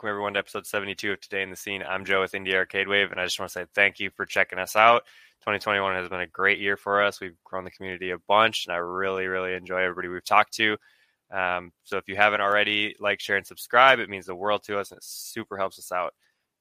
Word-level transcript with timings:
welcome 0.00 0.14
everyone 0.14 0.32
to 0.32 0.38
episode 0.38 0.66
72 0.66 1.12
of 1.12 1.20
Today 1.20 1.42
in 1.42 1.50
the 1.50 1.56
Scene. 1.56 1.84
I'm 1.86 2.06
Joe 2.06 2.22
with 2.22 2.32
Indie 2.32 2.54
Arcade 2.54 2.88
Wave, 2.88 3.10
and 3.10 3.20
I 3.20 3.24
just 3.24 3.38
want 3.38 3.50
to 3.50 3.52
say 3.52 3.66
thank 3.74 4.00
you 4.00 4.08
for 4.16 4.24
checking 4.24 4.58
us 4.58 4.74
out. 4.74 5.02
2021 5.40 5.94
has 5.94 6.08
been 6.08 6.20
a 6.20 6.26
great 6.26 6.58
year 6.58 6.78
for 6.78 7.02
us. 7.02 7.20
We've 7.20 7.36
grown 7.44 7.64
the 7.64 7.70
community 7.70 8.08
a 8.08 8.16
bunch, 8.26 8.64
and 8.64 8.72
I 8.72 8.78
really, 8.78 9.26
really 9.26 9.52
enjoy 9.52 9.82
everybody 9.82 10.08
we've 10.08 10.24
talked 10.24 10.54
to. 10.54 10.78
Um, 11.30 11.72
so 11.84 11.98
if 11.98 12.08
you 12.08 12.16
haven't 12.16 12.40
already, 12.40 12.96
like, 12.98 13.20
share, 13.20 13.36
and 13.36 13.46
subscribe. 13.46 13.98
It 13.98 14.08
means 14.08 14.24
the 14.24 14.34
world 14.34 14.62
to 14.64 14.78
us, 14.78 14.90
and 14.90 14.96
it 14.96 15.04
super 15.04 15.58
helps 15.58 15.78
us 15.78 15.92
out. 15.92 16.14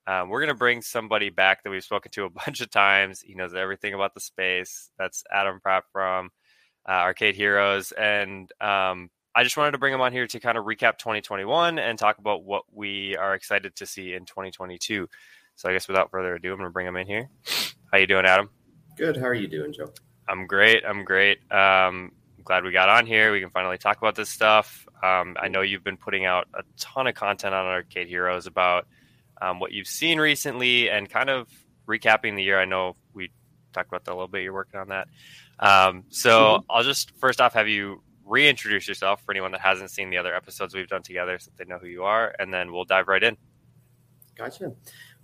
Um, 0.05 0.27
we're 0.27 0.41
going 0.41 0.49
to 0.49 0.53
bring 0.53 0.81
somebody 0.81 1.29
back 1.29 1.63
that 1.63 1.69
we've 1.69 1.81
spoken 1.81 2.11
to 2.11 2.25
a 2.25 2.29
bunch 2.45 2.59
of 2.59 2.69
times. 2.69 3.21
He 3.21 3.35
knows 3.35 3.55
everything 3.55 3.93
about 3.93 4.13
the 4.13 4.19
space. 4.19 4.91
That's 4.97 5.23
Adam 5.31 5.61
Pratt 5.61 5.85
from 5.93 6.31
uh, 6.85 6.91
Arcade 6.91 7.35
Heroes. 7.35 7.93
And 7.93 8.51
um, 8.59 9.09
I 9.35 9.43
just 9.43 9.55
wanted 9.57 9.71
to 9.71 9.77
bring 9.77 9.93
him 9.93 10.01
on 10.01 10.11
here 10.11 10.27
to 10.27 10.39
kind 10.39 10.57
of 10.57 10.65
recap 10.65 10.97
2021 10.97 11.79
and 11.79 11.99
talk 11.99 12.17
about 12.17 12.43
what 12.43 12.63
we 12.73 13.15
are 13.15 13.35
excited 13.35 13.75
to 13.75 13.85
see 13.85 14.13
in 14.13 14.25
2022. 14.25 15.07
So 15.55 15.69
I 15.69 15.73
guess 15.73 15.87
without 15.87 16.09
further 16.09 16.35
ado, 16.35 16.51
I'm 16.51 16.57
going 16.57 16.67
to 16.67 16.73
bring 16.73 16.87
him 16.87 16.95
in 16.95 17.05
here. 17.05 17.29
How 17.91 17.99
you 17.99 18.07
doing, 18.07 18.25
Adam? 18.25 18.49
Good. 18.97 19.17
How 19.17 19.25
are 19.25 19.33
you 19.33 19.47
doing, 19.47 19.71
Joe? 19.71 19.91
I'm 20.27 20.47
great. 20.47 20.83
I'm 20.85 21.03
great. 21.03 21.39
Um, 21.51 22.11
I'm 22.37 22.43
glad 22.43 22.63
we 22.63 22.71
got 22.71 22.89
on 22.89 23.05
here. 23.05 23.31
We 23.31 23.39
can 23.39 23.49
finally 23.49 23.77
talk 23.77 23.97
about 23.97 24.15
this 24.15 24.29
stuff. 24.29 24.87
Um, 25.03 25.35
I 25.39 25.47
know 25.47 25.61
you've 25.61 25.83
been 25.83 25.97
putting 25.97 26.25
out 26.25 26.47
a 26.53 26.63
ton 26.77 27.07
of 27.07 27.15
content 27.15 27.53
on 27.53 27.65
Arcade 27.65 28.07
Heroes 28.07 28.47
about 28.47 28.87
um, 29.41 29.59
what 29.59 29.71
you've 29.71 29.87
seen 29.87 30.19
recently 30.19 30.89
and 30.89 31.09
kind 31.09 31.29
of 31.29 31.47
recapping 31.87 32.35
the 32.35 32.43
year. 32.43 32.59
I 32.59 32.65
know 32.65 32.95
we 33.13 33.31
talked 33.73 33.87
about 33.87 34.05
that 34.05 34.11
a 34.11 34.15
little 34.15 34.27
bit. 34.27 34.43
You're 34.43 34.53
working 34.53 34.79
on 34.79 34.89
that. 34.89 35.07
Um, 35.59 36.05
so 36.09 36.29
mm-hmm. 36.39 36.65
I'll 36.69 36.83
just 36.83 37.11
first 37.17 37.41
off 37.41 37.53
have 37.53 37.67
you 37.67 38.01
reintroduce 38.29 38.87
yourself 38.87 39.23
for 39.25 39.31
anyone 39.31 39.51
that 39.51 39.61
hasn't 39.61 39.89
seen 39.89 40.09
the 40.09 40.17
other 40.17 40.33
episodes 40.35 40.75
we've 40.75 40.87
done 40.87 41.01
together 41.01 41.39
so 41.39 41.51
they 41.57 41.65
know 41.65 41.79
who 41.79 41.87
you 41.87 42.03
are, 42.03 42.35
and 42.39 42.53
then 42.53 42.71
we'll 42.71 42.85
dive 42.85 43.07
right 43.07 43.23
in. 43.23 43.35
Gotcha. 44.37 44.71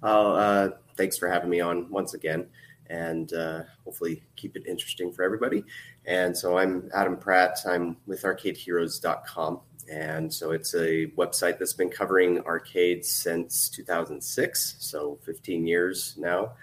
Uh, 0.04 0.70
thanks 0.98 1.18
for 1.18 1.30
having 1.30 1.50
me 1.50 1.62
on 1.62 1.90
once 1.90 2.16
again, 2.16 2.48
and 2.88 3.32
uh, 3.34 3.62
hopefully 3.84 4.24
keep 4.36 4.56
it 4.56 4.64
interesting 4.68 5.12
for 5.12 5.24
everybody. 5.24 5.64
And 6.06 6.36
so 6.36 6.58
I'm 6.58 6.90
Adam 6.94 7.18
Pratt. 7.18 7.60
I'm 7.66 7.98
with 8.06 8.24
ArcadeHeroes.com. 8.24 9.62
And 9.90 10.34
so 10.34 10.52
it's 10.52 10.74
a 10.74 11.08
website 11.16 11.60
that's 11.60 11.74
been 11.74 11.90
covering 11.90 12.40
arcades 12.42 13.08
since 13.12 13.70
2006, 13.70 14.78
so 14.80 15.20
15 15.24 15.68
years 15.68 16.16
now. 16.18 16.54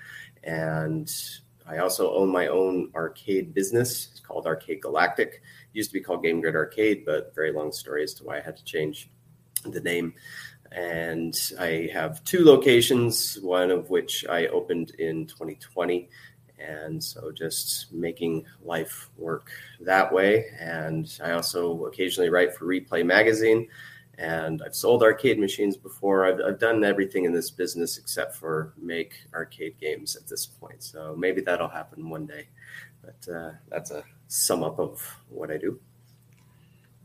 And 0.43 1.11
I 1.67 1.79
also 1.79 2.12
own 2.12 2.29
my 2.31 2.49
own 2.49 2.91
arcade 2.95 3.55
business. 3.55 4.09
It's 4.11 4.21
called 4.21 4.47
Arcade 4.47 4.83
Galactic. 4.83 5.43
Used 5.73 5.91
to 5.91 5.95
be 5.95 6.01
called 6.01 6.23
Game 6.23 6.41
Grid 6.41 6.55
Arcade, 6.55 7.05
but 7.05 7.34
very 7.34 7.53
long 7.53 7.73
story 7.73 8.03
as 8.03 8.15
to 8.15 8.25
why 8.25 8.39
I 8.39 8.41
had 8.41 8.56
to 8.56 8.65
change 8.65 9.11
the 9.65 9.81
name. 9.81 10.15
And 10.70 11.39
I 11.61 11.91
have 11.92 12.25
two 12.25 12.45
locations, 12.45 13.39
one 13.41 13.70
of 13.70 13.91
which 13.91 14.25
I 14.28 14.47
opened 14.47 14.93
in 14.98 15.27
2020 15.27 16.09
and 16.62 17.03
so 17.03 17.31
just 17.33 17.93
making 17.93 18.45
life 18.62 19.11
work 19.17 19.50
that 19.81 20.12
way. 20.12 20.47
And 20.59 21.19
I 21.23 21.33
also 21.33 21.87
occasionally 21.87 22.31
write 22.31 22.55
for 22.55 22.67
Replay 22.67 23.05
Magazine, 23.05 23.69
and 24.19 24.62
I've 24.65 24.77
sold 24.77 25.03
arcade 25.03 25.39
machines 25.39 25.77
before. 25.77 26.27
I've, 26.27 26.41
I've 26.47 26.59
done 26.59 26.84
everything 26.84 27.25
in 27.25 27.33
this 27.33 27.50
business 27.50 27.98
except 27.98 28.37
for 28.37 28.75
make 28.77 29.15
arcade 29.34 29.78
games 29.81 30.17
at 30.17 30.28
this 30.28 30.47
point. 30.47 30.83
So 30.83 31.15
maybe 31.17 31.41
that'll 31.41 31.69
happen 31.69 32.09
one 32.09 32.27
day. 32.27 32.48
But 33.03 33.33
uh, 33.33 33.50
that's 33.69 33.91
a 33.91 34.05
sum 34.33 34.64
up 34.64 34.78
of 34.78 35.16
what 35.28 35.50
I 35.50 35.58
do. 35.58 35.78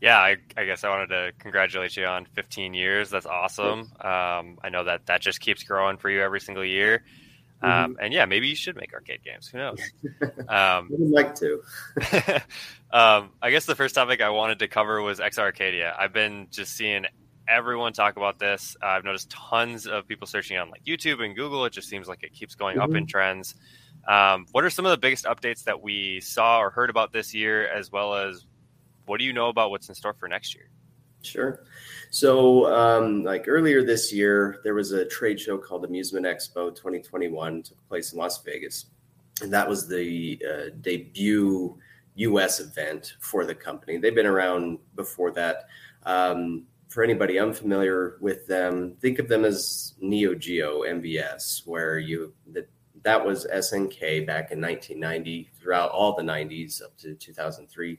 Yeah, 0.00 0.16
I, 0.18 0.36
I, 0.56 0.64
guess 0.64 0.84
I 0.84 0.90
wanted 0.90 1.08
to 1.08 1.32
congratulate 1.38 1.96
you 1.96 2.06
on 2.06 2.24
15 2.24 2.72
years. 2.72 3.10
That's 3.10 3.26
awesome. 3.26 3.92
Um, 4.00 4.58
I 4.62 4.68
know 4.70 4.84
that 4.84 5.06
that 5.06 5.20
just 5.20 5.40
keeps 5.40 5.64
growing 5.64 5.98
for 5.98 6.08
you 6.08 6.22
every 6.22 6.40
single 6.40 6.64
year. 6.64 7.02
Um, 7.60 7.70
mm-hmm. 7.70 7.92
and 8.04 8.14
yeah, 8.14 8.24
maybe 8.24 8.46
you 8.46 8.54
should 8.54 8.76
make 8.76 8.94
arcade 8.94 9.24
games. 9.24 9.48
Who 9.48 9.58
knows? 9.58 9.80
Um, 10.48 10.88
Would 10.90 11.10
like 11.10 11.34
to. 11.36 11.62
um, 12.92 13.30
I 13.42 13.50
guess 13.50 13.66
the 13.66 13.74
first 13.74 13.94
topic 13.94 14.22
I 14.22 14.30
wanted 14.30 14.60
to 14.60 14.68
cover 14.68 15.02
was 15.02 15.20
X 15.20 15.38
Arcadia. 15.38 15.94
I've 15.98 16.12
been 16.12 16.46
just 16.50 16.74
seeing 16.74 17.04
everyone 17.46 17.92
talk 17.92 18.16
about 18.16 18.38
this. 18.38 18.76
I've 18.80 19.04
noticed 19.04 19.28
tons 19.28 19.86
of 19.86 20.06
people 20.08 20.26
searching 20.26 20.56
on 20.56 20.70
like 20.70 20.84
YouTube 20.84 21.22
and 21.22 21.36
Google. 21.36 21.66
It 21.66 21.74
just 21.74 21.88
seems 21.88 22.08
like 22.08 22.22
it 22.22 22.32
keeps 22.32 22.54
going 22.54 22.78
mm-hmm. 22.78 22.90
up 22.90 22.96
in 22.96 23.06
trends. 23.06 23.56
Um, 24.08 24.46
what 24.52 24.64
are 24.64 24.70
some 24.70 24.86
of 24.86 24.90
the 24.90 24.96
biggest 24.96 25.26
updates 25.26 25.64
that 25.64 25.82
we 25.82 26.20
saw 26.20 26.60
or 26.60 26.70
heard 26.70 26.88
about 26.88 27.12
this 27.12 27.34
year, 27.34 27.68
as 27.68 27.92
well 27.92 28.14
as 28.14 28.46
what 29.04 29.18
do 29.18 29.24
you 29.24 29.34
know 29.34 29.48
about 29.48 29.70
what's 29.70 29.88
in 29.88 29.94
store 29.94 30.14
for 30.14 30.28
next 30.28 30.54
year? 30.54 30.70
Sure. 31.22 31.64
So, 32.10 32.72
um, 32.72 33.22
like 33.22 33.44
earlier 33.48 33.84
this 33.84 34.12
year, 34.12 34.60
there 34.64 34.74
was 34.74 34.92
a 34.92 35.04
trade 35.04 35.38
show 35.38 35.58
called 35.58 35.84
Amusement 35.84 36.24
Expo 36.24 36.74
2021, 36.74 37.62
took 37.64 37.88
place 37.88 38.12
in 38.12 38.18
Las 38.18 38.42
Vegas, 38.42 38.86
and 39.42 39.52
that 39.52 39.68
was 39.68 39.86
the 39.88 40.40
uh, 40.48 40.70
debut 40.80 41.76
U.S. 42.14 42.60
event 42.60 43.14
for 43.20 43.44
the 43.44 43.54
company. 43.54 43.98
They've 43.98 44.14
been 44.14 44.26
around 44.26 44.78
before 44.94 45.32
that. 45.32 45.66
Um, 46.04 46.64
for 46.88 47.04
anybody 47.04 47.38
unfamiliar 47.38 48.16
with 48.22 48.46
them, 48.46 48.96
think 49.00 49.18
of 49.18 49.28
them 49.28 49.44
as 49.44 49.92
Neo 50.00 50.34
Geo 50.34 50.84
MVS, 50.84 51.66
where 51.66 51.98
you 51.98 52.32
that 52.52 52.70
that 53.08 53.24
was 53.24 53.46
SNK 53.46 54.26
back 54.26 54.52
in 54.52 54.60
1990 54.60 55.50
throughout 55.58 55.90
all 55.92 56.14
the 56.14 56.22
90s 56.22 56.82
up 56.82 56.94
to 56.98 57.14
2003 57.14 57.98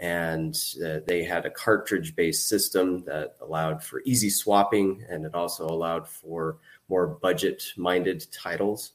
and 0.00 0.54
uh, 0.84 0.98
they 1.06 1.24
had 1.24 1.46
a 1.46 1.50
cartridge 1.50 2.14
based 2.14 2.46
system 2.46 3.02
that 3.06 3.36
allowed 3.40 3.82
for 3.82 4.02
easy 4.04 4.28
swapping 4.28 5.02
and 5.08 5.24
it 5.24 5.34
also 5.34 5.66
allowed 5.66 6.06
for 6.06 6.58
more 6.90 7.06
budget 7.06 7.72
minded 7.78 8.26
titles. 8.30 8.92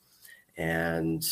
And 0.56 1.24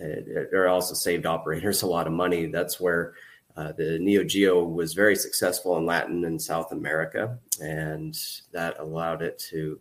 it, 0.00 0.48
it, 0.52 0.66
also 0.66 0.94
saved 0.94 1.24
operators 1.24 1.82
a 1.82 1.86
lot 1.86 2.08
of 2.08 2.12
money. 2.12 2.46
That's 2.46 2.80
where 2.80 3.14
uh, 3.56 3.70
the 3.70 4.00
neo 4.00 4.24
geo 4.24 4.64
was 4.64 4.94
very 4.94 5.14
successful 5.14 5.78
in 5.78 5.86
latin 5.86 6.24
and 6.24 6.42
south 6.42 6.72
america 6.72 7.38
and 7.62 8.18
that 8.50 8.80
allowed 8.80 9.22
it 9.22 9.38
to 9.38 9.78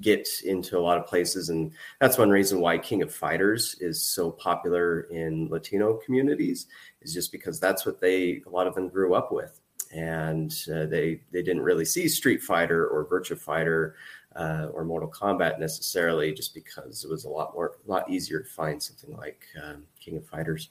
get 0.00 0.26
into 0.44 0.78
a 0.78 0.80
lot 0.80 0.96
of 0.96 1.06
places 1.06 1.50
and 1.50 1.70
that's 2.00 2.16
one 2.16 2.30
reason 2.30 2.60
why 2.60 2.78
king 2.78 3.02
of 3.02 3.12
fighters 3.12 3.76
is 3.80 4.02
so 4.02 4.30
popular 4.30 5.02
in 5.10 5.48
latino 5.48 5.98
communities 6.04 6.66
is 7.06 7.14
just 7.14 7.32
because 7.32 7.58
that's 7.58 7.86
what 7.86 8.00
they 8.00 8.42
a 8.46 8.50
lot 8.50 8.66
of 8.66 8.74
them 8.74 8.88
grew 8.88 9.14
up 9.14 9.32
with. 9.32 9.60
And 9.94 10.52
uh, 10.68 10.86
they 10.86 11.22
they 11.30 11.42
didn't 11.42 11.62
really 11.62 11.84
see 11.84 12.08
street 12.08 12.42
fighter 12.42 12.86
or 12.88 13.06
virtua 13.06 13.38
fighter 13.38 13.94
uh, 14.34 14.68
or 14.72 14.84
mortal 14.84 15.10
kombat 15.10 15.58
necessarily 15.58 16.34
just 16.34 16.52
because 16.52 17.04
it 17.04 17.10
was 17.10 17.24
a 17.24 17.28
lot 17.28 17.54
more 17.54 17.76
a 17.86 17.90
lot 17.90 18.10
easier 18.10 18.40
to 18.40 18.48
find 18.48 18.82
something 18.82 19.16
like 19.16 19.46
um, 19.62 19.84
king 20.00 20.16
of 20.16 20.26
fighters. 20.26 20.70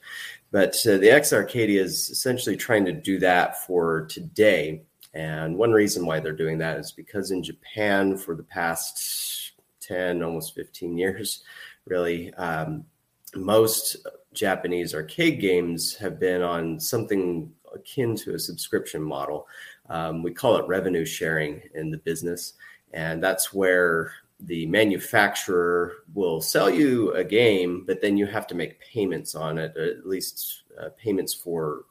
But 0.52 0.76
uh, 0.86 0.98
the 0.98 1.10
x 1.10 1.32
arcadia 1.32 1.82
is 1.82 2.10
essentially 2.10 2.58
trying 2.58 2.86
to 2.86 2.92
do 2.92 3.18
that 3.20 3.66
for 3.66 4.06
today 4.08 4.84
and 5.16 5.58
one 5.58 5.72
reason 5.72 6.06
why 6.06 6.20
they're 6.20 6.34
doing 6.34 6.58
that 6.58 6.78
is 6.78 6.92
because 6.92 7.32
in 7.32 7.42
Japan, 7.42 8.18
for 8.18 8.36
the 8.36 8.44
past 8.44 9.54
10, 9.80 10.22
almost 10.22 10.54
15 10.54 10.98
years, 10.98 11.44
really, 11.86 12.34
um, 12.34 12.86
most 13.34 13.96
Japanese 14.34 14.94
arcade 14.94 15.40
games 15.40 15.96
have 15.96 16.20
been 16.20 16.42
on 16.42 16.80
something 16.82 17.50
akin 17.74 18.16
to 18.18 18.36
a 18.36 18.40
subscription 18.40 19.02
model. 19.02 19.48
Um, 19.90 20.22
we 20.22 20.32
call 20.32 20.58
it 20.58 20.68
revenue 20.68 21.06
sharing 21.06 21.62
in 21.74 21.92
the 21.92 21.98
business. 21.98 22.54
And 22.94 23.24
that's 23.24 23.54
where 23.54 24.12
the 24.42 24.66
manufacturer 24.66 25.94
will 26.14 26.42
sell 26.42 26.70
you 26.70 27.14
a 27.14 27.24
game, 27.24 27.86
but 27.88 28.02
then 28.02 28.18
you 28.18 28.26
have 28.26 28.48
to 28.48 28.56
make 28.56 28.82
payments 28.82 29.34
on 29.34 29.58
it, 29.58 29.78
at 29.78 30.06
least 30.06 30.64
uh, 30.82 30.90
payments 30.98 31.34
for 31.34 31.86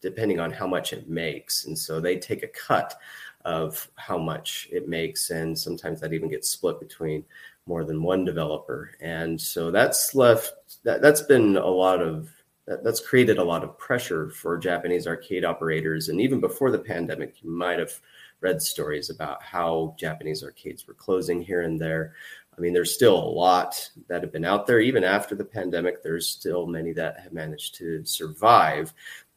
depending 0.00 0.40
on 0.40 0.50
how 0.50 0.66
much 0.66 0.92
it 0.92 1.08
makes. 1.08 1.66
And 1.66 1.78
so 1.78 2.00
they 2.00 2.16
take 2.16 2.42
a 2.42 2.48
cut 2.48 2.98
of 3.44 3.90
how 3.96 4.18
much 4.18 4.68
it 4.70 4.88
makes. 4.88 5.30
And 5.30 5.58
sometimes 5.58 6.00
that 6.00 6.12
even 6.12 6.28
gets 6.28 6.50
split 6.50 6.80
between 6.80 7.24
more 7.66 7.84
than 7.84 8.02
one 8.02 8.24
developer. 8.24 8.92
And 9.00 9.40
so 9.40 9.70
that's 9.70 10.14
left, 10.14 10.52
that, 10.84 11.02
that's 11.02 11.22
been 11.22 11.56
a 11.56 11.66
lot 11.66 12.02
of, 12.02 12.30
that, 12.66 12.84
that's 12.84 13.00
created 13.00 13.38
a 13.38 13.44
lot 13.44 13.64
of 13.64 13.78
pressure 13.78 14.30
for 14.30 14.58
Japanese 14.58 15.06
arcade 15.06 15.44
operators. 15.44 16.08
And 16.08 16.20
even 16.20 16.40
before 16.40 16.70
the 16.70 16.78
pandemic, 16.78 17.42
you 17.42 17.50
might 17.50 17.78
have 17.78 18.00
read 18.40 18.60
stories 18.60 19.10
about 19.10 19.42
how 19.42 19.94
Japanese 19.98 20.42
arcades 20.42 20.86
were 20.86 20.94
closing 20.94 21.42
here 21.42 21.62
and 21.62 21.80
there. 21.80 22.14
I 22.56 22.60
mean, 22.60 22.72
there's 22.72 22.94
still 22.94 23.16
a 23.16 23.34
lot 23.34 23.90
that 24.08 24.22
have 24.22 24.32
been 24.32 24.44
out 24.44 24.66
there. 24.66 24.80
Even 24.80 25.04
after 25.04 25.34
the 25.34 25.44
pandemic, 25.44 26.02
there's 26.02 26.28
still 26.28 26.66
many 26.66 26.92
that 26.92 27.20
have 27.20 27.32
managed 27.32 27.74
to 27.76 28.04
survive 28.04 28.92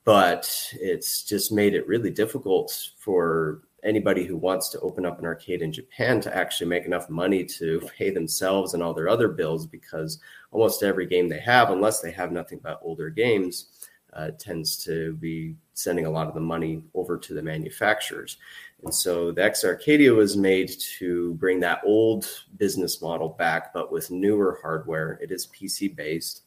but 0.05 0.49
it's 0.73 1.23
just 1.23 1.51
made 1.51 1.73
it 1.73 1.87
really 1.87 2.11
difficult 2.11 2.91
for 2.97 3.61
anybody 3.83 4.25
who 4.25 4.37
wants 4.37 4.69
to 4.69 4.79
open 4.79 5.05
up 5.05 5.19
an 5.19 5.25
arcade 5.25 5.61
in 5.61 5.71
Japan 5.71 6.21
to 6.21 6.35
actually 6.35 6.67
make 6.67 6.85
enough 6.85 7.09
money 7.09 7.43
to 7.43 7.81
pay 7.97 8.09
themselves 8.09 8.73
and 8.73 8.81
all 8.81 8.93
their 8.93 9.09
other 9.09 9.27
bills 9.27 9.65
because 9.65 10.19
almost 10.51 10.83
every 10.83 11.05
game 11.05 11.27
they 11.27 11.39
have, 11.39 11.69
unless 11.69 11.99
they 11.99 12.11
have 12.11 12.31
nothing 12.31 12.59
but 12.63 12.79
older 12.81 13.09
games, 13.09 13.89
uh, 14.13 14.31
tends 14.37 14.77
to 14.77 15.13
be 15.13 15.55
sending 15.73 16.05
a 16.05 16.09
lot 16.09 16.27
of 16.27 16.33
the 16.33 16.39
money 16.39 16.83
over 16.93 17.17
to 17.17 17.33
the 17.33 17.41
manufacturers. 17.41 18.37
And 18.83 18.93
so 18.93 19.31
the 19.31 19.43
X 19.43 19.63
Arcadia 19.63 20.13
was 20.13 20.37
made 20.37 20.71
to 20.99 21.33
bring 21.35 21.59
that 21.61 21.81
old 21.85 22.27
business 22.57 23.01
model 23.01 23.29
back, 23.29 23.73
but 23.73 23.91
with 23.91 24.11
newer 24.11 24.59
hardware. 24.61 25.19
It 25.21 25.31
is 25.31 25.47
PC 25.47 25.95
based. 25.95 26.43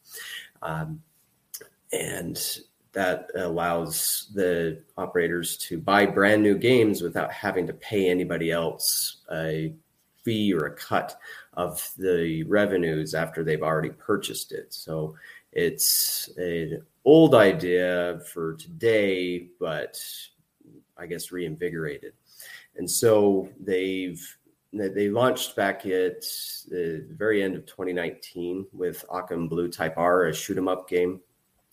Um, 0.61 1.01
and 1.91 2.37
that 2.97 3.29
allows 3.35 4.31
the 4.33 4.81
operators 4.97 5.55
to 5.55 5.77
buy 5.77 6.03
brand 6.03 6.41
new 6.41 6.57
games 6.57 7.03
without 7.03 7.31
having 7.31 7.67
to 7.67 7.73
pay 7.73 8.09
anybody 8.09 8.49
else 8.49 9.17
a 9.31 9.71
fee 10.23 10.51
or 10.51 10.65
a 10.65 10.75
cut 10.75 11.15
of 11.53 11.91
the 11.99 12.41
revenues 12.45 13.13
after 13.13 13.43
they've 13.43 13.61
already 13.61 13.91
purchased 13.91 14.51
it. 14.51 14.73
So 14.73 15.13
it's 15.51 16.27
an 16.37 16.81
old 17.05 17.35
idea 17.35 18.19
for 18.33 18.55
today, 18.55 19.47
but 19.59 20.01
I 20.97 21.05
guess 21.05 21.31
reinvigorated. 21.31 22.13
And 22.77 22.89
so 22.89 23.47
they've 23.59 24.19
they 24.73 25.09
launched 25.09 25.55
back 25.55 25.85
at 25.85 26.21
the 26.67 27.05
very 27.11 27.43
end 27.43 27.55
of 27.55 27.67
2019 27.67 28.65
with 28.73 29.05
Arkham 29.07 29.47
Blue 29.47 29.69
Type 29.69 29.93
R, 29.97 30.25
a 30.25 30.33
shoot 30.33 30.57
'em 30.57 30.67
up 30.67 30.89
game. 30.89 31.21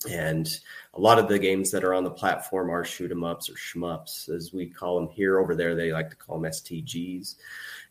And 0.04 0.48
a 0.94 1.00
lot 1.00 1.18
of 1.18 1.28
the 1.28 1.38
games 1.38 1.70
that 1.70 1.84
are 1.84 1.94
on 1.94 2.04
the 2.04 2.10
platform 2.10 2.70
are 2.70 2.84
shoot 2.84 3.10
'em 3.10 3.24
ups 3.24 3.48
or 3.48 3.54
shmups, 3.54 4.28
as 4.28 4.52
we 4.52 4.66
call 4.66 5.00
them 5.00 5.08
here. 5.08 5.38
Over 5.38 5.54
there, 5.54 5.74
they 5.74 5.92
like 5.92 6.10
to 6.10 6.16
call 6.16 6.38
them 6.38 6.50
STGs. 6.50 7.36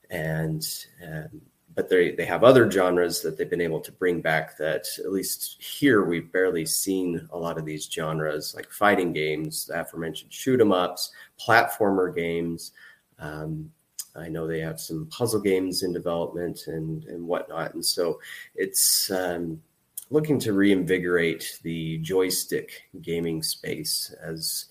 And, 0.09 0.65
and 1.01 1.41
but 1.75 1.89
they 1.89 2.11
they 2.11 2.25
have 2.25 2.43
other 2.43 2.69
genres 2.69 3.21
that 3.21 3.37
they've 3.37 3.49
been 3.49 3.61
able 3.61 3.79
to 3.81 3.91
bring 3.91 4.21
back 4.21 4.57
that 4.57 4.85
at 4.99 5.11
least 5.11 5.61
here 5.61 6.03
we've 6.03 6.31
barely 6.31 6.65
seen 6.65 7.27
a 7.31 7.37
lot 7.37 7.57
of 7.57 7.65
these 7.65 7.89
genres 7.91 8.53
like 8.55 8.69
fighting 8.71 9.13
games, 9.13 9.65
the 9.65 9.79
aforementioned 9.81 10.31
shoot 10.31 10.61
'em 10.61 10.71
ups, 10.71 11.11
platformer 11.39 12.13
games. 12.13 12.73
Um, 13.19 13.71
I 14.15 14.29
know 14.29 14.45
they 14.45 14.59
have 14.59 14.79
some 14.79 15.07
puzzle 15.07 15.41
games 15.41 15.83
in 15.83 15.93
development 15.93 16.67
and 16.67 17.05
and 17.05 17.27
whatnot, 17.27 17.73
and 17.73 17.83
so 17.85 18.19
it's 18.55 19.09
um, 19.09 19.61
looking 20.09 20.39
to 20.39 20.53
reinvigorate 20.53 21.59
the 21.63 21.97
joystick 21.99 22.83
gaming 23.01 23.41
space 23.41 24.13
as 24.21 24.65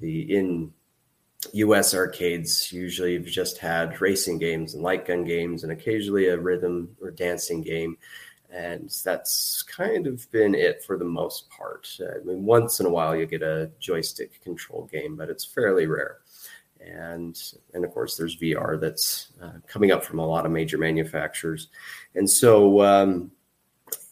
the 0.00 0.36
in 0.36 0.72
US 1.52 1.94
arcades 1.94 2.72
usually 2.72 3.14
have 3.14 3.26
just 3.26 3.58
had 3.58 4.00
racing 4.00 4.38
games 4.38 4.74
and 4.74 4.82
light 4.82 5.06
gun 5.06 5.24
games 5.24 5.62
and 5.62 5.72
occasionally 5.72 6.28
a 6.28 6.38
rhythm 6.38 6.96
or 7.00 7.10
dancing 7.10 7.62
game. 7.62 7.96
And 8.50 8.90
that's 9.04 9.62
kind 9.62 10.06
of 10.06 10.30
been 10.30 10.54
it 10.54 10.82
for 10.82 10.96
the 10.96 11.04
most 11.04 11.50
part. 11.50 11.88
I 12.00 12.24
mean, 12.24 12.44
once 12.44 12.80
in 12.80 12.86
a 12.86 12.90
while 12.90 13.14
you 13.16 13.26
get 13.26 13.42
a 13.42 13.70
joystick 13.80 14.42
control 14.42 14.88
game, 14.90 15.16
but 15.16 15.28
it's 15.28 15.44
fairly 15.44 15.86
rare. 15.86 16.18
And 16.80 17.40
and 17.74 17.84
of 17.84 17.92
course, 17.92 18.16
there's 18.16 18.36
VR 18.36 18.80
that's 18.80 19.32
uh, 19.42 19.58
coming 19.66 19.90
up 19.90 20.04
from 20.04 20.20
a 20.20 20.26
lot 20.26 20.46
of 20.46 20.52
major 20.52 20.78
manufacturers. 20.78 21.68
And 22.14 22.28
so, 22.28 22.82
um, 22.82 23.32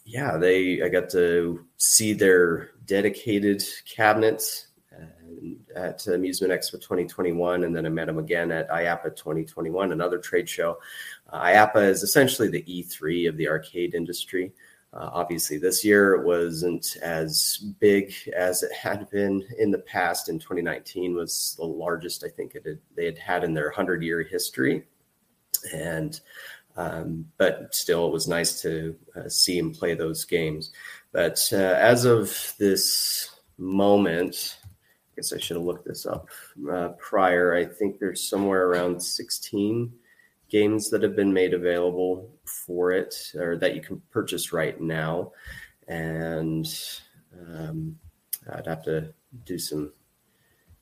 yeah, 0.04 0.36
they 0.36 0.82
I 0.82 0.88
got 0.88 1.10
to 1.10 1.64
see 1.76 2.12
their 2.12 2.70
dedicated 2.86 3.62
cabinets 3.84 4.68
at 5.74 6.06
Amusement 6.06 6.52
Expo 6.52 6.72
2021, 6.72 7.64
and 7.64 7.74
then 7.74 7.86
I 7.86 7.88
met 7.88 8.08
him 8.08 8.18
again 8.18 8.50
at 8.50 8.70
IAAPA 8.70 9.16
2021, 9.16 9.92
another 9.92 10.18
trade 10.18 10.48
show. 10.48 10.78
Uh, 11.30 11.42
IAAPA 11.42 11.88
is 11.88 12.02
essentially 12.02 12.48
the 12.48 12.62
E3 12.62 13.28
of 13.28 13.36
the 13.36 13.48
arcade 13.48 13.94
industry. 13.94 14.52
Uh, 14.92 15.10
obviously, 15.12 15.58
this 15.58 15.84
year 15.84 16.14
it 16.14 16.24
wasn't 16.24 16.96
as 17.02 17.58
big 17.80 18.14
as 18.36 18.62
it 18.62 18.72
had 18.72 19.10
been 19.10 19.44
in 19.58 19.70
the 19.70 19.78
past. 19.78 20.28
In 20.28 20.38
2019, 20.38 21.14
was 21.14 21.56
the 21.58 21.64
largest 21.64 22.24
I 22.24 22.28
think 22.28 22.54
it 22.54 22.64
had, 22.64 22.78
they 22.96 23.06
had 23.06 23.18
had 23.18 23.44
in 23.44 23.54
their 23.54 23.66
100 23.66 24.02
year 24.02 24.22
history, 24.22 24.86
and 25.74 26.20
um, 26.76 27.26
but 27.38 27.74
still, 27.74 28.06
it 28.06 28.12
was 28.12 28.28
nice 28.28 28.60
to 28.62 28.96
uh, 29.16 29.28
see 29.28 29.58
him 29.58 29.72
play 29.72 29.94
those 29.94 30.24
games. 30.24 30.70
But 31.12 31.48
uh, 31.52 31.56
as 31.56 32.04
of 32.04 32.54
this 32.58 33.30
moment, 33.58 34.58
I 34.64 35.14
guess 35.16 35.32
I 35.32 35.38
should 35.38 35.56
have 35.56 35.64
looked 35.64 35.86
this 35.86 36.06
up 36.06 36.28
uh, 36.70 36.88
prior. 36.98 37.54
I 37.54 37.64
think 37.64 37.98
there's 37.98 38.28
somewhere 38.28 38.66
around 38.66 39.00
16 39.00 39.92
games 40.48 40.90
that 40.90 41.02
have 41.02 41.16
been 41.16 41.32
made 41.32 41.54
available 41.54 42.30
for 42.44 42.92
it 42.92 43.32
or 43.36 43.56
that 43.58 43.74
you 43.74 43.80
can 43.80 44.02
purchase 44.10 44.52
right 44.52 44.80
now. 44.80 45.32
And 45.86 46.66
um, 47.48 47.96
I'd 48.52 48.66
have 48.66 48.82
to 48.84 49.12
do 49.44 49.58
some 49.58 49.92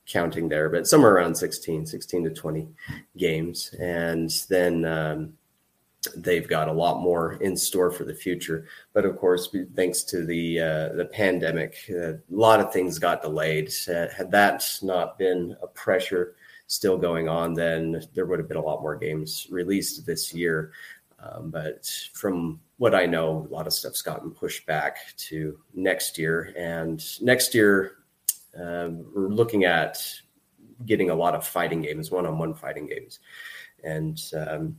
counting 0.07 0.49
there, 0.49 0.69
but 0.69 0.87
somewhere 0.87 1.15
around 1.15 1.35
16, 1.35 1.87
16 1.87 2.25
to 2.25 2.31
20 2.31 2.69
games. 3.17 3.75
And 3.79 4.31
then 4.49 4.85
um, 4.85 5.35
they've 6.17 6.49
got 6.49 6.69
a 6.69 6.73
lot 6.73 7.01
more 7.01 7.35
in 7.35 7.57
store 7.57 7.91
for 7.91 8.05
the 8.05 8.15
future. 8.15 8.67
But 8.93 9.05
of 9.05 9.17
course, 9.17 9.55
thanks 9.75 10.03
to 10.05 10.25
the 10.25 10.61
uh, 10.61 10.89
the 10.97 11.09
pandemic, 11.13 11.77
uh, 11.91 12.15
a 12.15 12.21
lot 12.31 12.61
of 12.61 12.73
things 12.73 12.99
got 12.99 13.23
delayed. 13.23 13.73
Uh, 13.89 14.09
had 14.09 14.31
that 14.33 14.65
not 14.83 15.19
been 15.19 15.57
a 15.63 15.67
pressure 15.67 16.35
still 16.67 16.97
going 16.97 17.29
on, 17.29 17.55
then 17.55 18.03
there 18.15 18.27
would 18.27 18.39
have 18.39 18.49
been 18.49 18.57
a 18.57 18.63
lot 18.63 18.83
more 18.83 18.97
games 18.97 19.47
released 19.51 20.07
this 20.07 20.33
year. 20.35 20.73
Um, 21.21 21.51
but 21.51 21.89
from 22.15 22.61
what 22.79 22.95
I 22.95 23.07
know, 23.07 23.47
a 23.49 23.53
lot 23.53 23.67
of 23.67 23.73
stuff's 23.73 24.03
gotten 24.03 24.33
pushed 24.33 24.67
back 24.67 24.99
to 25.29 25.59
next 25.75 26.19
year. 26.19 26.53
And 26.57 27.05
next 27.21 27.55
year, 27.55 27.99
um, 28.59 29.07
we're 29.15 29.29
looking 29.29 29.65
at 29.65 30.03
getting 30.85 31.11
a 31.11 31.15
lot 31.15 31.35
of 31.35 31.47
fighting 31.47 31.83
games, 31.83 32.11
one-on-one 32.11 32.55
fighting 32.55 32.89
games, 32.89 33.21
and 33.85 34.21
um, 34.37 34.77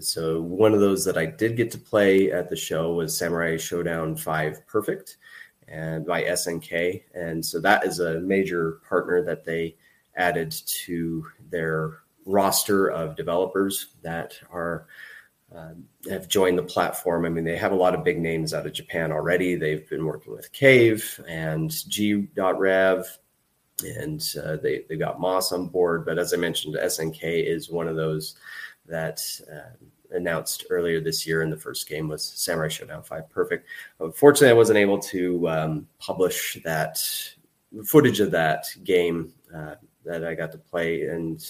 so 0.00 0.40
one 0.40 0.74
of 0.74 0.80
those 0.80 1.04
that 1.04 1.18
I 1.18 1.26
did 1.26 1.56
get 1.56 1.70
to 1.72 1.78
play 1.78 2.32
at 2.32 2.50
the 2.50 2.56
show 2.56 2.94
was 2.94 3.16
Samurai 3.16 3.56
Shodown 3.56 4.18
5 4.18 4.66
Perfect 4.66 5.16
and 5.68 6.04
by 6.04 6.24
SNK. 6.24 7.02
And 7.14 7.44
so 7.44 7.60
that 7.60 7.86
is 7.86 8.00
a 8.00 8.20
major 8.20 8.80
partner 8.88 9.22
that 9.24 9.44
they 9.44 9.76
added 10.16 10.50
to 10.84 11.26
their 11.50 12.00
roster 12.26 12.88
of 12.90 13.16
developers 13.16 13.88
that 14.02 14.34
are 14.50 14.86
uh, 15.54 15.74
have 16.10 16.26
joined 16.26 16.58
the 16.58 16.62
platform. 16.62 17.24
I 17.24 17.28
mean, 17.28 17.44
they 17.44 17.56
have 17.56 17.72
a 17.72 17.76
lot 17.76 17.94
of 17.94 18.02
big 18.02 18.18
names 18.18 18.52
out 18.52 18.66
of 18.66 18.72
Japan 18.72 19.12
already. 19.12 19.54
They've 19.54 19.88
been 19.88 20.04
working 20.04 20.32
with 20.32 20.50
Cave 20.52 21.20
and 21.28 21.70
G.Rev, 21.88 23.18
and 23.84 24.34
uh, 24.44 24.56
they 24.56 24.84
they 24.88 24.96
got 24.96 25.20
Moss 25.20 25.52
on 25.52 25.68
board. 25.68 26.04
But 26.04 26.18
as 26.18 26.34
I 26.34 26.38
mentioned, 26.38 26.74
SNK 26.74 27.22
is 27.22 27.70
one 27.70 27.86
of 27.86 27.94
those 27.94 28.34
that 28.86 29.22
uh, 29.52 29.86
announced 30.10 30.66
earlier 30.70 31.00
this 31.00 31.26
year, 31.26 31.42
in 31.42 31.50
the 31.50 31.56
first 31.56 31.88
game 31.88 32.08
was 32.08 32.24
Samurai 32.24 32.68
Shodown 32.68 33.04
5 33.04 33.30
Perfect. 33.30 33.66
Unfortunately, 34.00 34.50
I 34.50 34.54
wasn't 34.54 34.78
able 34.78 34.98
to 34.98 35.48
um, 35.48 35.88
publish 35.98 36.58
that 36.64 36.98
footage 37.84 38.20
of 38.20 38.30
that 38.30 38.66
game 38.84 39.32
uh, 39.54 39.74
that 40.04 40.24
I 40.24 40.34
got 40.34 40.52
to 40.52 40.58
play, 40.58 41.02
and 41.02 41.44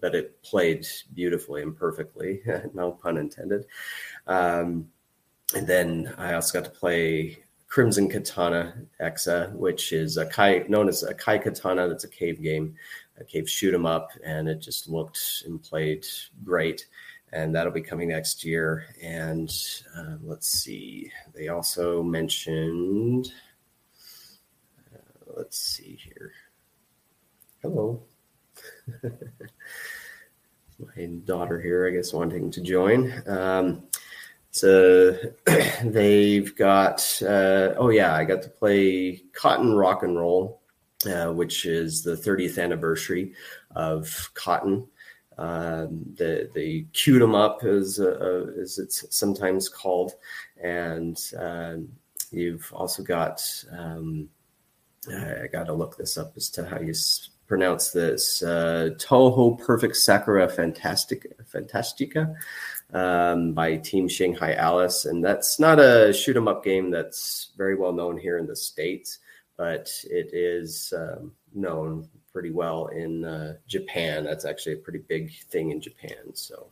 but 0.00 0.14
it 0.14 0.42
played 0.42 0.86
beautifully 1.14 1.62
and 1.62 1.76
perfectly, 1.76 2.42
no 2.74 2.92
pun 2.92 3.16
intended. 3.16 3.66
Um, 4.26 4.88
and 5.54 5.66
then 5.66 6.14
I 6.18 6.34
also 6.34 6.60
got 6.60 6.64
to 6.64 6.78
play 6.78 7.38
Crimson 7.68 8.08
Katana 8.08 8.74
Exa, 9.00 9.52
which 9.52 9.92
is 9.92 10.16
a 10.16 10.26
kai 10.26 10.64
known 10.68 10.88
as 10.88 11.02
Akai 11.02 11.42
Katana. 11.42 11.88
That's 11.88 12.04
a 12.04 12.08
cave 12.08 12.42
game 12.42 12.76
a 13.18 13.24
cave 13.24 13.48
shoot 13.48 13.74
'em 13.74 13.86
up, 13.86 14.10
and 14.24 14.48
it 14.48 14.60
just 14.60 14.88
looked 14.88 15.44
and 15.46 15.62
played 15.62 16.06
great. 16.44 16.86
And 17.32 17.54
that'll 17.54 17.72
be 17.72 17.82
coming 17.82 18.08
next 18.08 18.44
year. 18.44 18.86
And 19.02 19.52
uh, 19.96 20.16
let's 20.22 20.48
see, 20.48 21.10
they 21.34 21.48
also 21.48 22.02
mentioned. 22.02 23.32
Uh, 24.94 25.32
let's 25.36 25.58
see 25.58 25.98
here. 26.00 26.32
Hello. 27.62 28.02
My 30.78 31.04
daughter 31.24 31.60
here, 31.60 31.86
I 31.86 31.90
guess, 31.90 32.12
wanting 32.12 32.50
to 32.50 32.60
join. 32.60 33.12
Um, 33.26 33.84
so 34.50 35.16
they've 35.84 36.54
got, 36.56 37.20
uh, 37.22 37.74
oh 37.76 37.88
yeah, 37.90 38.14
I 38.14 38.24
got 38.24 38.42
to 38.42 38.48
play 38.48 39.22
Cotton 39.32 39.74
Rock 39.74 40.02
and 40.02 40.16
Roll 40.16 40.62
uh, 41.06 41.32
which 41.32 41.66
is 41.66 42.02
the 42.02 42.16
30th 42.16 42.62
anniversary 42.62 43.32
of 43.74 44.30
Cotton. 44.34 44.86
Um, 45.36 46.04
the 46.16 46.48
the 46.54 46.86
them 47.18 47.34
up 47.34 47.64
as 47.64 47.98
uh, 47.98 48.46
as 48.60 48.78
it's 48.78 49.04
sometimes 49.14 49.68
called, 49.68 50.14
and 50.62 51.20
um, 51.36 51.88
you've 52.30 52.72
also 52.72 53.02
got 53.02 53.42
um, 53.72 54.28
I 55.10 55.48
got 55.50 55.64
to 55.64 55.72
look 55.72 55.96
this 55.96 56.16
up 56.16 56.34
as 56.36 56.48
to 56.50 56.64
how 56.64 56.78
you 56.80 56.94
pronounce 57.46 57.90
this 57.90 58.42
uh, 58.42 58.90
Touhou 58.96 59.58
Perfect 59.58 59.96
Sakura 59.96 60.48
Fantastic 60.48 61.36
Fantastica 61.52 62.34
um, 62.92 63.52
by 63.52 63.76
Team 63.76 64.08
Shanghai 64.08 64.54
Alice, 64.54 65.04
and 65.04 65.22
that's 65.22 65.58
not 65.58 65.80
a 65.80 66.12
shoot 66.12 66.36
'em 66.36 66.48
up 66.48 66.64
game 66.64 66.90
that's 66.90 67.50
very 67.56 67.74
well 67.74 67.92
known 67.92 68.18
here 68.18 68.38
in 68.38 68.46
the 68.46 68.56
states 68.56 69.18
but 69.56 69.90
it 70.04 70.30
is 70.32 70.92
um, 70.96 71.32
known 71.54 72.08
pretty 72.32 72.50
well 72.50 72.86
in 72.88 73.24
uh, 73.24 73.54
Japan. 73.66 74.24
That's 74.24 74.44
actually 74.44 74.74
a 74.74 74.78
pretty 74.78 75.00
big 75.08 75.32
thing 75.44 75.70
in 75.70 75.80
Japan. 75.80 76.34
So, 76.34 76.68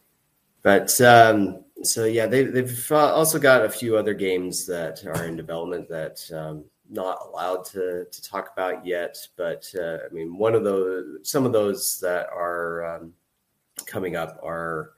but 0.62 1.00
um, 1.00 1.64
so 1.82 2.04
yeah, 2.04 2.26
they, 2.26 2.44
they've 2.44 2.92
also 2.92 3.38
got 3.38 3.64
a 3.64 3.70
few 3.70 3.96
other 3.96 4.14
games 4.14 4.66
that 4.66 5.04
are 5.06 5.24
in 5.24 5.36
development 5.36 5.88
that 5.88 6.20
um, 6.32 6.64
not 6.90 7.18
allowed 7.26 7.64
to 7.66 8.06
to 8.10 8.22
talk 8.22 8.50
about 8.52 8.84
yet. 8.84 9.16
But 9.36 9.72
uh, 9.78 9.98
I 10.04 10.12
mean, 10.12 10.36
one 10.36 10.54
of 10.54 10.64
those, 10.64 11.28
some 11.28 11.46
of 11.46 11.52
those 11.52 12.00
that 12.00 12.28
are 12.30 12.96
um, 12.96 13.12
coming 13.86 14.16
up 14.16 14.38
are. 14.42 14.92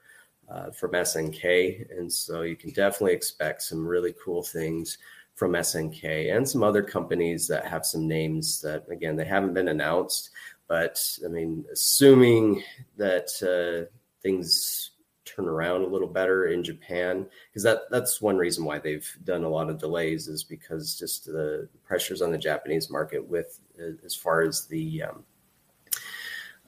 Uh, 0.47 0.69
from 0.69 0.91
SNK, 0.91 1.89
and 1.97 2.13
so 2.13 2.43
you 2.43 2.55
can 2.55 2.69
definitely 2.69 3.13
expect 3.15 3.63
some 3.63 3.83
really 3.83 4.13
cool 4.23 4.43
things 4.43 4.99
from 5.35 5.51
SNK 5.51 6.35
and 6.35 6.47
some 6.47 6.63
other 6.63 6.81
companies 6.81 7.47
that 7.47 7.67
have 7.67 7.85
some 7.85 8.07
names 8.07 8.61
that 8.61 8.85
again 8.89 9.15
they 9.15 9.25
haven't 9.25 9.53
been 9.53 9.67
announced, 9.67 10.31
but 10.67 10.99
I 11.23 11.27
mean, 11.27 11.65
assuming 11.71 12.63
that 12.97 13.29
uh, 13.43 13.91
things 14.21 14.91
turn 15.25 15.47
around 15.47 15.81
a 15.81 15.87
little 15.87 16.07
better 16.07 16.47
in 16.47 16.63
Japan, 16.63 17.25
because 17.49 17.63
that 17.63 17.81
that's 17.91 18.21
one 18.21 18.37
reason 18.37 18.63
why 18.63 18.79
they've 18.79 19.07
done 19.23 19.43
a 19.43 19.49
lot 19.49 19.69
of 19.69 19.77
delays 19.77 20.27
is 20.27 20.43
because 20.43 20.97
just 20.97 21.25
the 21.25 21.67
pressures 21.83 22.21
on 22.21 22.31
the 22.31 22.37
Japanese 22.37 22.89
market 22.89 23.27
with 23.27 23.59
as 24.05 24.15
far 24.15 24.41
as 24.41 24.65
the 24.67 25.03
um, 25.03 25.23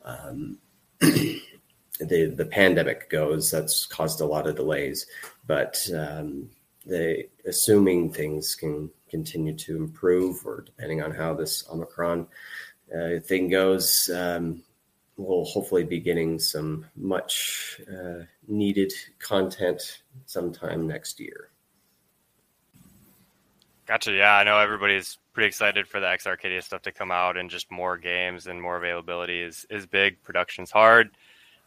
um, 0.03 0.57
the 0.99 1.41
the 1.99 2.47
pandemic 2.51 3.09
goes, 3.09 3.49
that's 3.49 3.85
caused 3.85 4.21
a 4.21 4.25
lot 4.25 4.47
of 4.47 4.55
delays. 4.55 5.07
But 5.45 5.89
um, 5.95 6.49
they 6.87 7.27
assuming 7.45 8.11
things 8.11 8.55
can 8.55 8.89
continue 9.09 9.53
to 9.55 9.77
improve, 9.77 10.45
or 10.45 10.61
depending 10.61 11.01
on 11.01 11.11
how 11.11 11.33
this 11.33 11.67
Omicron 11.69 12.27
uh, 12.95 13.19
thing 13.19 13.49
goes, 13.49 14.09
um, 14.13 14.63
we'll 15.17 15.45
hopefully 15.45 15.83
be 15.83 15.99
getting 15.99 16.39
some 16.39 16.85
much 16.95 17.81
uh, 17.91 18.23
needed 18.47 18.93
content 19.19 20.01
sometime 20.25 20.87
next 20.87 21.19
year. 21.19 21.49
Gotcha. 23.85 24.11
Yeah, 24.11 24.35
I 24.35 24.43
know 24.43 24.59
everybody's 24.59 25.17
pretty 25.31 25.47
excited 25.47 25.87
for 25.87 25.99
the 25.99 26.09
X 26.09 26.27
Arcadia 26.27 26.61
stuff 26.61 26.81
to 26.83 26.91
come 26.91 27.11
out, 27.11 27.37
and 27.37 27.49
just 27.49 27.71
more 27.71 27.97
games 27.97 28.47
and 28.47 28.61
more 28.61 28.77
availability 28.77 29.41
is 29.41 29.65
is 29.69 29.85
big. 29.85 30.21
Production's 30.23 30.71
hard, 30.71 31.11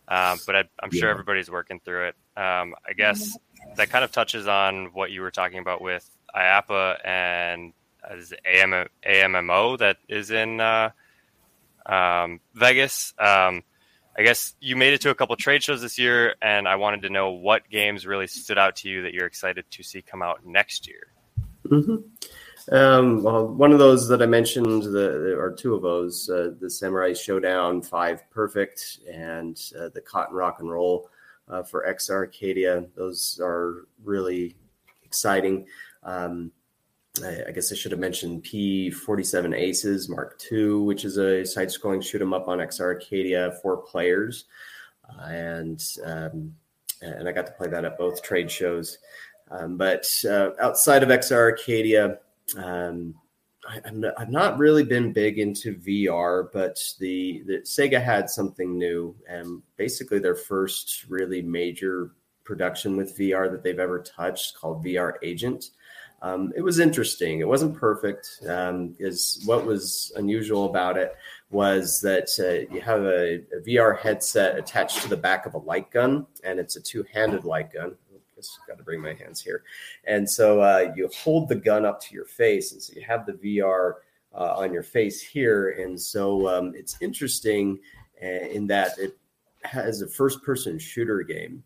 um, 0.09 0.39
but 0.47 0.55
I, 0.55 0.65
am 0.83 0.91
sure 0.91 1.09
everybody's 1.09 1.51
working 1.51 1.81
through 1.81 2.09
it. 2.09 2.17
Um, 2.37 2.75
I 2.87 2.93
guess 2.95 3.39
that 3.77 3.91
kind 3.91 4.05
of 4.05 4.13
touches 4.13 4.47
on 4.47 4.87
what 4.93 5.11
you 5.11 5.23
were 5.23 5.31
talking 5.31 5.59
about 5.59 5.81
with 5.81 6.09
IAAPA 6.35 7.07
and 7.07 7.73
as 8.09 8.33
AM, 8.47 8.89
AMMO 9.05 9.79
that 9.79 9.99
is 10.09 10.31
in 10.31 10.61
uh, 10.61 10.91
um, 11.87 12.41
Vegas. 12.55 13.15
Um, 13.19 13.63
I 14.17 14.23
guess 14.23 14.55
you 14.61 14.77
made 14.77 14.93
it 14.93 15.03
to 15.03 15.11
a 15.11 15.15
couple 15.15 15.37
trade 15.37 15.63
shows 15.63 15.81
this 15.81 15.99
year, 15.99 16.35
and 16.43 16.67
I 16.67 16.77
wanted 16.77 17.03
to 17.03 17.11
know 17.11 17.31
what 17.31 17.69
games 17.71 18.07
really 18.07 18.27
stood 18.27 18.59
out 18.59 18.77
to 18.77 18.89
you 18.89 19.03
that 19.03 19.15
you're 19.15 19.27
excited 19.27 19.65
to 19.71 19.83
see 19.83 20.03
come 20.03 20.23
out 20.23 20.45
next 20.45 20.89
year. 20.89 21.13
Mm-hmm. 21.67 22.75
Um, 22.75 23.23
well, 23.23 23.47
one 23.47 23.73
of 23.73 23.79
those 23.79 24.09
that 24.09 24.23
I 24.23 24.27
mentioned, 24.27 24.83
the, 24.83 25.35
or 25.39 25.53
two 25.53 25.75
of 25.75 25.83
those, 25.83 26.29
uh, 26.29 26.51
the 26.61 26.69
Samurai 26.69 27.13
Shodown, 27.13 27.85
Five 27.85 28.29
Perfect 28.31 29.01
and 29.11 29.61
uh, 29.79 29.89
the 29.95 30.01
Cotton 30.01 30.37
Rock 30.37 30.59
and 30.61 30.71
Roll 30.71 31.09
uh, 31.51 31.63
for 31.63 31.87
X 31.87 32.11
Arcadia. 32.11 32.87
Those 32.95 33.41
are 33.43 33.87
really 34.03 34.57
exciting. 35.05 35.67
Um, 36.03 36.53
I, 37.23 37.43
I, 37.49 37.51
guess 37.51 37.73
I 37.73 37.75
should 37.75 37.91
have 37.91 38.01
mentioned 38.01 38.45
P47 38.45 39.55
Aces 39.57 40.09
Mark 40.09 40.41
II, 40.51 40.75
which 40.83 41.05
is 41.05 41.19
a 41.19 41.45
side 41.45 41.69
scrolling 41.69 42.03
shoot 42.03 42.23
'em 42.23 42.33
up 42.33 42.49
on 42.49 42.61
X 42.61 42.81
Arcadia 42.81 43.59
for 43.63 43.77
players. 43.77 44.45
Uh, 45.09 45.25
and 45.25 45.85
um, 46.05 46.55
and 47.03 47.29
I 47.29 47.33
got 47.33 47.47
to 47.47 47.53
play 47.53 47.69
that 47.69 47.85
at 47.85 47.99
both 47.99 48.23
trade 48.23 48.51
shows. 48.51 48.99
Um, 49.51 49.77
but 49.77 50.07
uh, 50.29 50.51
outside 50.61 51.03
of 51.03 51.09
XR 51.09 51.51
Arcadia, 51.51 52.19
um, 52.57 53.15
I, 53.69 53.81
I've 54.17 54.31
not 54.31 54.59
really 54.59 54.85
been 54.85 55.13
big 55.13 55.39
into 55.39 55.77
VR, 55.77 56.49
but 56.53 56.83
the, 56.99 57.43
the 57.47 57.59
Sega 57.59 58.03
had 58.03 58.31
something 58.31 58.79
new, 58.79 59.15
and 59.29 59.63
basically 59.77 60.19
their 60.19 60.35
first 60.35 61.05
really 61.09 61.43
major 61.43 62.13
production 62.45 62.97
with 62.97 63.17
VR 63.19 63.51
that 63.51 63.63
they've 63.63 63.79
ever 63.79 64.01
touched 64.01 64.57
called 64.57 64.85
VR 64.85 65.15
Agent. 65.23 65.71
Um, 66.23 66.53
it 66.55 66.61
was 66.61 66.81
interesting. 66.81 67.41
It 67.41 67.49
wasn't 67.49 67.77
perfect. 67.77 68.41
Um, 68.47 68.95
is 68.99 69.43
what 69.47 69.65
was 69.65 70.13
unusual 70.17 70.67
about 70.67 70.99
it 70.99 71.17
was 71.51 72.01
that 72.03 72.29
uh, 72.39 72.73
you 72.75 72.81
have 72.81 73.03
a, 73.03 73.37
a, 73.37 73.61
VR 73.67 73.99
headset 73.99 74.59
attached 74.59 75.03
to 75.03 75.09
the 75.09 75.17
back 75.17 75.47
of 75.47 75.55
a 75.55 75.59
light 75.59 75.91
gun, 75.91 76.27
and 76.45 76.61
it's 76.61 76.77
a 76.77 76.81
two-handed 76.81 77.45
light 77.45 77.73
gun. 77.73 77.97
Just 78.47 78.59
got 78.67 78.79
to 78.79 78.85
bring 78.85 79.01
my 79.01 79.15
hands 79.15 79.41
here, 79.41 79.63
and 80.05 80.29
so 80.29 80.61
uh, 80.61 80.93
you 80.97 81.09
hold 81.15 81.49
the 81.49 81.57
gun 81.57 81.85
up 81.85 82.01
to 82.03 82.15
your 82.15 82.25
face, 82.25 82.73
and 82.73 82.83
so 82.83 82.93
you 82.95 83.03
have 83.07 83.27
the 83.27 83.33
VR 83.33 83.95
uh, 84.35 84.55
on 84.57 84.73
your 84.73 84.83
face 84.83 85.21
here, 85.21 85.71
and 85.71 86.01
so 86.01 86.49
um, 86.49 86.73
it's 86.75 86.97
interesting 87.01 87.79
uh, 88.23 88.27
in 88.27 88.67
that 88.69 88.99
it 88.99 89.19
has 89.65 90.03
a 90.03 90.09
first-person 90.09 90.79
shooter 90.79 91.23
game. 91.23 91.63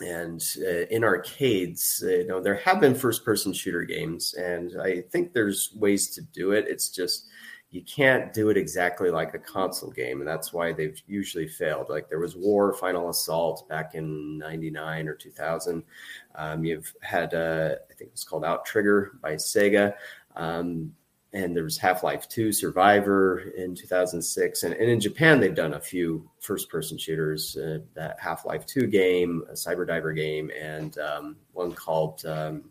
And 0.00 0.44
uh, 0.58 0.86
in 0.90 1.04
arcades 1.04 2.02
uh, 2.04 2.10
you 2.10 2.26
know 2.26 2.40
there 2.40 2.56
have 2.56 2.80
been 2.80 2.96
first 2.96 3.24
person 3.24 3.52
shooter 3.52 3.84
games 3.84 4.34
and 4.34 4.72
i 4.82 5.02
think 5.12 5.32
there's 5.32 5.70
ways 5.76 6.10
to 6.16 6.20
do 6.20 6.50
it. 6.50 6.66
It's 6.66 6.88
just 6.88 7.28
you 7.74 7.82
can't 7.82 8.32
do 8.32 8.50
it 8.50 8.56
exactly 8.56 9.10
like 9.10 9.34
a 9.34 9.38
console 9.38 9.90
game 9.90 10.20
and 10.20 10.28
that's 10.28 10.52
why 10.52 10.72
they've 10.72 11.02
usually 11.08 11.48
failed. 11.48 11.88
Like 11.88 12.08
there 12.08 12.20
was 12.20 12.36
war 12.36 12.72
final 12.72 13.10
assault 13.10 13.68
back 13.68 13.96
in 13.96 14.38
99 14.38 15.08
or 15.08 15.14
2000 15.14 15.82
um, 16.36 16.64
you've 16.64 16.94
had 17.02 17.34
uh, 17.34 17.74
i 17.90 17.94
think 17.94 18.08
it 18.08 18.12
was 18.12 18.22
called 18.22 18.44
OutTrigger 18.44 19.20
by 19.20 19.34
sega. 19.34 19.92
Um, 20.36 20.94
and 21.32 21.56
there 21.56 21.64
was 21.64 21.76
Half-Life 21.76 22.28
2 22.28 22.52
Survivor 22.52 23.40
in 23.56 23.74
2006 23.74 24.62
and, 24.62 24.72
and 24.74 24.88
in 24.88 25.00
Japan 25.00 25.40
they've 25.40 25.52
done 25.52 25.74
a 25.74 25.80
few 25.80 26.30
first 26.38 26.70
person 26.70 26.96
shooters 26.96 27.56
uh, 27.56 27.78
that 27.94 28.20
Half-Life 28.20 28.66
2 28.66 28.86
game 28.86 29.42
a 29.50 29.54
Cyber 29.54 29.84
Diver 29.84 30.12
game 30.12 30.48
and 30.56 30.96
um, 30.98 31.36
one 31.52 31.72
called 31.72 32.24
um, 32.24 32.70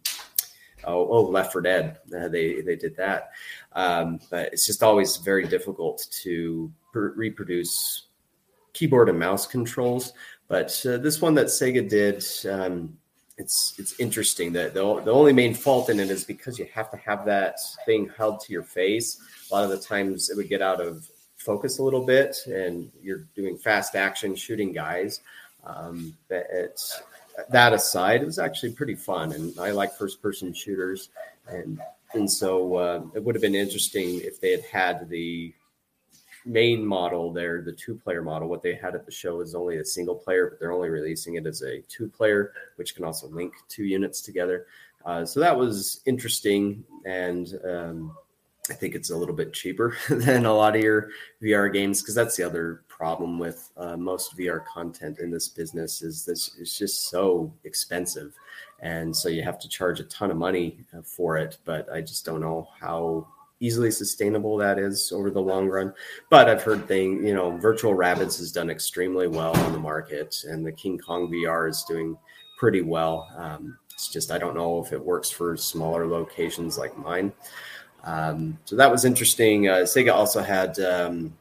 oh, 0.85 1.07
oh 1.09 1.23
Left 1.23 1.51
4 1.51 1.61
Dead 1.61 1.97
uh, 2.17 2.27
they 2.27 2.61
they 2.61 2.75
did 2.75 2.95
that 2.97 3.31
um, 3.73 4.19
but 4.29 4.51
it's 4.53 4.65
just 4.65 4.83
always 4.83 5.17
very 5.17 5.47
difficult 5.47 6.07
to 6.23 6.71
per- 6.91 7.13
reproduce 7.13 8.07
keyboard 8.73 9.09
and 9.09 9.19
mouse 9.19 9.45
controls 9.45 10.13
but 10.47 10.79
uh, 10.85 10.97
this 10.97 11.21
one 11.21 11.33
that 11.35 11.47
Sega 11.47 11.87
did 11.87 12.23
um, 12.49 12.97
it's 13.37 13.73
it's 13.77 13.99
interesting 13.99 14.53
that 14.53 14.73
the, 14.73 15.01
the 15.01 15.11
only 15.11 15.33
main 15.33 15.53
fault 15.53 15.89
in 15.89 15.99
it 15.99 16.09
is 16.09 16.23
because 16.23 16.59
you 16.59 16.67
have 16.73 16.91
to 16.91 16.97
have 16.97 17.25
that 17.25 17.57
thing 17.85 18.09
held 18.15 18.39
to 18.41 18.53
your 18.53 18.63
face. 18.63 19.19
A 19.49 19.53
lot 19.53 19.63
of 19.63 19.71
the 19.71 19.79
times 19.79 20.29
it 20.29 20.37
would 20.37 20.49
get 20.49 20.61
out 20.61 20.79
of 20.79 21.07
focus 21.37 21.79
a 21.79 21.83
little 21.83 22.05
bit, 22.05 22.37
and 22.45 22.91
you're 23.01 23.25
doing 23.35 23.57
fast 23.57 23.95
action 23.95 24.35
shooting 24.35 24.71
guys. 24.71 25.21
Um, 25.65 26.15
but 26.29 26.45
it's 26.51 27.01
that 27.49 27.73
aside, 27.73 28.21
it 28.21 28.25
was 28.25 28.39
actually 28.39 28.73
pretty 28.73 28.95
fun, 28.95 29.31
and 29.31 29.57
I 29.59 29.71
like 29.71 29.97
first 29.97 30.21
person 30.21 30.53
shooters, 30.53 31.09
and 31.47 31.79
and 32.13 32.29
so 32.31 32.75
uh, 32.75 33.01
it 33.15 33.23
would 33.23 33.35
have 33.35 33.41
been 33.41 33.55
interesting 33.55 34.21
if 34.21 34.39
they 34.39 34.51
had 34.51 34.63
had 34.65 35.09
the 35.09 35.53
main 36.45 36.85
model 36.85 37.31
there, 37.31 37.61
the 37.61 37.71
two 37.71 37.95
player 37.95 38.21
model, 38.21 38.47
what 38.47 38.61
they 38.61 38.75
had 38.75 38.95
at 38.95 39.05
the 39.05 39.11
show 39.11 39.41
is 39.41 39.55
only 39.55 39.77
a 39.77 39.85
single 39.85 40.15
player, 40.15 40.49
but 40.49 40.59
they're 40.59 40.71
only 40.71 40.89
releasing 40.89 41.35
it 41.35 41.45
as 41.45 41.61
a 41.61 41.81
two 41.83 42.07
player, 42.07 42.53
which 42.75 42.95
can 42.95 43.05
also 43.05 43.27
link 43.27 43.53
two 43.69 43.83
units 43.83 44.21
together. 44.21 44.67
Uh, 45.05 45.25
so 45.25 45.39
that 45.39 45.57
was 45.57 46.01
interesting. 46.05 46.83
And 47.05 47.59
um, 47.65 48.17
I 48.69 48.73
think 48.73 48.95
it's 48.95 49.09
a 49.09 49.17
little 49.17 49.35
bit 49.35 49.53
cheaper 49.53 49.97
than 50.09 50.45
a 50.45 50.53
lot 50.53 50.75
of 50.75 50.81
your 50.81 51.09
VR 51.41 51.71
games 51.71 52.01
because 52.01 52.15
that's 52.15 52.37
the 52.37 52.43
other 52.43 52.83
problem 53.03 53.37
with 53.37 53.69
uh, 53.75 53.97
most 53.97 54.37
VR 54.37 54.63
content 54.63 55.19
in 55.19 55.29
this 55.29 55.49
business 55.49 56.01
is 56.01 56.23
this 56.23 56.55
it's 56.57 56.77
just 56.77 57.09
so 57.09 57.53
expensive, 57.65 58.33
and 58.79 59.13
so 59.13 59.27
you 59.27 59.43
have 59.43 59.59
to 59.59 59.67
charge 59.67 59.99
a 59.99 60.05
ton 60.05 60.31
of 60.31 60.37
money 60.37 60.77
uh, 60.97 61.01
for 61.01 61.35
it. 61.35 61.57
But 61.65 61.91
I 61.91 61.99
just 61.99 62.23
don't 62.23 62.39
know 62.39 62.69
how 62.79 63.27
easily 63.59 63.91
sustainable 63.91 64.55
that 64.55 64.79
is 64.79 65.11
over 65.11 65.29
the 65.29 65.41
long 65.41 65.67
run. 65.67 65.93
But 66.29 66.47
I've 66.47 66.63
heard 66.63 66.87
thing, 66.87 67.27
you 67.27 67.33
know, 67.33 67.57
Virtual 67.57 67.93
Rabbids 67.93 68.37
has 68.39 68.53
done 68.53 68.69
extremely 68.69 69.27
well 69.27 69.53
on 69.65 69.73
the 69.73 69.79
market, 69.79 70.41
and 70.47 70.65
the 70.65 70.71
King 70.71 70.97
Kong 70.97 71.29
VR 71.29 71.69
is 71.69 71.83
doing 71.83 72.17
pretty 72.57 72.83
well. 72.83 73.29
Um, 73.35 73.77
it's 73.93 74.07
just 74.07 74.31
I 74.31 74.37
don't 74.37 74.55
know 74.55 74.81
if 74.81 74.93
it 74.93 75.05
works 75.11 75.29
for 75.29 75.57
smaller 75.57 76.07
locations 76.07 76.77
like 76.77 76.97
mine. 76.97 77.33
Um, 78.05 78.57
so 78.63 78.77
that 78.77 78.89
was 78.89 79.03
interesting. 79.03 79.67
Uh, 79.67 79.83
Sega 79.83 80.13
also 80.13 80.41
had 80.41 80.79
um, 80.79 81.33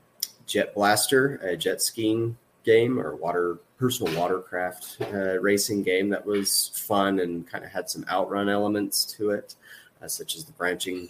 Jet 0.53 0.75
Blaster, 0.75 1.37
a 1.37 1.57
jet 1.57 1.81
skiing 1.81 2.37
game 2.63 3.01
or 3.01 3.17
water 3.17 3.59
personal 3.79 4.15
watercraft 4.19 4.99
uh, 5.01 5.41
racing 5.41 5.83
game 5.83 6.11
that 6.11 6.25
was 6.27 6.71
fun 6.75 7.21
and 7.21 7.49
kind 7.49 7.65
of 7.65 7.71
had 7.71 7.89
some 7.89 8.05
outrun 8.11 8.51
elements 8.51 9.07
to 9.07 9.31
it, 9.31 9.55
uh, 10.03 10.07
such 10.07 10.37
as 10.37 10.45
the 10.45 10.53
branching 10.53 11.09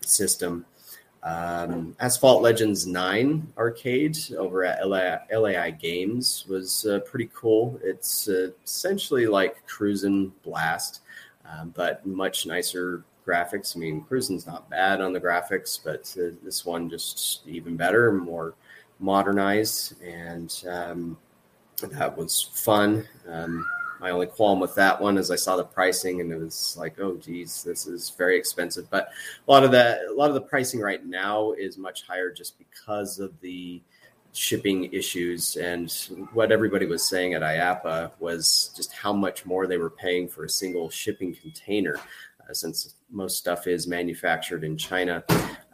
system. 0.00 0.66
Um, 1.22 1.94
Asphalt 2.00 2.42
Legends 2.42 2.88
9 2.88 3.52
arcade 3.56 4.18
over 4.36 4.64
at 4.64 4.84
LAI 4.88 5.70
Games 5.70 6.44
was 6.48 6.86
uh, 6.86 6.98
pretty 7.06 7.30
cool. 7.32 7.78
It's 7.84 8.28
uh, 8.28 8.50
essentially 8.64 9.28
like 9.28 9.64
Cruisin' 9.68 10.32
Blast, 10.42 11.02
um, 11.48 11.72
but 11.76 12.04
much 12.04 12.46
nicer 12.46 13.04
graphics. 13.26 13.76
I 13.76 13.80
mean, 13.80 14.02
Cruisin's 14.02 14.46
not 14.46 14.70
bad 14.70 15.00
on 15.00 15.12
the 15.12 15.20
graphics, 15.20 15.78
but 15.82 16.14
uh, 16.18 16.34
this 16.42 16.64
one 16.64 16.88
just 16.88 17.46
even 17.46 17.76
better, 17.76 18.12
more 18.12 18.54
modernized, 18.98 20.00
and 20.02 20.64
um, 20.68 21.18
that 21.82 22.16
was 22.16 22.42
fun. 22.42 23.06
Um, 23.28 23.66
my 24.00 24.10
only 24.10 24.26
qualm 24.26 24.60
with 24.60 24.74
that 24.74 25.00
one 25.00 25.16
is 25.16 25.30
I 25.30 25.36
saw 25.36 25.56
the 25.56 25.64
pricing 25.64 26.20
and 26.20 26.30
it 26.30 26.38
was 26.38 26.76
like, 26.78 26.98
oh 27.00 27.16
geez, 27.16 27.62
this 27.62 27.86
is 27.86 28.10
very 28.10 28.36
expensive. 28.36 28.88
But 28.90 29.08
a 29.46 29.50
lot 29.50 29.64
of 29.64 29.70
the 29.70 30.06
a 30.10 30.12
lot 30.12 30.28
of 30.28 30.34
the 30.34 30.40
pricing 30.40 30.80
right 30.80 31.04
now 31.04 31.52
is 31.52 31.78
much 31.78 32.06
higher 32.06 32.30
just 32.30 32.58
because 32.58 33.18
of 33.18 33.32
the 33.40 33.80
shipping 34.32 34.92
issues 34.92 35.56
and 35.56 35.90
what 36.34 36.52
everybody 36.52 36.84
was 36.84 37.08
saying 37.08 37.32
at 37.32 37.40
IAAPA 37.40 38.10
was 38.18 38.70
just 38.76 38.92
how 38.92 39.12
much 39.12 39.46
more 39.46 39.66
they 39.66 39.78
were 39.78 39.88
paying 39.88 40.28
for 40.28 40.44
a 40.44 40.48
single 40.48 40.90
shipping 40.90 41.34
container 41.34 41.98
since 42.52 42.94
most 43.10 43.38
stuff 43.38 43.66
is 43.66 43.86
manufactured 43.86 44.64
in 44.64 44.76
China. 44.76 45.24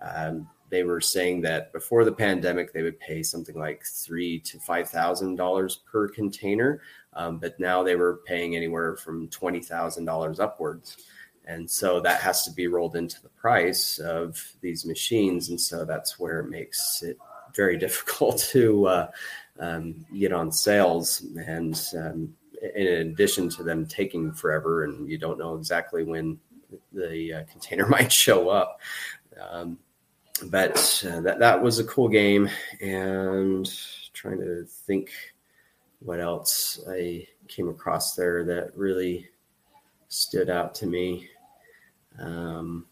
Um, 0.00 0.48
they 0.72 0.84
were 0.84 1.02
saying 1.02 1.42
that 1.42 1.70
before 1.74 2.02
the 2.02 2.12
pandemic 2.12 2.72
they 2.72 2.82
would 2.82 2.98
pay 2.98 3.22
something 3.22 3.58
like 3.58 3.84
three 3.84 4.40
to 4.40 4.58
five 4.58 4.88
thousand 4.88 5.36
dollars 5.36 5.82
per 5.90 6.08
container, 6.08 6.80
um, 7.12 7.38
but 7.38 7.60
now 7.60 7.82
they 7.82 7.94
were 7.94 8.22
paying 8.26 8.56
anywhere 8.56 8.96
from 8.96 9.28
twenty 9.28 9.60
thousand 9.60 10.06
dollars 10.06 10.40
upwards, 10.40 10.96
and 11.44 11.70
so 11.70 12.00
that 12.00 12.22
has 12.22 12.44
to 12.44 12.50
be 12.50 12.68
rolled 12.68 12.96
into 12.96 13.20
the 13.22 13.28
price 13.28 13.98
of 13.98 14.42
these 14.62 14.86
machines, 14.86 15.50
and 15.50 15.60
so 15.60 15.84
that's 15.84 16.18
where 16.18 16.40
it 16.40 16.48
makes 16.48 17.02
it 17.02 17.18
very 17.54 17.76
difficult 17.86 18.38
to 18.38 18.86
uh, 18.86 19.10
um, 19.60 20.06
get 20.18 20.32
on 20.32 20.50
sales 20.50 21.24
and. 21.46 21.78
Um, 21.96 22.34
in 22.76 22.86
addition 22.86 23.48
to 23.48 23.64
them 23.64 23.84
taking 23.86 24.32
forever, 24.32 24.84
and 24.84 25.10
you 25.10 25.18
don't 25.18 25.36
know 25.36 25.56
exactly 25.56 26.04
when 26.04 26.38
the 26.92 27.34
uh, 27.34 27.44
container 27.50 27.86
might 27.88 28.12
show 28.12 28.48
up. 28.48 28.80
Um, 29.40 29.78
but 30.46 31.04
uh, 31.08 31.20
that 31.20 31.38
that 31.38 31.62
was 31.62 31.78
a 31.78 31.84
cool 31.84 32.08
game, 32.08 32.48
and 32.80 33.70
trying 34.12 34.38
to 34.38 34.64
think 34.64 35.10
what 36.00 36.20
else 36.20 36.80
I 36.88 37.26
came 37.48 37.68
across 37.68 38.14
there 38.14 38.44
that 38.44 38.76
really 38.76 39.28
stood 40.08 40.50
out 40.50 40.74
to 40.76 40.86
me. 40.86 41.28
Um, 42.18 42.86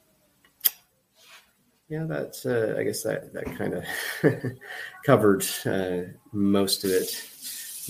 yeah, 1.88 2.04
that's 2.04 2.46
uh, 2.46 2.76
I 2.78 2.84
guess 2.84 3.02
that 3.02 3.32
that 3.32 3.46
kind 3.56 3.74
of 3.74 3.84
covered 5.04 5.44
uh, 5.66 6.12
most 6.32 6.84
of 6.84 6.90
it 6.90 7.28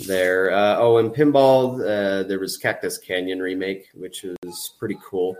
there. 0.06 0.52
Uh, 0.52 0.76
oh, 0.78 0.96
and 0.96 1.14
pinball, 1.14 1.80
uh, 1.80 2.22
there 2.26 2.38
was 2.38 2.56
Cactus 2.56 2.98
Canyon 2.98 3.40
remake, 3.40 3.88
which 3.94 4.24
was 4.42 4.74
pretty 4.78 4.98
cool. 5.04 5.36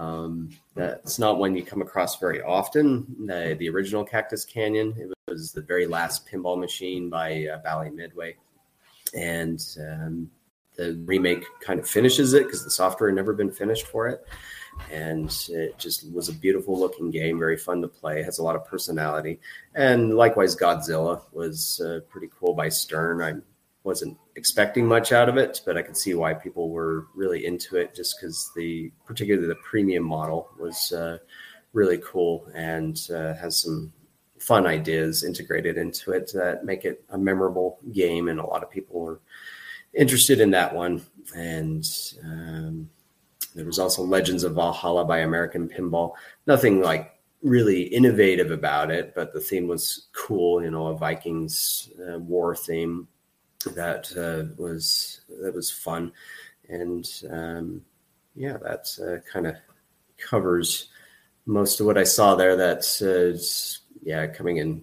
Um, 0.00 0.48
that's 0.74 1.18
not 1.18 1.38
one 1.38 1.54
you 1.54 1.62
come 1.62 1.82
across 1.82 2.18
very 2.18 2.40
often. 2.40 3.28
Uh, 3.30 3.54
the 3.58 3.68
original 3.68 4.02
Cactus 4.02 4.46
Canyon, 4.46 4.94
it 4.98 5.12
was 5.28 5.52
the 5.52 5.60
very 5.60 5.86
last 5.86 6.26
pinball 6.26 6.58
machine 6.58 7.10
by 7.10 7.46
uh, 7.46 7.58
Bally 7.58 7.90
Midway. 7.90 8.36
And 9.14 9.62
um, 9.78 10.30
the 10.76 10.98
remake 11.04 11.44
kind 11.60 11.78
of 11.78 11.86
finishes 11.86 12.32
it 12.32 12.44
because 12.44 12.64
the 12.64 12.70
software 12.70 13.10
had 13.10 13.16
never 13.16 13.34
been 13.34 13.50
finished 13.50 13.86
for 13.88 14.08
it. 14.08 14.24
And 14.90 15.30
it 15.50 15.76
just 15.78 16.10
was 16.10 16.30
a 16.30 16.32
beautiful 16.32 16.78
looking 16.78 17.10
game, 17.10 17.38
very 17.38 17.58
fun 17.58 17.82
to 17.82 17.88
play, 17.88 18.22
has 18.22 18.38
a 18.38 18.42
lot 18.42 18.56
of 18.56 18.64
personality. 18.64 19.38
And 19.74 20.16
likewise, 20.16 20.56
Godzilla 20.56 21.20
was 21.32 21.78
uh, 21.84 22.00
pretty 22.08 22.30
cool 22.38 22.54
by 22.54 22.70
Stern. 22.70 23.20
I 23.20 23.34
wasn't 23.82 24.16
expecting 24.36 24.86
much 24.86 25.12
out 25.12 25.28
of 25.28 25.36
it, 25.36 25.62
but 25.64 25.76
I 25.76 25.82
could 25.82 25.96
see 25.96 26.14
why 26.14 26.34
people 26.34 26.70
were 26.70 27.06
really 27.14 27.46
into 27.46 27.76
it 27.76 27.94
just 27.94 28.16
because 28.18 28.50
the 28.54 28.92
particularly 29.06 29.46
the 29.46 29.54
premium 29.56 30.04
model 30.04 30.50
was 30.58 30.92
uh, 30.92 31.18
really 31.72 31.98
cool 32.04 32.46
and 32.54 33.00
uh, 33.12 33.34
has 33.34 33.62
some 33.62 33.92
fun 34.38 34.66
ideas 34.66 35.24
integrated 35.24 35.76
into 35.76 36.12
it 36.12 36.30
that 36.34 36.64
make 36.64 36.84
it 36.84 37.04
a 37.10 37.18
memorable 37.18 37.78
game, 37.92 38.28
and 38.28 38.40
a 38.40 38.46
lot 38.46 38.62
of 38.62 38.70
people 38.70 39.00
were 39.00 39.20
interested 39.94 40.40
in 40.40 40.50
that 40.50 40.74
one. 40.74 41.02
And 41.34 41.86
um, 42.24 42.90
there 43.54 43.66
was 43.66 43.78
also 43.78 44.02
Legends 44.02 44.44
of 44.44 44.54
Valhalla 44.54 45.04
by 45.04 45.18
American 45.18 45.68
Pinball. 45.68 46.12
Nothing 46.46 46.80
like 46.80 47.18
really 47.42 47.82
innovative 47.82 48.50
about 48.50 48.90
it, 48.90 49.14
but 49.14 49.32
the 49.32 49.40
theme 49.40 49.66
was 49.66 50.08
cool. 50.12 50.62
You 50.62 50.70
know, 50.70 50.88
a 50.88 50.96
Vikings 50.96 51.90
uh, 52.08 52.18
war 52.18 52.54
theme 52.54 53.08
that 53.66 54.10
uh, 54.16 54.54
was 54.60 55.20
that 55.42 55.54
was 55.54 55.70
fun, 55.70 56.12
and 56.68 57.08
um, 57.30 57.82
yeah, 58.34 58.56
that 58.58 58.88
uh, 59.00 59.30
kind 59.30 59.46
of 59.46 59.56
covers 60.18 60.88
most 61.46 61.80
of 61.80 61.86
what 61.86 61.98
I 61.98 62.04
saw 62.04 62.34
there. 62.34 62.56
That's 62.56 63.02
uh, 63.02 63.38
yeah, 64.02 64.26
coming 64.26 64.58
in 64.58 64.82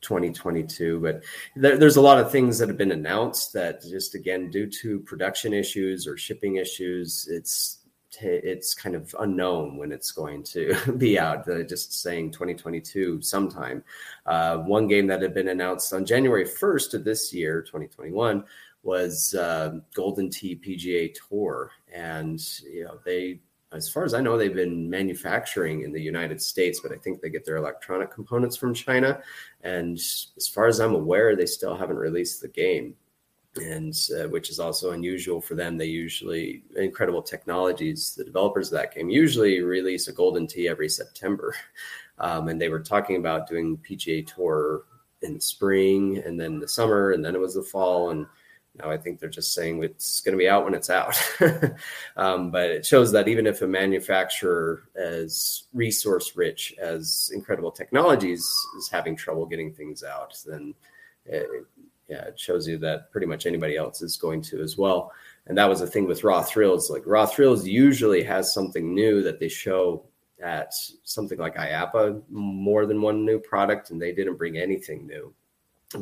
2022. 0.00 1.00
But 1.00 1.22
there, 1.56 1.76
there's 1.76 1.96
a 1.96 2.00
lot 2.00 2.18
of 2.18 2.30
things 2.30 2.58
that 2.58 2.68
have 2.68 2.78
been 2.78 2.92
announced 2.92 3.52
that 3.52 3.82
just 3.82 4.14
again 4.14 4.50
due 4.50 4.70
to 4.80 5.00
production 5.00 5.52
issues 5.52 6.06
or 6.06 6.16
shipping 6.16 6.56
issues, 6.56 7.28
it's 7.30 7.77
it's 8.20 8.74
kind 8.74 8.94
of 8.94 9.14
unknown 9.20 9.76
when 9.76 9.92
it's 9.92 10.12
going 10.12 10.42
to 10.44 10.74
be 10.98 11.18
out. 11.18 11.48
Uh, 11.48 11.62
just 11.62 11.92
saying 12.00 12.30
2022 12.32 13.22
sometime. 13.22 13.82
Uh, 14.26 14.58
one 14.58 14.86
game 14.86 15.06
that 15.06 15.22
had 15.22 15.34
been 15.34 15.48
announced 15.48 15.92
on 15.92 16.04
January 16.04 16.44
1st 16.44 16.94
of 16.94 17.04
this 17.04 17.32
year, 17.32 17.62
2021, 17.62 18.44
was 18.82 19.34
uh, 19.34 19.78
Golden 19.94 20.30
Tee 20.30 20.56
PGA 20.56 21.14
Tour, 21.28 21.70
and 21.92 22.40
you 22.64 22.84
know 22.84 22.98
they. 23.04 23.40
As 23.70 23.90
far 23.90 24.02
as 24.04 24.14
I 24.14 24.22
know, 24.22 24.38
they've 24.38 24.54
been 24.54 24.88
manufacturing 24.88 25.82
in 25.82 25.92
the 25.92 26.00
United 26.00 26.40
States, 26.40 26.80
but 26.80 26.90
I 26.90 26.96
think 26.96 27.20
they 27.20 27.28
get 27.28 27.44
their 27.44 27.58
electronic 27.58 28.10
components 28.10 28.56
from 28.56 28.72
China. 28.72 29.20
And 29.62 29.98
as 29.98 30.48
far 30.50 30.68
as 30.68 30.80
I'm 30.80 30.94
aware, 30.94 31.36
they 31.36 31.44
still 31.44 31.76
haven't 31.76 31.98
released 31.98 32.40
the 32.40 32.48
game 32.48 32.94
and 33.58 33.94
uh, 34.18 34.28
which 34.28 34.50
is 34.50 34.60
also 34.60 34.92
unusual 34.92 35.40
for 35.40 35.54
them. 35.54 35.76
They 35.76 35.86
usually 35.86 36.62
incredible 36.76 37.22
technologies. 37.22 38.14
The 38.16 38.24
developers 38.24 38.68
of 38.68 38.78
that 38.78 38.94
game 38.94 39.10
usually 39.10 39.60
release 39.60 40.08
a 40.08 40.12
golden 40.12 40.46
tee 40.46 40.68
every 40.68 40.88
September, 40.88 41.54
um, 42.18 42.48
and 42.48 42.60
they 42.60 42.68
were 42.68 42.80
talking 42.80 43.16
about 43.16 43.48
doing 43.48 43.78
PGA 43.78 44.26
Tour 44.26 44.84
in 45.22 45.34
the 45.34 45.40
spring 45.40 46.22
and 46.24 46.38
then 46.38 46.60
the 46.60 46.68
summer, 46.68 47.12
and 47.12 47.24
then 47.24 47.34
it 47.34 47.40
was 47.40 47.54
the 47.54 47.62
fall, 47.62 48.10
and 48.10 48.26
now 48.78 48.90
I 48.90 48.96
think 48.96 49.18
they're 49.18 49.28
just 49.28 49.54
saying 49.54 49.82
it's 49.82 50.20
going 50.20 50.32
to 50.32 50.38
be 50.38 50.48
out 50.48 50.64
when 50.64 50.74
it's 50.74 50.90
out. 50.90 51.16
um, 52.16 52.50
but 52.50 52.70
it 52.70 52.86
shows 52.86 53.10
that 53.12 53.26
even 53.26 53.46
if 53.46 53.62
a 53.62 53.66
manufacturer 53.66 54.84
as 54.94 55.64
resource 55.72 56.36
rich 56.36 56.74
as 56.80 57.30
Incredible 57.34 57.72
Technologies 57.72 58.42
is 58.78 58.88
having 58.90 59.16
trouble 59.16 59.46
getting 59.46 59.72
things 59.72 60.04
out, 60.04 60.36
then 60.46 60.74
it, 61.26 61.48
yeah, 62.08 62.24
it 62.24 62.38
shows 62.38 62.66
you 62.66 62.78
that 62.78 63.10
pretty 63.10 63.26
much 63.26 63.46
anybody 63.46 63.76
else 63.76 64.02
is 64.02 64.16
going 64.16 64.40
to 64.42 64.60
as 64.62 64.78
well. 64.78 65.12
And 65.46 65.56
that 65.56 65.68
was 65.68 65.80
the 65.80 65.86
thing 65.86 66.06
with 66.06 66.24
Raw 66.24 66.42
Thrills. 66.42 66.90
Like 66.90 67.02
Raw 67.06 67.26
Thrills 67.26 67.66
usually 67.66 68.22
has 68.22 68.52
something 68.52 68.94
new 68.94 69.22
that 69.22 69.38
they 69.38 69.48
show 69.48 70.04
at 70.42 70.72
something 71.04 71.38
like 71.38 71.56
IAAPA, 71.56 72.22
more 72.30 72.86
than 72.86 73.02
one 73.02 73.24
new 73.24 73.38
product, 73.38 73.90
and 73.90 74.00
they 74.00 74.12
didn't 74.12 74.36
bring 74.36 74.56
anything 74.56 75.06
new 75.06 75.34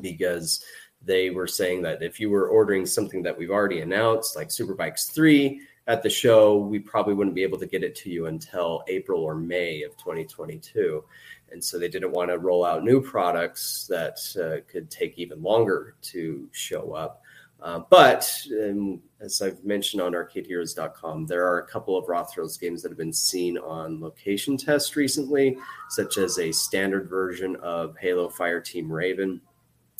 because 0.01 0.65
they 1.03 1.31
were 1.31 1.47
saying 1.47 1.83
that 1.83 2.03
if 2.03 2.21
you 2.21 2.31
were 2.31 2.49
ordering 2.49 2.87
something 2.87 3.23
that 3.23 3.37
we've 3.37 3.51
already 3.51 3.81
announced, 3.81 4.37
like 4.37 4.49
Superbikes 4.49 5.13
3 5.13 5.61
at 5.87 6.03
the 6.03 6.11
show, 6.11 6.57
we 6.57 6.79
probably 6.79 7.15
wouldn't 7.15 7.35
be 7.37 7.43
able 7.43 7.59
to 7.59 7.67
get 7.67 7.85
it 7.85 7.95
to 7.97 8.11
you 8.11 8.27
until 8.27 8.83
April 8.89 9.23
or 9.23 9.35
May 9.35 9.83
of 9.83 9.97
2022 9.97 11.05
and 11.53 11.63
so 11.63 11.79
they 11.79 11.89
didn't 11.89 12.13
want 12.13 12.31
to 12.31 12.39
roll 12.39 12.65
out 12.65 12.85
new 12.85 13.01
products 13.01 13.87
that 13.89 14.19
uh, 14.37 14.65
could 14.71 14.91
take 14.91 15.19
even 15.19 15.43
longer 15.43 15.95
to 16.03 16.49
show 16.53 16.93
up. 16.93 17.23
Uh, 17.63 17.81
but 17.89 18.31
um, 18.63 19.01
as 19.21 19.41
I've 19.41 19.65
mentioned 19.65 20.03
on 20.03 20.13
arcadeheroes.com, 20.13 21.27
there 21.27 21.47
are 21.47 21.61
a 21.61 21.67
couple 21.67 21.97
of 21.97 22.09
Raw 22.09 22.25
Thrills 22.25 22.59
games 22.59 22.83
that 22.83 22.91
have 22.91 22.99
been 22.99 23.13
seen 23.13 23.57
on 23.57 24.01
location 24.01 24.57
tests 24.57 24.95
recently, 24.95 25.57
such 25.89 26.19
as 26.19 26.39
a 26.39 26.53
standard 26.53 27.09
version 27.09 27.57
of 27.57 27.97
Halo 27.99 28.29
Fireteam 28.29 28.91
Raven 28.91 29.41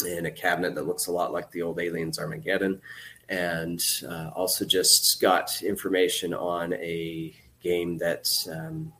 in 0.07 0.27
a 0.27 0.31
cabinet 0.31 0.75
that 0.75 0.87
looks 0.87 1.07
a 1.07 1.13
lot 1.13 1.33
like 1.33 1.51
the 1.51 1.63
old 1.63 1.81
Aliens 1.81 2.19
Armageddon. 2.19 2.81
And 3.29 3.83
uh, 4.09 4.31
also 4.35 4.65
just 4.65 5.21
got 5.21 5.63
information 5.63 6.33
on 6.33 6.73
a 6.75 7.35
game 7.61 7.99
that 7.99 8.31
um, 8.51 8.93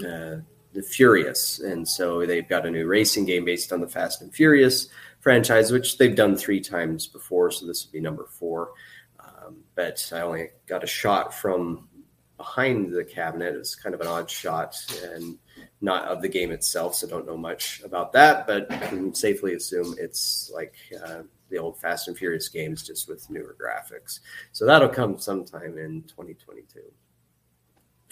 uh, 0.00 0.36
the 0.72 0.82
Furious, 0.82 1.60
and 1.60 1.86
so 1.86 2.26
they've 2.26 2.48
got 2.48 2.66
a 2.66 2.70
new 2.70 2.86
racing 2.86 3.26
game 3.26 3.44
based 3.44 3.72
on 3.72 3.80
the 3.80 3.86
Fast 3.86 4.22
and 4.22 4.34
Furious 4.34 4.88
franchise, 5.20 5.70
which 5.70 5.98
they've 5.98 6.16
done 6.16 6.36
three 6.36 6.60
times 6.60 7.06
before. 7.06 7.50
So 7.50 7.66
this 7.66 7.84
would 7.84 7.92
be 7.92 8.00
number 8.00 8.26
four. 8.28 8.72
Um, 9.20 9.58
but 9.74 10.10
I 10.14 10.22
only 10.22 10.48
got 10.66 10.82
a 10.82 10.86
shot 10.86 11.34
from 11.34 11.88
behind 12.36 12.92
the 12.92 13.04
cabinet. 13.04 13.54
It's 13.54 13.74
kind 13.74 13.94
of 13.94 14.00
an 14.00 14.08
odd 14.08 14.30
shot, 14.30 14.76
and 15.04 15.38
not 15.82 16.04
of 16.04 16.22
the 16.22 16.28
game 16.28 16.52
itself, 16.52 16.94
so 16.94 17.06
don't 17.06 17.26
know 17.26 17.36
much 17.36 17.82
about 17.84 18.12
that, 18.12 18.46
but 18.46 18.68
can 18.68 19.12
safely 19.14 19.54
assume 19.54 19.94
it's 19.98 20.50
like 20.54 20.74
uh, 21.04 21.22
the 21.50 21.58
old 21.58 21.78
Fast 21.78 22.08
and 22.08 22.16
Furious 22.16 22.48
games, 22.48 22.86
just 22.86 23.08
with 23.08 23.28
newer 23.28 23.56
graphics. 23.60 24.20
So 24.52 24.64
that'll 24.64 24.88
come 24.88 25.18
sometime 25.18 25.76
in 25.76 26.04
2022 26.04 26.80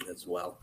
as 0.09 0.27
well. 0.27 0.59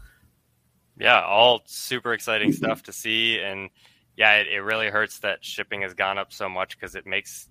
Yeah, 0.99 1.23
all 1.23 1.63
super 1.65 2.13
exciting 2.13 2.53
stuff 2.53 2.83
to 2.85 2.93
see, 2.93 3.41
and 3.41 3.71
yeah, 4.17 4.35
it, 4.35 4.49
it 4.49 4.61
really 4.61 4.89
hurts 4.89 5.21
that 5.21 5.45
shipping 5.45 5.83
has 5.83 5.95
gone 5.95 6.19
up 6.19 6.33
so 6.33 6.49
much 6.49 6.79
because 6.79 6.95
it 6.95 7.07
makes 7.07 7.49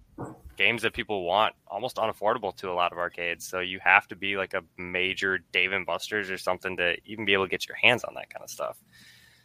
games 0.57 0.81
that 0.81 0.93
people 0.93 1.23
want 1.23 1.55
almost 1.67 1.97
unaffordable 1.97 2.55
to 2.57 2.69
a 2.69 2.73
lot 2.73 2.91
of 2.91 2.97
arcades. 2.97 3.47
So 3.47 3.59
you 3.59 3.79
have 3.79 4.07
to 4.09 4.15
be 4.15 4.37
like 4.37 4.53
a 4.53 4.63
major 4.77 5.39
Dave 5.51 5.71
and 5.71 5.85
Buster's 5.85 6.29
or 6.29 6.37
something 6.37 6.77
to 6.77 6.97
even 7.05 7.25
be 7.25 7.33
able 7.33 7.45
to 7.45 7.49
get 7.49 7.67
your 7.67 7.77
hands 7.77 8.03
on 8.03 8.15
that 8.15 8.29
kind 8.29 8.43
of 8.43 8.49
stuff. 8.49 8.77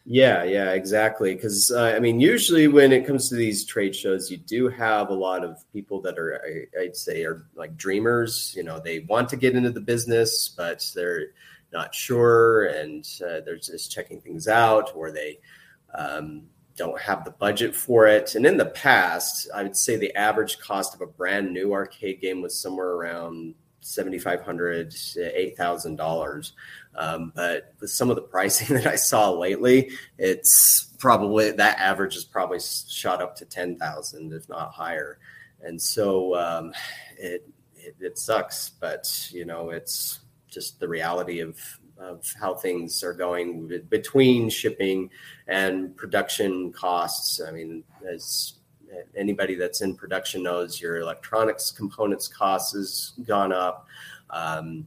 Yeah, 0.05 0.43
yeah, 0.43 0.73
exactly. 0.73 1.35
Because 1.35 1.71
uh, 1.71 1.95
I 1.97 2.01
mean, 2.01 2.19
usually 2.19 2.67
when 2.67 2.91
it 2.93 3.07
comes 3.07 3.29
to 3.29 3.37
these 3.37 3.65
trade 3.65 3.95
shows, 3.95 4.31
you 4.31 4.37
do 4.37 4.69
have 4.69 5.11
a 5.11 5.15
lot 5.15 5.45
of 5.45 5.59
people 5.73 6.01
that 6.03 6.19
are, 6.19 6.41
I, 6.77 6.81
I'd 6.83 6.97
say, 6.97 7.23
are 7.25 7.47
like 7.55 7.77
dreamers. 7.77 8.53
You 8.57 8.65
know, 8.65 8.81
they 8.81 9.01
want 9.01 9.29
to 9.29 9.37
get 9.37 9.55
into 9.55 9.71
the 9.71 9.81
business, 9.81 10.49
but 10.57 10.91
they're 10.97 11.29
not 11.73 11.95
sure, 11.95 12.67
and 12.67 13.07
uh, 13.25 13.41
they're 13.45 13.57
just 13.57 13.93
checking 13.93 14.21
things 14.21 14.49
out, 14.49 14.91
or 14.97 15.13
they 15.13 15.39
um, 15.95 16.43
don't 16.77 17.01
have 17.01 17.25
the 17.25 17.31
budget 17.31 17.75
for 17.75 18.07
it. 18.09 18.35
And 18.35 18.45
in 18.45 18.57
the 18.57 18.67
past, 18.67 19.49
I 19.55 19.63
would 19.63 19.77
say 19.77 19.97
the 19.97 20.15
average 20.17 20.59
cost 20.59 20.95
of 20.95 21.01
a 21.01 21.07
brand 21.07 21.53
new 21.53 21.73
arcade 21.73 22.21
game 22.21 22.43
was 22.43 22.59
somewhere 22.61 22.89
around 22.91 23.55
seventy 23.83 24.19
five 24.19 24.41
hundred 24.43 24.91
to 24.91 25.41
eight 25.41 25.57
thousand 25.57 25.95
dollars. 25.97 26.55
Um, 26.95 27.33
but 27.35 27.75
with 27.81 27.91
some 27.91 28.11
of 28.11 28.17
the 28.17 28.23
pricing 28.23 28.77
that 28.77 28.87
I 28.87 28.97
saw 28.97 29.31
lately, 29.31 29.91
it's 30.19 30.95
probably 30.99 31.53
that 31.53 31.79
average 31.79 32.17
is 32.17 32.25
probably 32.25 32.59
shot 32.61 33.23
up 33.23 33.37
to 33.37 33.45
ten 33.45 33.77
thousand, 33.77 34.33
if 34.33 34.49
not 34.49 34.73
higher. 34.73 35.19
And 35.63 35.81
so 35.81 36.35
um, 36.37 36.73
it, 37.19 37.49
it 37.77 37.97
it 38.01 38.19
sucks, 38.19 38.69
but 38.69 39.29
you 39.33 39.45
know 39.45 39.71
it's 39.71 40.21
just 40.49 40.81
the 40.81 40.89
reality 40.89 41.41
of 41.41 41.59
of 41.99 42.25
how 42.41 42.55
things 42.55 43.05
are 43.05 43.13
going 43.13 43.69
between 43.89 44.51
shipping 44.51 45.09
and 45.47 45.97
production 45.97 46.73
costs. 46.73 47.41
I 47.41 47.53
mean, 47.53 47.85
as 48.09 48.55
anybody 49.17 49.55
that's 49.55 49.81
in 49.83 49.95
production 49.95 50.43
knows, 50.43 50.81
your 50.81 50.99
electronics 50.99 51.71
components 51.71 52.29
costs 52.29 52.75
has 52.75 53.13
gone 53.27 53.53
up. 53.53 53.87
Um, 54.31 54.87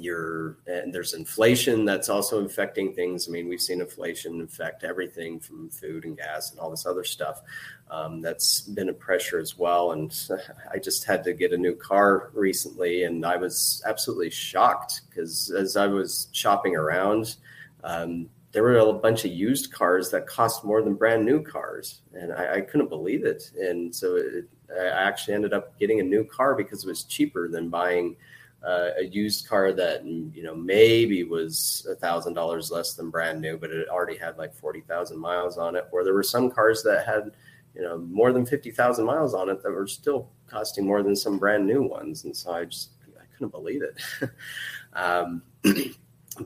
your 0.00 0.58
and 0.66 0.92
there's 0.92 1.14
inflation 1.14 1.84
that's 1.84 2.08
also 2.08 2.44
affecting 2.44 2.94
things. 2.94 3.28
I 3.28 3.32
mean, 3.32 3.48
we've 3.48 3.60
seen 3.60 3.80
inflation 3.80 4.40
affect 4.40 4.84
everything 4.84 5.40
from 5.40 5.70
food 5.70 6.04
and 6.04 6.16
gas 6.16 6.50
and 6.50 6.60
all 6.60 6.70
this 6.70 6.86
other 6.86 7.04
stuff. 7.04 7.42
Um, 7.90 8.20
that's 8.20 8.60
been 8.60 8.88
a 8.88 8.94
pressure 8.94 9.38
as 9.38 9.58
well. 9.58 9.92
And 9.92 10.14
I 10.72 10.78
just 10.78 11.04
had 11.04 11.24
to 11.24 11.32
get 11.32 11.52
a 11.52 11.58
new 11.58 11.74
car 11.74 12.30
recently, 12.34 13.04
and 13.04 13.24
I 13.24 13.36
was 13.36 13.82
absolutely 13.86 14.30
shocked 14.30 15.02
because 15.08 15.50
as 15.50 15.76
I 15.76 15.86
was 15.86 16.28
shopping 16.32 16.76
around, 16.76 17.36
um, 17.84 18.28
there 18.52 18.62
were 18.62 18.76
a 18.76 18.92
bunch 18.92 19.24
of 19.24 19.32
used 19.32 19.72
cars 19.72 20.10
that 20.10 20.26
cost 20.26 20.64
more 20.64 20.82
than 20.82 20.94
brand 20.94 21.24
new 21.24 21.42
cars, 21.42 22.02
and 22.12 22.32
I, 22.32 22.56
I 22.56 22.60
couldn't 22.60 22.88
believe 22.88 23.24
it. 23.24 23.50
And 23.58 23.94
so 23.94 24.16
it, 24.16 24.48
I 24.78 24.86
actually 24.86 25.34
ended 25.34 25.52
up 25.52 25.78
getting 25.78 26.00
a 26.00 26.04
new 26.04 26.24
car 26.24 26.54
because 26.54 26.84
it 26.84 26.88
was 26.88 27.04
cheaper 27.04 27.48
than 27.48 27.68
buying 27.68 28.16
uh, 28.64 28.90
a 28.98 29.04
used 29.04 29.48
car 29.48 29.72
that 29.72 30.04
you 30.04 30.42
know 30.42 30.54
maybe 30.54 31.24
was 31.24 31.86
a 31.90 31.94
thousand 31.94 32.34
dollars 32.34 32.70
less 32.70 32.94
than 32.94 33.10
brand 33.10 33.40
new, 33.40 33.56
but 33.56 33.70
it 33.70 33.88
already 33.88 34.16
had 34.16 34.38
like 34.38 34.54
forty 34.54 34.80
thousand 34.82 35.18
miles 35.18 35.58
on 35.58 35.76
it. 35.76 35.88
Or 35.90 36.04
there 36.04 36.14
were 36.14 36.22
some 36.22 36.50
cars 36.50 36.82
that 36.84 37.06
had 37.06 37.32
you 37.74 37.82
know 37.82 37.98
more 37.98 38.32
than 38.32 38.46
fifty 38.46 38.70
thousand 38.70 39.04
miles 39.04 39.34
on 39.34 39.48
it 39.48 39.62
that 39.62 39.70
were 39.70 39.86
still 39.86 40.30
costing 40.46 40.86
more 40.86 41.02
than 41.02 41.16
some 41.16 41.38
brand 41.38 41.66
new 41.66 41.82
ones, 41.82 42.24
and 42.24 42.36
so 42.36 42.52
I 42.52 42.64
just 42.64 42.90
I 43.20 43.24
couldn't 43.34 43.50
believe 43.50 43.82
it. 43.82 44.30
um, 44.92 45.42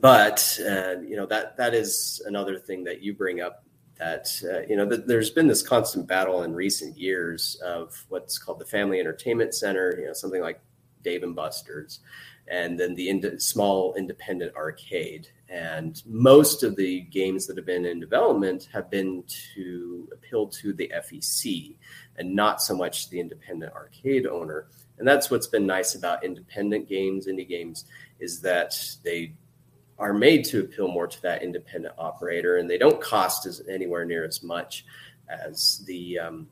but 0.01 0.59
uh, 0.65 0.99
you 1.01 1.17
know 1.17 1.27
that 1.27 1.55
that 1.57 1.73
is 1.73 2.21
another 2.25 2.57
thing 2.57 2.83
that 2.85 3.01
you 3.01 3.13
bring 3.13 3.41
up 3.41 3.63
that 3.99 4.29
uh, 4.43 4.61
you 4.67 4.75
know 4.75 4.85
there's 4.85 5.29
been 5.29 5.47
this 5.47 5.61
constant 5.61 6.07
battle 6.07 6.43
in 6.43 6.53
recent 6.53 6.97
years 6.97 7.55
of 7.63 8.05
what's 8.09 8.37
called 8.37 8.59
the 8.59 8.65
family 8.65 8.99
entertainment 8.99 9.55
center 9.55 9.97
you 9.99 10.05
know 10.05 10.13
something 10.13 10.41
like 10.41 10.61
Dave 11.07 11.23
and 11.23 11.35
Buster's, 11.35 12.01
and 12.49 12.77
then 12.77 12.93
the 12.95 13.09
ind- 13.09 13.41
small 13.41 13.93
independent 13.95 14.53
arcade. 14.55 15.29
And 15.47 16.01
most 16.05 16.63
of 16.63 16.75
the 16.75 17.01
games 17.01 17.47
that 17.47 17.55
have 17.55 17.65
been 17.65 17.85
in 17.85 18.01
development 18.01 18.67
have 18.73 18.89
been 18.89 19.23
to 19.55 20.09
appeal 20.11 20.47
to 20.47 20.73
the 20.73 20.91
FEC 20.95 21.77
and 22.17 22.35
not 22.35 22.61
so 22.61 22.75
much 22.75 23.09
the 23.09 23.21
independent 23.21 23.73
arcade 23.73 24.27
owner. 24.27 24.67
And 24.97 25.07
that's 25.07 25.31
what's 25.31 25.47
been 25.47 25.65
nice 25.65 25.95
about 25.95 26.25
independent 26.25 26.89
games, 26.89 27.27
indie 27.27 27.47
games, 27.47 27.85
is 28.19 28.41
that 28.41 28.77
they 29.03 29.33
are 29.97 30.13
made 30.13 30.43
to 30.45 30.59
appeal 30.59 30.89
more 30.89 31.07
to 31.07 31.21
that 31.21 31.41
independent 31.41 31.95
operator, 31.97 32.57
and 32.57 32.69
they 32.69 32.77
don't 32.77 33.01
cost 33.01 33.45
as 33.45 33.61
anywhere 33.69 34.05
near 34.05 34.25
as 34.25 34.43
much 34.43 34.85
as 35.29 35.83
the 35.87 36.19
um, 36.19 36.47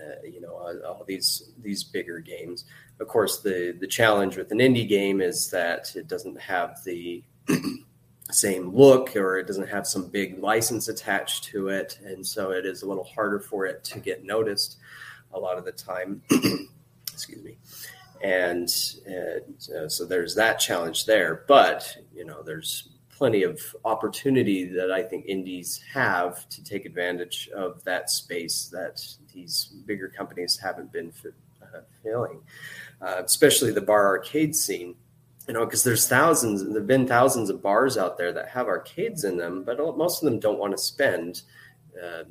uh, 0.00 0.26
you 0.26 0.40
know 0.40 0.54
all 0.86 1.04
these 1.06 1.50
these 1.62 1.84
bigger 1.84 2.20
games 2.20 2.64
of 3.00 3.08
course, 3.08 3.40
the 3.40 3.76
the 3.80 3.86
challenge 3.86 4.36
with 4.36 4.52
an 4.52 4.58
indie 4.58 4.88
game 4.88 5.20
is 5.20 5.50
that 5.50 5.96
it 5.96 6.06
doesn't 6.06 6.38
have 6.38 6.84
the 6.84 7.24
same 8.30 8.74
look 8.76 9.16
or 9.16 9.38
it 9.38 9.46
doesn't 9.46 9.68
have 9.68 9.86
some 9.86 10.08
big 10.08 10.38
license 10.38 10.88
attached 10.88 11.44
to 11.44 11.68
it, 11.68 11.98
and 12.04 12.24
so 12.24 12.52
it 12.52 12.66
is 12.66 12.82
a 12.82 12.86
little 12.86 13.04
harder 13.04 13.40
for 13.40 13.64
it 13.64 13.82
to 13.84 13.98
get 13.98 14.24
noticed 14.24 14.76
a 15.32 15.40
lot 15.40 15.56
of 15.56 15.64
the 15.64 15.72
time. 15.72 16.22
Excuse 17.12 17.42
me. 17.42 17.56
And 18.22 18.68
uh, 19.08 19.88
so 19.88 20.04
there's 20.04 20.34
that 20.34 20.60
challenge 20.60 21.06
there, 21.06 21.44
but 21.48 21.96
you 22.14 22.26
know, 22.26 22.42
there's 22.42 22.90
plenty 23.20 23.42
of 23.42 23.60
opportunity 23.84 24.64
that 24.64 24.90
I 24.90 25.02
think 25.02 25.26
indies 25.26 25.78
have 25.92 26.48
to 26.48 26.64
take 26.64 26.86
advantage 26.86 27.50
of 27.54 27.84
that 27.84 28.08
space 28.08 28.70
that 28.72 29.06
these 29.34 29.74
bigger 29.84 30.08
companies 30.08 30.56
haven't 30.56 30.90
been 30.90 31.12
uh, 31.62 31.80
filling 32.02 32.40
uh, 33.02 33.22
especially 33.24 33.72
the 33.72 33.80
bar 33.80 34.06
arcade 34.06 34.54
scene. 34.54 34.94
You 35.48 35.54
know, 35.54 35.64
because 35.64 35.82
there's 35.82 36.06
thousands, 36.06 36.66
there've 36.72 36.86
been 36.86 37.08
thousands 37.08 37.50
of 37.50 37.60
bars 37.60 37.98
out 37.98 38.16
there 38.16 38.32
that 38.32 38.48
have 38.48 38.68
arcades 38.68 39.24
in 39.24 39.36
them, 39.36 39.64
but 39.64 39.78
most 39.96 40.22
of 40.22 40.30
them 40.30 40.38
don't 40.38 40.58
want 40.58 40.72
to 40.72 40.78
spend 40.78 41.42
uh, 42.00 42.22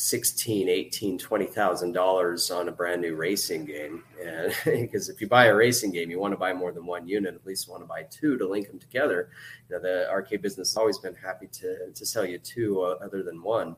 16, 0.00 0.68
18, 0.68 1.18
20,000 1.18 1.92
dollars 1.92 2.50
on 2.50 2.68
a 2.68 2.72
brand 2.72 3.02
new 3.02 3.14
racing 3.14 3.66
game. 3.66 4.02
And 4.24 4.54
because 4.64 5.10
if 5.10 5.20
you 5.20 5.26
buy 5.26 5.46
a 5.46 5.54
racing 5.54 5.92
game, 5.92 6.10
you 6.10 6.18
want 6.18 6.32
to 6.32 6.38
buy 6.38 6.54
more 6.54 6.72
than 6.72 6.86
one 6.86 7.06
unit, 7.06 7.34
at 7.34 7.44
least 7.44 7.66
you 7.66 7.72
want 7.72 7.82
to 7.82 7.86
buy 7.86 8.04
two 8.04 8.38
to 8.38 8.48
link 8.48 8.68
them 8.68 8.78
together. 8.78 9.30
You 9.68 9.76
know, 9.76 9.82
the 9.82 10.08
arcade 10.10 10.40
business 10.40 10.70
has 10.70 10.76
always 10.78 10.98
been 10.98 11.14
happy 11.14 11.48
to, 11.48 11.90
to 11.92 12.06
sell 12.06 12.24
you 12.24 12.38
two 12.38 12.80
uh, 12.80 12.96
other 13.04 13.22
than 13.22 13.42
one. 13.42 13.76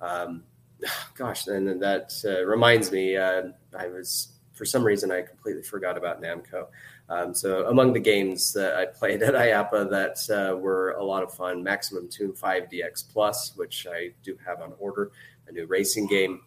Um, 0.00 0.44
gosh, 1.16 1.48
and 1.48 1.66
then 1.66 1.80
that 1.80 2.12
uh, 2.24 2.44
reminds 2.44 2.92
me, 2.92 3.16
uh, 3.16 3.42
I 3.76 3.88
was 3.88 4.34
for 4.52 4.64
some 4.64 4.84
reason 4.84 5.10
I 5.10 5.22
completely 5.22 5.62
forgot 5.62 5.98
about 5.98 6.22
Namco. 6.22 6.66
Um, 7.08 7.34
so 7.34 7.66
among 7.66 7.92
the 7.92 8.00
games 8.00 8.52
that 8.52 8.76
I 8.76 8.86
played 8.86 9.22
at 9.22 9.34
IAAPA 9.34 9.90
that 9.90 10.30
uh, 10.30 10.56
were 10.56 10.92
a 10.92 11.04
lot 11.04 11.22
of 11.22 11.34
fun, 11.34 11.62
Maximum 11.62 12.08
Tune 12.08 12.32
5 12.32 12.70
DX 12.70 13.12
Plus, 13.12 13.52
which 13.56 13.86
I 13.90 14.10
do 14.22 14.38
have 14.46 14.62
on 14.62 14.72
order, 14.78 15.10
a 15.48 15.52
new 15.52 15.66
racing 15.66 16.06
game. 16.06 16.40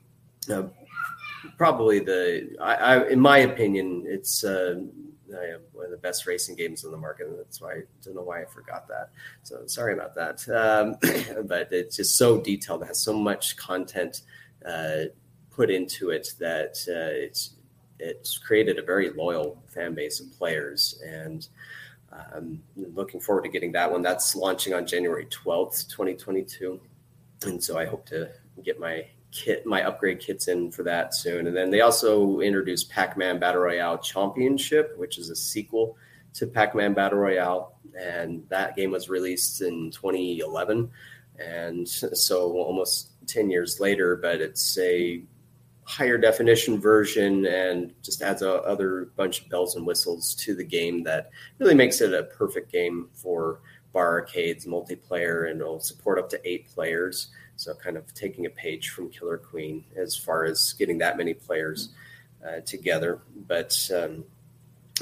Uh, 0.49 0.63
probably 1.57 1.99
the, 1.99 2.55
I, 2.62 2.75
I, 2.75 3.07
in 3.07 3.19
my 3.19 3.39
opinion, 3.39 4.03
it's 4.05 4.43
uh, 4.43 4.81
one 5.73 5.86
of 5.86 5.91
the 5.91 5.97
best 5.97 6.25
racing 6.25 6.55
games 6.55 6.86
on 6.86 6.91
the 6.91 6.97
market. 6.97 7.27
And 7.27 7.38
that's 7.38 7.62
why 7.62 7.73
I 7.73 7.81
don't 8.03 8.15
know 8.15 8.23
why 8.23 8.41
I 8.41 8.45
forgot 8.45 8.88
that. 8.88 9.10
So 9.43 9.65
sorry 9.67 9.93
about 9.93 10.15
that. 10.15 10.47
Um, 10.49 11.45
but 11.47 11.71
it's 11.71 11.97
just 11.97 12.17
so 12.17 12.39
detailed, 12.39 12.83
it 12.83 12.88
has 12.88 12.99
so 12.99 13.13
much 13.13 13.57
content 13.57 14.21
uh, 14.65 15.05
put 15.51 15.69
into 15.69 16.12
it 16.12 16.33
that 16.39 16.77
uh, 16.88 17.13
it's 17.13 17.51
it's 17.99 18.38
created 18.38 18.77
a 18.77 18.83
very 18.83 19.10
loyal 19.10 19.62
fan 19.65 19.95
base 19.95 20.19
of 20.19 20.31
players 20.38 21.01
and 21.03 21.47
um, 22.12 22.62
looking 22.75 23.19
forward 23.19 23.43
to 23.43 23.49
getting 23.49 23.71
that 23.71 23.91
one. 23.91 24.01
That's 24.01 24.36
launching 24.36 24.73
on 24.73 24.86
January 24.86 25.25
12th, 25.25 25.89
2022. 25.89 26.79
And 27.43 27.63
so 27.63 27.77
I 27.77 27.86
hope 27.86 28.05
to 28.07 28.29
get 28.63 28.80
my 28.80 29.06
kit, 29.32 29.65
my 29.65 29.84
upgrade 29.84 30.20
kits 30.20 30.48
in 30.48 30.72
for 30.72 30.84
that 30.84 31.13
soon. 31.13 31.48
And 31.48 31.56
then 31.56 31.70
they 31.70 31.82
also 31.82 32.39
introduced 32.39 32.89
Pac 32.89 33.17
Man 33.17 33.39
Battle 33.39 33.62
Royale 33.62 33.98
Championship, 33.98 34.98
which 34.98 35.17
is 35.17 35.30
a 35.30 35.36
sequel 35.36 35.98
to 36.34 36.48
Pac 36.48 36.76
Man 36.76 36.93
Battle 36.93 37.20
Royale. 37.20 37.78
And 38.00 38.48
that 38.50 38.76
game 38.76 38.91
was 38.91 39.10
released 39.10 39.62
in 39.62 39.91
2011. 39.91 40.89
And 41.39 41.88
so 41.88 42.54
almost 42.54 43.12
10 43.28 43.50
years 43.50 43.80
later, 43.80 44.15
but 44.15 44.41
it's 44.41 44.78
a 44.78 45.24
higher 45.84 46.17
definition 46.17 46.82
version 46.82 47.46
and 47.46 47.93
just 48.04 48.22
adds 48.22 48.41
a 48.41 48.56
other 48.63 49.10
bunch 49.15 49.41
of 49.41 49.50
bells 49.50 49.76
and 49.76 49.86
whistles 49.86 50.36
to 50.36 50.54
the 50.54 50.63
game 50.63 51.02
that 51.04 51.30
really 51.60 51.74
makes 51.74 52.02
it 52.02 52.13
a 52.13 52.24
perfect 52.24 52.72
game 52.72 53.08
for 53.13 53.62
bar 53.93 54.20
arcades, 54.20 54.65
multiplayer, 54.65 55.50
and 55.50 55.62
it'll 55.62 55.80
support 55.80 56.20
up 56.20 56.30
to 56.30 56.48
eight 56.48 56.67
players. 56.67 57.30
So, 57.58 57.74
kind 57.74 57.98
of 57.98 58.13
taking 58.13 58.46
a 58.46 58.50
page 58.50 58.89
from 58.89 59.10
Killer 59.10 59.38
Queen 59.38 59.84
as 59.96 60.15
far 60.15 60.46
as 60.46 60.74
getting 60.74 60.98
that 61.00 61.17
many 61.17 61.34
players 61.34 61.89
uh, 62.48 62.62
together. 62.62 63.20
But 63.48 63.76
um, 63.93 64.24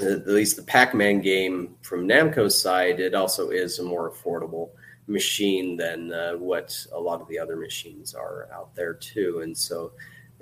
at 0.02 0.28
least 0.28 0.56
the 0.56 0.64
Pac-Man 0.64 1.22
game 1.22 1.76
from 1.82 2.08
Namco's 2.08 2.60
side, 2.60 3.00
it 3.00 3.14
also 3.14 3.50
is 3.50 3.80
a 3.80 3.84
more 3.84 4.10
affordable 4.10 4.70
machine 5.08 5.78
than 5.78 6.12
uh, 6.12 6.34
what 6.34 6.76
a 6.92 7.00
lot 7.00 7.22
of 7.22 7.28
the 7.28 7.38
other 7.38 7.56
machines 7.56 8.14
are 8.16 8.50
out 8.54 8.74
there 8.76 8.94
too. 8.94 9.42
And 9.44 9.56
so, 9.56 9.92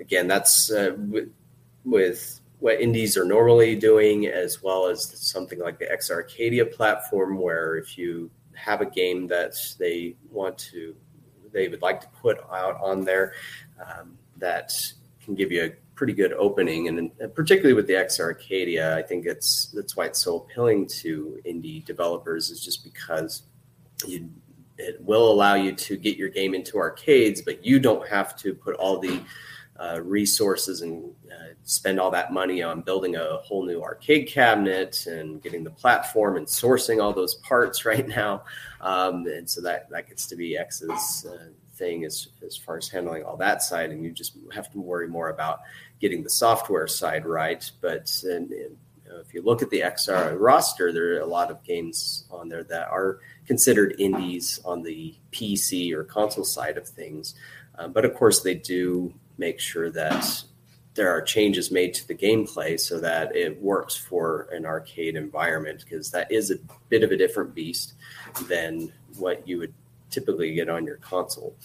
again, 0.00 0.26
that's 0.26 0.70
uh, 0.70 0.94
with, 0.98 1.30
with, 1.84 2.40
what 2.60 2.80
indies 2.80 3.18
are 3.18 3.26
normally 3.26 3.76
doing, 3.76 4.26
as 4.26 4.62
well 4.62 4.86
as 4.86 5.02
something 5.20 5.58
like 5.58 5.78
the 5.78 5.90
X 5.92 6.10
Arcadia 6.10 6.64
platform, 6.64 7.36
where 7.36 7.76
if 7.76 7.98
you 7.98 8.30
have 8.54 8.80
a 8.80 8.86
game 8.86 9.26
that 9.26 9.54
they 9.78 10.16
want 10.30 10.56
to, 10.56 10.96
they 11.54 11.68
would 11.68 11.80
like 11.80 12.02
to 12.02 12.08
put 12.20 12.38
out 12.52 12.78
on 12.82 13.04
there, 13.04 13.32
um, 13.80 14.18
that 14.36 14.72
can 15.24 15.34
give 15.34 15.50
you 15.50 15.64
a 15.64 15.70
pretty 15.94 16.12
good 16.12 16.32
opening, 16.34 16.88
and, 16.88 17.10
particularly 17.34 17.72
with 17.72 17.86
the 17.86 17.96
X 17.96 18.20
Arcadia, 18.20 18.96
I 18.96 19.02
think 19.02 19.26
it's 19.26 19.66
that's 19.66 19.96
why 19.96 20.06
it's 20.06 20.22
so 20.22 20.40
appealing 20.40 20.86
to 21.02 21.40
indie 21.46 21.84
developers 21.84 22.50
is 22.50 22.62
just 22.62 22.84
because 22.84 23.44
you 24.06 24.28
it 24.76 25.00
will 25.00 25.30
allow 25.30 25.54
you 25.54 25.72
to 25.72 25.96
get 25.96 26.16
your 26.16 26.28
game 26.28 26.52
into 26.52 26.78
arcades, 26.78 27.40
but 27.40 27.64
you 27.64 27.78
don't 27.78 28.06
have 28.08 28.36
to 28.38 28.54
put 28.54 28.74
all 28.74 28.98
the 28.98 29.20
uh, 29.78 30.00
resources 30.02 30.82
and 30.82 31.12
uh, 31.30 31.52
spend 31.64 31.98
all 31.98 32.10
that 32.10 32.32
money 32.32 32.62
on 32.62 32.80
building 32.80 33.16
a 33.16 33.38
whole 33.38 33.64
new 33.64 33.82
arcade 33.82 34.28
cabinet 34.28 35.06
and 35.06 35.42
getting 35.42 35.64
the 35.64 35.70
platform 35.70 36.36
and 36.36 36.46
sourcing 36.46 37.02
all 37.02 37.12
those 37.12 37.34
parts 37.36 37.84
right 37.84 38.06
now. 38.06 38.44
Um, 38.80 39.26
and 39.26 39.48
so 39.48 39.60
that, 39.62 39.90
that 39.90 40.08
gets 40.08 40.26
to 40.28 40.36
be 40.36 40.56
X's 40.56 41.26
uh, 41.28 41.48
thing 41.74 42.04
as, 42.04 42.28
as 42.46 42.56
far 42.56 42.76
as 42.76 42.88
handling 42.88 43.24
all 43.24 43.36
that 43.38 43.62
side. 43.62 43.90
And 43.90 44.04
you 44.04 44.12
just 44.12 44.36
have 44.52 44.70
to 44.72 44.80
worry 44.80 45.08
more 45.08 45.30
about 45.30 45.60
getting 46.00 46.22
the 46.22 46.30
software 46.30 46.86
side 46.86 47.26
right. 47.26 47.68
But 47.80 48.16
and, 48.24 48.50
and, 48.52 48.76
you 49.04 49.10
know, 49.10 49.18
if 49.18 49.34
you 49.34 49.42
look 49.42 49.60
at 49.60 49.70
the 49.70 49.80
XR 49.80 50.36
roster, 50.38 50.92
there 50.92 51.16
are 51.16 51.20
a 51.20 51.26
lot 51.26 51.50
of 51.50 51.64
games 51.64 52.26
on 52.30 52.48
there 52.48 52.64
that 52.64 52.88
are 52.88 53.18
considered 53.46 53.94
indies 53.98 54.60
on 54.64 54.82
the 54.82 55.14
PC 55.32 55.92
or 55.92 56.04
console 56.04 56.44
side 56.44 56.76
of 56.76 56.88
things. 56.88 57.34
Um, 57.78 57.92
but 57.92 58.04
of 58.04 58.14
course, 58.14 58.40
they 58.40 58.54
do 58.54 59.12
make 59.38 59.60
sure 59.60 59.90
that 59.90 60.44
there 60.94 61.10
are 61.10 61.20
changes 61.20 61.70
made 61.70 61.92
to 61.94 62.06
the 62.06 62.14
gameplay 62.14 62.78
so 62.78 63.00
that 63.00 63.34
it 63.34 63.60
works 63.60 63.96
for 63.96 64.48
an 64.52 64.64
arcade 64.64 65.16
environment 65.16 65.84
because 65.84 66.10
that 66.12 66.30
is 66.30 66.50
a 66.50 66.56
bit 66.88 67.02
of 67.02 67.10
a 67.10 67.16
different 67.16 67.54
beast 67.54 67.94
than 68.48 68.92
what 69.16 69.46
you 69.46 69.58
would 69.58 69.74
typically 70.10 70.54
get 70.54 70.68
on 70.68 70.86
your 70.86 70.98
console. 70.98 71.56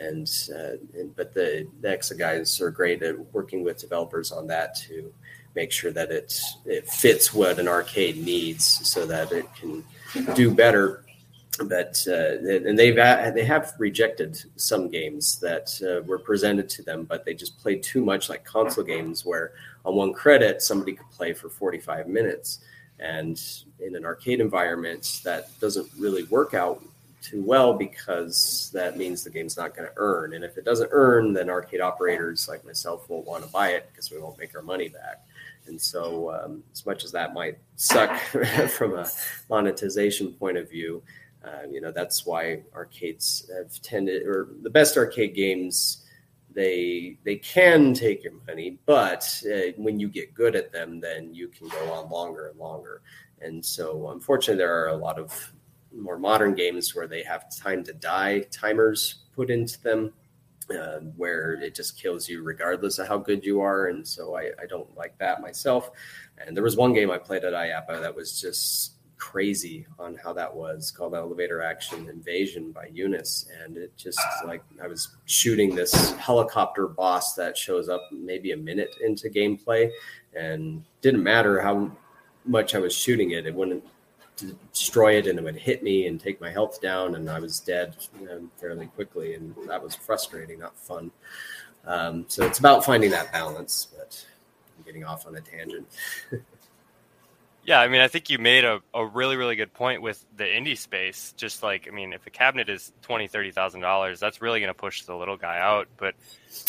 And, 0.00 0.26
uh, 0.54 0.76
and 0.98 1.14
but 1.14 1.34
the, 1.34 1.68
the 1.82 1.88
Exa 1.88 2.18
guys 2.18 2.60
are 2.62 2.70
great 2.70 3.02
at 3.02 3.18
working 3.34 3.62
with 3.62 3.78
developers 3.78 4.32
on 4.32 4.46
that 4.46 4.74
to 4.86 5.12
make 5.54 5.72
sure 5.72 5.90
that 5.90 6.10
it 6.10 6.40
it 6.66 6.88
fits 6.88 7.34
what 7.34 7.58
an 7.58 7.66
arcade 7.68 8.16
needs, 8.16 8.64
so 8.64 9.04
that 9.06 9.32
it 9.32 9.46
can 9.54 9.84
do 10.34 10.54
better. 10.54 11.04
But 11.64 12.04
uh, 12.06 12.38
and 12.66 12.78
they've 12.78 12.94
they 12.94 13.44
have 13.44 13.74
rejected 13.78 14.42
some 14.56 14.88
games 14.88 15.40
that 15.40 15.80
uh, 15.82 16.02
were 16.06 16.18
presented 16.18 16.68
to 16.70 16.82
them, 16.82 17.04
but 17.04 17.24
they 17.24 17.34
just 17.34 17.58
played 17.58 17.82
too 17.82 18.04
much 18.04 18.28
like 18.28 18.44
console 18.44 18.84
games, 18.84 19.24
where 19.24 19.52
on 19.84 19.96
one 19.96 20.12
credit 20.12 20.62
somebody 20.62 20.92
could 20.92 21.10
play 21.10 21.32
for 21.32 21.48
forty 21.48 21.78
five 21.78 22.06
minutes, 22.06 22.60
and 23.00 23.40
in 23.80 23.96
an 23.96 24.04
arcade 24.04 24.40
environment 24.40 25.20
that 25.24 25.58
doesn't 25.60 25.88
really 25.98 26.24
work 26.24 26.54
out 26.54 26.82
too 27.20 27.42
well 27.42 27.74
because 27.74 28.70
that 28.72 28.96
means 28.96 29.24
the 29.24 29.30
game's 29.30 29.56
not 29.56 29.74
going 29.74 29.88
to 29.88 29.94
earn. 29.96 30.34
And 30.34 30.44
if 30.44 30.56
it 30.56 30.64
doesn't 30.64 30.88
earn, 30.92 31.32
then 31.32 31.50
arcade 31.50 31.80
operators 31.80 32.48
like 32.48 32.64
myself 32.64 33.08
won't 33.08 33.26
want 33.26 33.44
to 33.44 33.50
buy 33.50 33.70
it 33.70 33.88
because 33.90 34.10
we 34.10 34.18
won't 34.18 34.38
make 34.38 34.54
our 34.54 34.62
money 34.62 34.88
back. 34.88 35.24
And 35.66 35.80
so, 35.80 36.32
um, 36.32 36.62
as 36.72 36.86
much 36.86 37.04
as 37.04 37.12
that 37.12 37.34
might 37.34 37.58
suck 37.76 38.18
from 38.70 38.96
a 38.96 39.08
monetization 39.50 40.32
point 40.32 40.56
of 40.56 40.70
view, 40.70 41.02
uh, 41.44 41.66
you 41.70 41.80
know 41.80 41.92
that's 41.92 42.26
why 42.26 42.62
arcades 42.74 43.50
have 43.56 43.80
tended, 43.82 44.26
or 44.26 44.48
the 44.62 44.70
best 44.70 44.96
arcade 44.96 45.34
games, 45.34 46.04
they 46.52 47.18
they 47.24 47.36
can 47.36 47.94
take 47.94 48.24
your 48.24 48.34
money, 48.46 48.78
but 48.86 49.24
uh, 49.46 49.72
when 49.76 50.00
you 50.00 50.08
get 50.08 50.34
good 50.34 50.56
at 50.56 50.72
them, 50.72 51.00
then 51.00 51.34
you 51.34 51.48
can 51.48 51.68
go 51.68 51.92
on 51.92 52.10
longer 52.10 52.48
and 52.48 52.58
longer. 52.58 53.02
And 53.40 53.64
so, 53.64 54.10
unfortunately, 54.10 54.58
there 54.58 54.84
are 54.84 54.88
a 54.88 54.96
lot 54.96 55.18
of 55.18 55.52
more 55.94 56.18
modern 56.18 56.54
games 56.54 56.94
where 56.94 57.06
they 57.06 57.22
have 57.22 57.54
time 57.54 57.84
to 57.84 57.92
die 57.92 58.40
timers 58.50 59.26
put 59.34 59.50
into 59.50 59.80
them, 59.82 60.12
uh, 60.70 60.98
where 61.16 61.54
it 61.54 61.74
just 61.74 62.00
kills 62.00 62.28
you 62.28 62.42
regardless 62.42 62.98
of 62.98 63.08
how 63.08 63.18
good 63.18 63.44
you 63.44 63.60
are. 63.60 63.86
And 63.86 64.06
so 64.06 64.36
I, 64.36 64.50
I, 64.60 64.66
don't 64.68 64.94
like 64.96 65.16
that 65.18 65.40
myself. 65.40 65.90
And 66.38 66.56
there 66.56 66.64
was 66.64 66.76
one 66.76 66.92
game 66.92 67.10
I 67.10 67.18
played 67.18 67.44
at 67.44 67.54
IAAPA 67.54 68.00
that 68.00 68.14
was 68.14 68.40
just 68.40 68.97
crazy 69.18 69.86
on 69.98 70.14
how 70.16 70.32
that 70.32 70.54
was 70.54 70.90
called 70.90 71.14
Elevator 71.14 71.62
Action 71.62 72.08
Invasion 72.08 72.72
by 72.72 72.88
UNIS. 72.92 73.48
And 73.62 73.76
it 73.76 73.96
just 73.96 74.20
like 74.46 74.62
I 74.82 74.86
was 74.86 75.16
shooting 75.26 75.74
this 75.74 76.12
helicopter 76.12 76.86
boss 76.86 77.34
that 77.34 77.56
shows 77.56 77.88
up 77.88 78.02
maybe 78.12 78.52
a 78.52 78.56
minute 78.56 78.94
into 79.04 79.28
gameplay 79.28 79.90
and 80.34 80.84
didn't 81.00 81.22
matter 81.22 81.60
how 81.60 81.90
much 82.44 82.74
I 82.74 82.78
was 82.78 82.94
shooting 82.94 83.32
it, 83.32 83.46
it 83.46 83.54
wouldn't 83.54 83.84
destroy 84.72 85.14
it 85.14 85.26
and 85.26 85.38
it 85.38 85.44
would 85.44 85.56
hit 85.56 85.82
me 85.82 86.06
and 86.06 86.20
take 86.20 86.40
my 86.40 86.50
health 86.50 86.80
down 86.80 87.16
and 87.16 87.28
I 87.28 87.40
was 87.40 87.60
dead 87.60 87.96
fairly 88.56 88.86
quickly 88.86 89.34
and 89.34 89.54
that 89.66 89.82
was 89.82 89.94
frustrating, 89.94 90.60
not 90.60 90.78
fun. 90.78 91.10
Um, 91.86 92.24
so 92.28 92.44
it's 92.44 92.58
about 92.58 92.84
finding 92.84 93.10
that 93.10 93.32
balance, 93.32 93.88
but 93.96 94.24
I'm 94.76 94.84
getting 94.84 95.04
off 95.04 95.26
on 95.26 95.36
a 95.36 95.40
tangent. 95.40 95.88
yeah, 97.68 97.80
I 97.80 97.88
mean, 97.88 98.00
I 98.00 98.08
think 98.08 98.30
you 98.30 98.38
made 98.38 98.64
a, 98.64 98.80
a 98.94 99.04
really, 99.04 99.36
really 99.36 99.54
good 99.54 99.74
point 99.74 100.00
with 100.00 100.24
the 100.34 100.44
indie 100.44 100.78
space. 100.78 101.34
Just 101.36 101.62
like, 101.62 101.86
I 101.86 101.94
mean, 101.94 102.14
if 102.14 102.26
a 102.26 102.30
cabinet 102.30 102.70
is 102.70 102.90
twenty, 103.02 103.28
thirty 103.28 103.50
thousand 103.50 103.82
dollars, 103.82 104.18
that's 104.18 104.40
really 104.40 104.60
going 104.60 104.72
to 104.72 104.74
push 104.74 105.02
the 105.02 105.14
little 105.14 105.36
guy 105.36 105.58
out. 105.58 105.86
But 105.98 106.14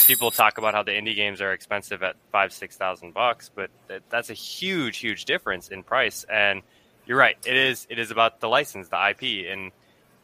people 0.06 0.30
talk 0.30 0.58
about 0.58 0.74
how 0.74 0.84
the 0.84 0.92
indie 0.92 1.16
games 1.16 1.40
are 1.40 1.54
expensive 1.54 2.04
at 2.04 2.18
five, 2.34 2.52
six 2.52 2.76
thousand 2.76 3.14
bucks, 3.14 3.50
but 3.56 3.70
that, 3.88 4.02
that's 4.10 4.30
a 4.30 4.34
huge, 4.34 4.98
huge 4.98 5.24
difference 5.24 5.70
in 5.70 5.84
price. 5.84 6.26
And 6.30 6.64
you're 7.06 7.18
right. 7.18 7.38
It 7.46 7.56
is 7.56 7.88
it 7.90 7.98
is 7.98 8.12
about 8.12 8.42
the 8.42 8.50
license, 8.50 8.90
the 8.90 9.10
IP, 9.12 9.50
and 9.50 9.72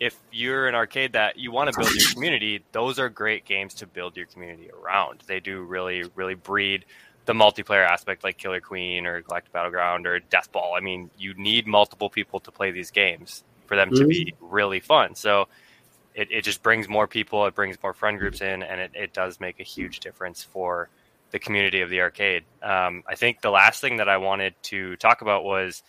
if 0.01 0.13
you're 0.29 0.67
an 0.67 0.75
arcade 0.75 1.13
that 1.13 1.37
you 1.37 1.53
want 1.53 1.71
to 1.71 1.79
build 1.79 1.95
your 1.95 2.11
community, 2.11 2.65
those 2.73 2.99
are 2.99 3.07
great 3.07 3.45
games 3.45 3.75
to 3.75 3.87
build 3.87 4.17
your 4.17 4.25
community 4.25 4.69
around. 4.71 5.23
They 5.25 5.39
do 5.39 5.63
really 5.63 6.03
really 6.15 6.35
breed 6.35 6.83
the 7.25 7.33
multiplayer 7.33 7.85
aspect, 7.85 8.23
like 8.23 8.37
Killer 8.37 8.61
Queen 8.61 9.05
or 9.05 9.21
Galactic 9.21 9.51
Battleground 9.51 10.07
or 10.07 10.19
Death 10.19 10.51
Ball. 10.51 10.73
I 10.75 10.79
mean, 10.79 11.09
you 11.17 11.33
need 11.33 11.67
multiple 11.67 12.09
people 12.09 12.39
to 12.41 12.51
play 12.51 12.71
these 12.71 12.91
games 12.91 13.43
for 13.65 13.75
them 13.75 13.89
mm-hmm. 13.89 14.03
to 14.03 14.07
be 14.07 14.25
mm-hmm. 14.25 14.45
really 14.49 14.79
fun. 14.79 15.15
So 15.15 15.47
it, 16.13 16.29
it 16.31 16.43
just 16.43 16.63
brings 16.63 16.87
more 16.87 17.07
people, 17.07 17.45
it 17.45 17.55
brings 17.55 17.77
more 17.81 17.93
friend 17.93 18.19
groups 18.19 18.41
in, 18.41 18.63
and 18.63 18.79
it, 18.79 18.91
it 18.93 19.13
does 19.13 19.39
make 19.39 19.59
a 19.59 19.63
huge 19.63 19.99
difference 19.99 20.43
for 20.43 20.89
the 21.31 21.39
community 21.39 21.81
of 21.81 21.89
the 21.89 22.01
arcade. 22.01 22.43
Um, 22.61 23.03
I 23.07 23.15
think 23.15 23.41
the 23.41 23.49
last 23.49 23.81
thing 23.81 23.97
that 23.97 24.07
I 24.07 24.17
wanted 24.17 24.53
to 24.63 24.95
talk 24.97 25.21
about 25.21 25.43
was 25.43 25.83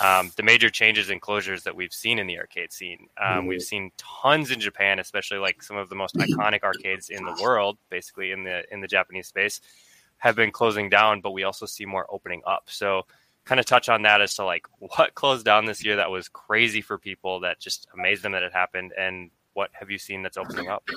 um, 0.00 0.32
the 0.36 0.42
major 0.42 0.70
changes 0.70 1.10
and 1.10 1.20
closures 1.20 1.62
that 1.64 1.74
we've 1.74 1.92
seen 1.92 2.18
in 2.18 2.26
the 2.26 2.38
arcade 2.38 2.72
scene. 2.72 3.08
Um, 3.20 3.46
we've 3.46 3.62
seen 3.62 3.90
tons 3.96 4.50
in 4.50 4.60
Japan, 4.60 4.98
especially 4.98 5.38
like 5.38 5.62
some 5.62 5.76
of 5.76 5.88
the 5.88 5.94
most 5.94 6.14
iconic 6.16 6.62
arcades 6.62 7.10
in 7.10 7.24
the 7.24 7.36
world, 7.42 7.78
basically 7.90 8.30
in 8.32 8.44
the 8.44 8.62
in 8.72 8.80
the 8.80 8.88
Japanese 8.88 9.28
space, 9.28 9.60
have 10.20 10.36
been 10.36 10.52
closing 10.52 10.88
down. 10.88 11.20
But 11.20 11.32
we 11.32 11.42
also 11.42 11.66
see 11.66 11.84
more 11.84 12.06
opening 12.08 12.42
up. 12.46 12.64
So, 12.66 13.02
kind 13.44 13.58
of 13.58 13.66
touch 13.66 13.88
on 13.88 14.02
that 14.02 14.20
as 14.20 14.34
to 14.36 14.44
like 14.44 14.66
what 14.78 15.14
closed 15.14 15.44
down 15.44 15.66
this 15.66 15.84
year 15.84 15.96
that 15.96 16.10
was 16.10 16.28
crazy 16.28 16.80
for 16.80 16.96
people 16.96 17.40
that 17.40 17.58
just 17.60 17.88
amazed 17.92 18.22
them 18.22 18.32
that 18.32 18.42
it 18.42 18.52
happened, 18.52 18.92
and 18.96 19.30
what 19.54 19.70
have 19.72 19.90
you 19.90 19.98
seen 19.98 20.22
that's 20.22 20.36
opening 20.36 20.68
up? 20.68 20.88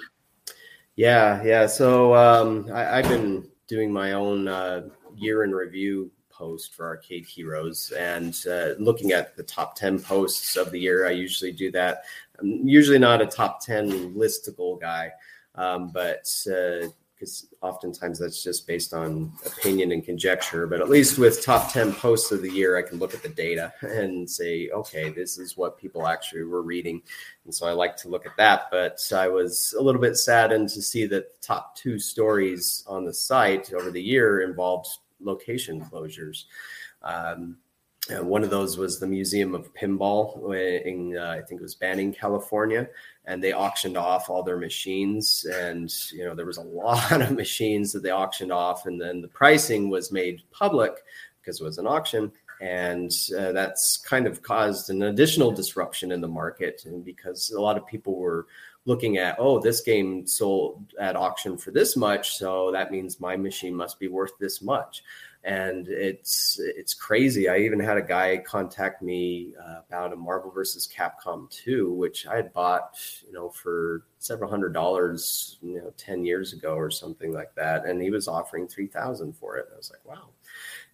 Yeah, 0.95 1.43
yeah. 1.43 1.65
So 1.65 2.15
um, 2.15 2.69
I, 2.71 2.97
have 2.97 3.09
been 3.09 3.49
doing 3.67 3.91
my 3.91 4.11
own 4.11 4.47
uh, 4.47 4.89
year 5.15 5.43
in 5.43 5.51
review 5.51 6.11
post 6.29 6.73
for 6.73 6.85
Arcade 6.87 7.25
Heroes 7.25 7.91
and 7.97 8.35
uh, 8.49 8.73
looking 8.79 9.11
at 9.11 9.35
the 9.35 9.43
top 9.43 9.75
10 9.75 9.99
posts 9.99 10.55
of 10.55 10.71
the 10.71 10.79
year. 10.79 11.07
I 11.07 11.11
usually 11.11 11.51
do 11.51 11.71
that. 11.71 12.03
I'm 12.39 12.67
usually 12.67 12.99
not 12.99 13.21
a 13.21 13.25
top 13.25 13.63
10 13.63 14.13
listicle 14.15 14.79
guy, 14.79 15.11
um, 15.55 15.89
but 15.89 16.27
because 17.23 17.47
oftentimes 17.61 18.19
that's 18.19 18.43
just 18.43 18.67
based 18.67 18.93
on 18.93 19.31
opinion 19.45 19.93
and 19.93 20.03
conjecture. 20.03 20.67
But 20.67 20.81
at 20.81 20.89
least 20.89 21.17
with 21.17 21.43
top 21.43 21.71
10 21.71 21.93
posts 21.93 22.31
of 22.31 22.41
the 22.41 22.51
year, 22.51 22.77
I 22.77 22.81
can 22.81 22.99
look 22.99 23.13
at 23.13 23.23
the 23.23 23.29
data 23.29 23.73
and 23.81 24.29
say, 24.29 24.69
okay, 24.69 25.09
this 25.09 25.37
is 25.37 25.55
what 25.55 25.77
people 25.77 26.05
actually 26.05 26.43
were 26.43 26.61
reading. 26.61 27.01
And 27.45 27.55
so 27.55 27.65
I 27.65 27.71
like 27.71 27.95
to 27.97 28.09
look 28.09 28.25
at 28.25 28.35
that. 28.37 28.63
But 28.71 28.99
I 29.15 29.29
was 29.29 29.73
a 29.79 29.81
little 29.81 30.01
bit 30.01 30.17
saddened 30.17 30.69
to 30.69 30.81
see 30.81 31.05
that 31.07 31.33
the 31.39 31.47
top 31.47 31.75
two 31.75 31.97
stories 31.97 32.83
on 32.87 33.05
the 33.05 33.13
site 33.13 33.73
over 33.73 33.89
the 33.89 34.03
year 34.03 34.41
involved 34.41 34.87
location 35.21 35.81
closures. 35.81 36.43
Um, 37.03 37.57
uh, 38.11 38.23
one 38.23 38.43
of 38.43 38.49
those 38.49 38.77
was 38.77 38.99
the 38.99 39.07
Museum 39.07 39.55
of 39.55 39.73
Pinball 39.73 40.53
in, 40.85 41.17
uh, 41.17 41.29
I 41.29 41.41
think 41.41 41.61
it 41.61 41.63
was 41.63 41.75
Banning, 41.75 42.13
California, 42.13 42.89
and 43.25 43.41
they 43.41 43.53
auctioned 43.53 43.95
off 43.95 44.29
all 44.29 44.43
their 44.43 44.57
machines. 44.57 45.45
And 45.45 45.93
you 46.11 46.25
know 46.25 46.35
there 46.35 46.45
was 46.45 46.57
a 46.57 46.61
lot 46.63 47.21
of 47.21 47.31
machines 47.31 47.93
that 47.93 48.03
they 48.03 48.11
auctioned 48.11 48.51
off, 48.51 48.87
and 48.87 48.99
then 48.99 49.21
the 49.21 49.29
pricing 49.29 49.89
was 49.89 50.11
made 50.11 50.43
public 50.51 50.93
because 51.39 51.61
it 51.61 51.63
was 51.63 51.77
an 51.77 51.87
auction, 51.87 52.31
and 52.59 53.11
uh, 53.37 53.53
that's 53.53 53.97
kind 53.97 54.27
of 54.27 54.41
caused 54.41 54.89
an 54.89 55.03
additional 55.03 55.51
disruption 55.51 56.11
in 56.11 56.19
the 56.19 56.27
market, 56.27 56.83
and 56.85 57.05
because 57.05 57.51
a 57.51 57.61
lot 57.61 57.77
of 57.77 57.87
people 57.87 58.15
were 58.15 58.47
looking 58.85 59.17
at 59.17 59.37
oh 59.39 59.59
this 59.59 59.79
game 59.79 60.27
sold 60.27 60.93
at 60.99 61.15
auction 61.15 61.57
for 61.57 61.71
this 61.71 61.95
much 61.95 62.35
so 62.35 62.69
that 62.69 62.91
means 62.91 63.17
my 63.17 63.37
machine 63.37 63.73
must 63.73 63.97
be 63.97 64.09
worth 64.09 64.37
this 64.39 64.61
much 64.61 65.03
and 65.43 65.87
it's 65.89 66.57
it's 66.59 66.93
crazy. 66.93 67.49
I 67.49 67.57
even 67.59 67.79
had 67.79 67.97
a 67.97 68.01
guy 68.01 68.37
contact 68.37 69.01
me 69.01 69.53
uh, 69.61 69.81
about 69.87 70.13
a 70.13 70.15
Marvel 70.15 70.51
versus 70.51 70.87
Capcom 70.87 71.49
2, 71.49 71.91
which 71.91 72.25
I 72.25 72.37
had 72.37 72.53
bought, 72.53 72.97
you 73.25 73.33
know, 73.33 73.49
for 73.49 74.03
several 74.19 74.49
hundred 74.49 74.73
dollars, 74.73 75.57
you 75.61 75.81
know, 75.81 75.91
10 75.97 76.23
years 76.25 76.53
ago 76.53 76.75
or 76.75 76.89
something 76.89 77.33
like 77.33 77.53
that, 77.55 77.85
and 77.85 78.01
he 78.01 78.09
was 78.09 78.27
offering 78.27 78.67
3000 78.67 79.33
for 79.33 79.57
it. 79.57 79.67
I 79.73 79.77
was 79.77 79.91
like, 79.91 80.05
"Wow, 80.05 80.29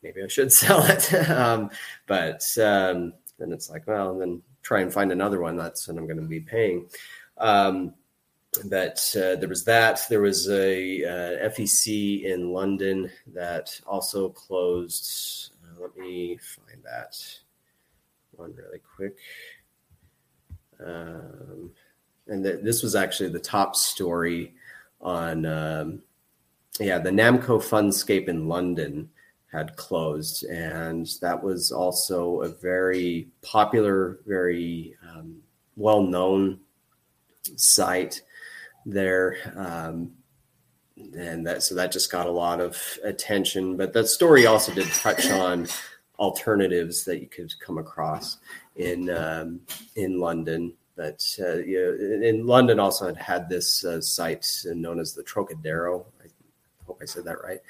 maybe 0.02 0.24
I 0.24 0.28
should 0.28 0.52
sell 0.64 0.84
it." 0.84 1.14
um, 1.30 1.70
but 2.08 2.42
um, 2.58 3.14
then 3.38 3.52
it's 3.52 3.70
like, 3.70 3.88
well, 3.88 4.18
then 4.18 4.42
try 4.62 4.82
and 4.82 4.94
find 4.94 5.12
another 5.12 5.42
one. 5.42 5.58
That's 5.58 5.88
what 5.88 5.98
I'm 5.98 6.06
going 6.06 6.20
to 6.20 6.24
be 6.24 6.42
paying. 6.42 6.88
Um, 7.38 7.94
but 8.66 9.00
uh, 9.16 9.36
there 9.36 9.50
was 9.50 9.64
that. 9.66 10.02
There 10.10 10.22
was 10.22 10.50
a 10.50 11.04
uh, 11.04 11.50
FEC 11.50 12.24
in 12.24 12.52
London 12.52 13.12
that 13.34 13.80
also 13.86 14.30
closed. 14.30 15.52
Uh, 15.64 15.82
let 15.82 15.98
me 15.98 16.38
find 16.38 16.84
that 16.84 17.16
one 18.32 18.54
really 18.56 18.82
quick. 18.96 19.18
Um, 20.84 21.72
and 22.28 22.44
th- 22.44 22.64
this 22.64 22.84
was 22.84 22.96
actually 22.96 23.30
the 23.30 23.40
top 23.40 23.76
story 23.76 24.54
on, 25.02 25.46
um, 25.46 26.02
yeah, 26.80 27.00
the 27.00 27.10
Namco 27.10 27.62
Funscape 27.62 28.28
in 28.28 28.48
London 28.48 29.10
had 29.52 29.76
closed, 29.76 30.46
and 30.46 31.10
that 31.22 31.42
was 31.42 31.72
also 31.72 32.42
a 32.42 32.50
very 32.50 33.28
popular, 33.42 34.20
very 34.26 34.96
um, 35.10 35.38
well-known 35.76 36.60
site 37.56 38.22
there. 38.92 39.38
Um, 39.56 40.12
and 41.16 41.48
that 41.48 41.64
so 41.64 41.76
that 41.76 41.92
just 41.92 42.12
got 42.12 42.28
a 42.28 42.32
lot 42.32 42.60
of 42.60 42.78
attention. 43.04 43.78
But 43.78 43.94
that 43.94 44.08
story 44.08 44.46
also 44.46 44.74
did 44.74 44.88
touch 44.88 45.30
on 45.32 45.68
alternatives 46.18 47.06
that 47.06 47.22
you 47.22 47.28
could 47.28 47.54
come 47.60 47.78
across 47.78 48.38
in 48.76 49.10
um, 49.10 49.62
in 49.96 50.20
London. 50.20 50.74
But 50.96 51.26
uh, 51.40 51.58
you 51.58 51.80
know, 51.80 52.28
in 52.28 52.46
London 52.46 52.80
also 52.80 53.06
had 53.08 53.18
had 53.18 53.50
this 53.50 53.86
uh, 53.86 54.02
site 54.02 54.46
known 54.66 55.00
as 55.00 55.14
the 55.14 55.24
Trocadero. 55.24 56.06
I 56.24 56.28
hope 56.86 57.00
I 57.02 57.06
said 57.06 57.26
that 57.26 57.42
right. 57.42 57.62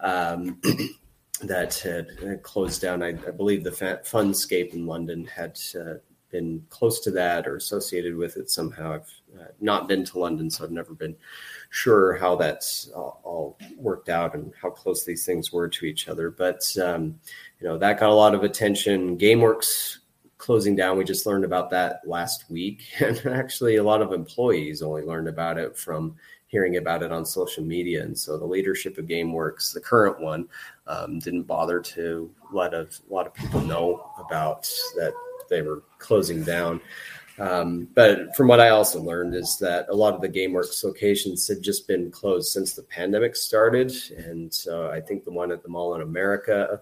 Um, 0.00 0.60
that 1.42 1.74
had 1.78 2.42
closed 2.42 2.80
down. 2.80 3.02
I, 3.02 3.08
I 3.08 3.30
believe 3.30 3.64
the 3.64 3.70
Funscape 3.70 4.72
in 4.72 4.86
London 4.86 5.26
had 5.26 5.58
uh, 5.78 5.94
been 6.36 6.62
close 6.68 7.00
to 7.00 7.10
that 7.10 7.46
or 7.46 7.56
associated 7.56 8.14
with 8.14 8.36
it 8.36 8.50
somehow. 8.50 8.92
I've 8.92 9.40
uh, 9.40 9.44
not 9.60 9.88
been 9.88 10.04
to 10.04 10.18
London, 10.18 10.50
so 10.50 10.64
I've 10.64 10.70
never 10.70 10.92
been 10.92 11.16
sure 11.70 12.14
how 12.16 12.36
that's 12.36 12.90
all, 12.94 13.58
worked 13.76 14.08
out 14.08 14.34
and 14.34 14.52
how 14.60 14.70
close 14.70 15.04
these 15.04 15.24
things 15.24 15.52
were 15.52 15.68
to 15.68 15.86
each 15.86 16.08
other. 16.08 16.30
But 16.30 16.62
um, 16.82 17.18
you 17.60 17.66
know 17.66 17.78
that 17.78 18.00
got 18.00 18.10
a 18.10 18.14
lot 18.14 18.34
of 18.34 18.44
attention. 18.44 19.16
GameWorks 19.16 19.98
closing 20.36 20.76
down. 20.76 20.98
We 20.98 21.04
just 21.04 21.26
learned 21.26 21.44
about 21.44 21.70
that 21.70 22.00
last 22.04 22.50
week, 22.50 22.82
and 23.00 23.24
actually, 23.26 23.76
a 23.76 23.84
lot 23.84 24.02
of 24.02 24.12
employees 24.12 24.82
only 24.82 25.02
learned 25.02 25.28
about 25.28 25.56
it 25.58 25.76
from 25.76 26.16
hearing 26.48 26.76
about 26.76 27.02
it 27.02 27.10
on 27.10 27.26
social 27.26 27.64
media. 27.64 28.02
And 28.04 28.16
so 28.16 28.38
the 28.38 28.44
leadership 28.44 28.98
of 28.98 29.06
GameWorks, 29.06 29.74
the 29.74 29.80
current 29.80 30.20
one, 30.20 30.48
um, 30.86 31.18
didn't 31.18 31.42
bother 31.42 31.80
to 31.80 32.30
let 32.52 32.72
a, 32.72 32.82
a 32.82 33.12
lot 33.12 33.26
of 33.26 33.34
people 33.34 33.60
know 33.62 34.12
about 34.18 34.62
that 34.96 35.12
they 35.48 35.62
were 35.62 35.82
closing 35.98 36.42
down. 36.42 36.80
Um, 37.38 37.88
but 37.94 38.34
from 38.34 38.48
what 38.48 38.60
I 38.60 38.70
also 38.70 39.00
learned 39.00 39.34
is 39.34 39.58
that 39.58 39.86
a 39.90 39.94
lot 39.94 40.14
of 40.14 40.22
the 40.22 40.28
GameWorks 40.28 40.82
locations 40.82 41.46
had 41.46 41.62
just 41.62 41.86
been 41.86 42.10
closed 42.10 42.50
since 42.50 42.72
the 42.72 42.82
pandemic 42.82 43.36
started, 43.36 43.92
and 44.16 44.52
so 44.52 44.90
I 44.90 45.00
think 45.00 45.24
the 45.24 45.32
one 45.32 45.52
at 45.52 45.62
the 45.62 45.68
Mall 45.68 45.94
in 45.94 46.00
America, 46.00 46.80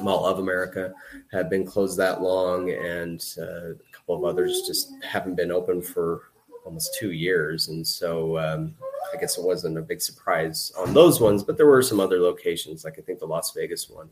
Mall 0.00 0.26
of 0.26 0.40
America, 0.40 0.92
had 1.30 1.48
been 1.48 1.64
closed 1.64 1.96
that 1.98 2.20
long, 2.20 2.70
and 2.70 3.24
uh, 3.38 3.70
a 3.70 3.74
couple 3.92 4.16
of 4.16 4.24
others 4.24 4.64
just 4.66 4.92
haven't 5.04 5.36
been 5.36 5.52
open 5.52 5.80
for 5.80 6.32
almost 6.64 6.96
two 6.98 7.12
years, 7.12 7.68
and 7.68 7.86
so. 7.86 8.38
Um, 8.38 8.74
I 9.14 9.20
guess 9.20 9.38
it 9.38 9.44
wasn't 9.44 9.78
a 9.78 9.82
big 9.82 10.00
surprise 10.00 10.72
on 10.76 10.92
those 10.92 11.20
ones, 11.20 11.42
but 11.42 11.56
there 11.56 11.66
were 11.66 11.82
some 11.82 12.00
other 12.00 12.20
locations, 12.20 12.84
like 12.84 12.98
I 12.98 13.02
think 13.02 13.18
the 13.18 13.26
Las 13.26 13.52
Vegas 13.52 13.88
one, 13.88 14.08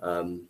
um, 0.00 0.42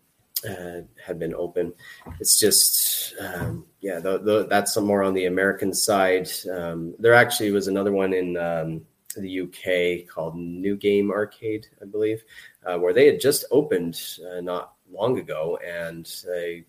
had 1.05 1.19
been 1.19 1.35
open. 1.35 1.73
It's 2.21 2.39
just, 2.39 3.15
um, 3.21 3.67
yeah, 3.81 3.99
the, 4.01 4.19
the, 4.19 4.47
that's 4.47 4.73
some 4.75 4.85
more 4.85 5.03
on 5.03 5.15
the 5.15 5.27
American 5.27 5.73
side. 5.73 6.29
Um, 6.51 6.95
there 6.99 7.15
actually 7.15 7.51
was 7.51 7.69
another 7.69 7.93
one 7.93 8.13
in 8.13 8.37
um, 8.37 8.83
the 9.17 9.41
UK 9.41 10.09
called 10.13 10.37
New 10.37 10.77
Game 10.77 11.11
Arcade, 11.11 11.67
I 11.81 11.87
believe, 11.87 12.23
uh, 12.65 12.79
where 12.79 12.93
they 12.93 13.07
had 13.07 13.21
just 13.21 13.45
opened 13.51 14.01
uh, 14.31 14.41
not 14.41 14.75
long 14.91 15.19
ago, 15.19 15.59
and 15.65 16.11
they 16.27 16.65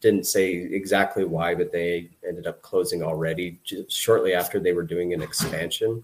didn't 0.00 0.26
say 0.26 0.52
exactly 0.52 1.24
why, 1.24 1.54
but 1.54 1.72
they 1.72 2.10
ended 2.26 2.46
up 2.46 2.62
closing 2.62 3.02
already 3.02 3.60
shortly 3.88 4.34
after 4.34 4.58
they 4.58 4.72
were 4.72 4.82
doing 4.82 5.12
an 5.12 5.22
expansion. 5.22 6.02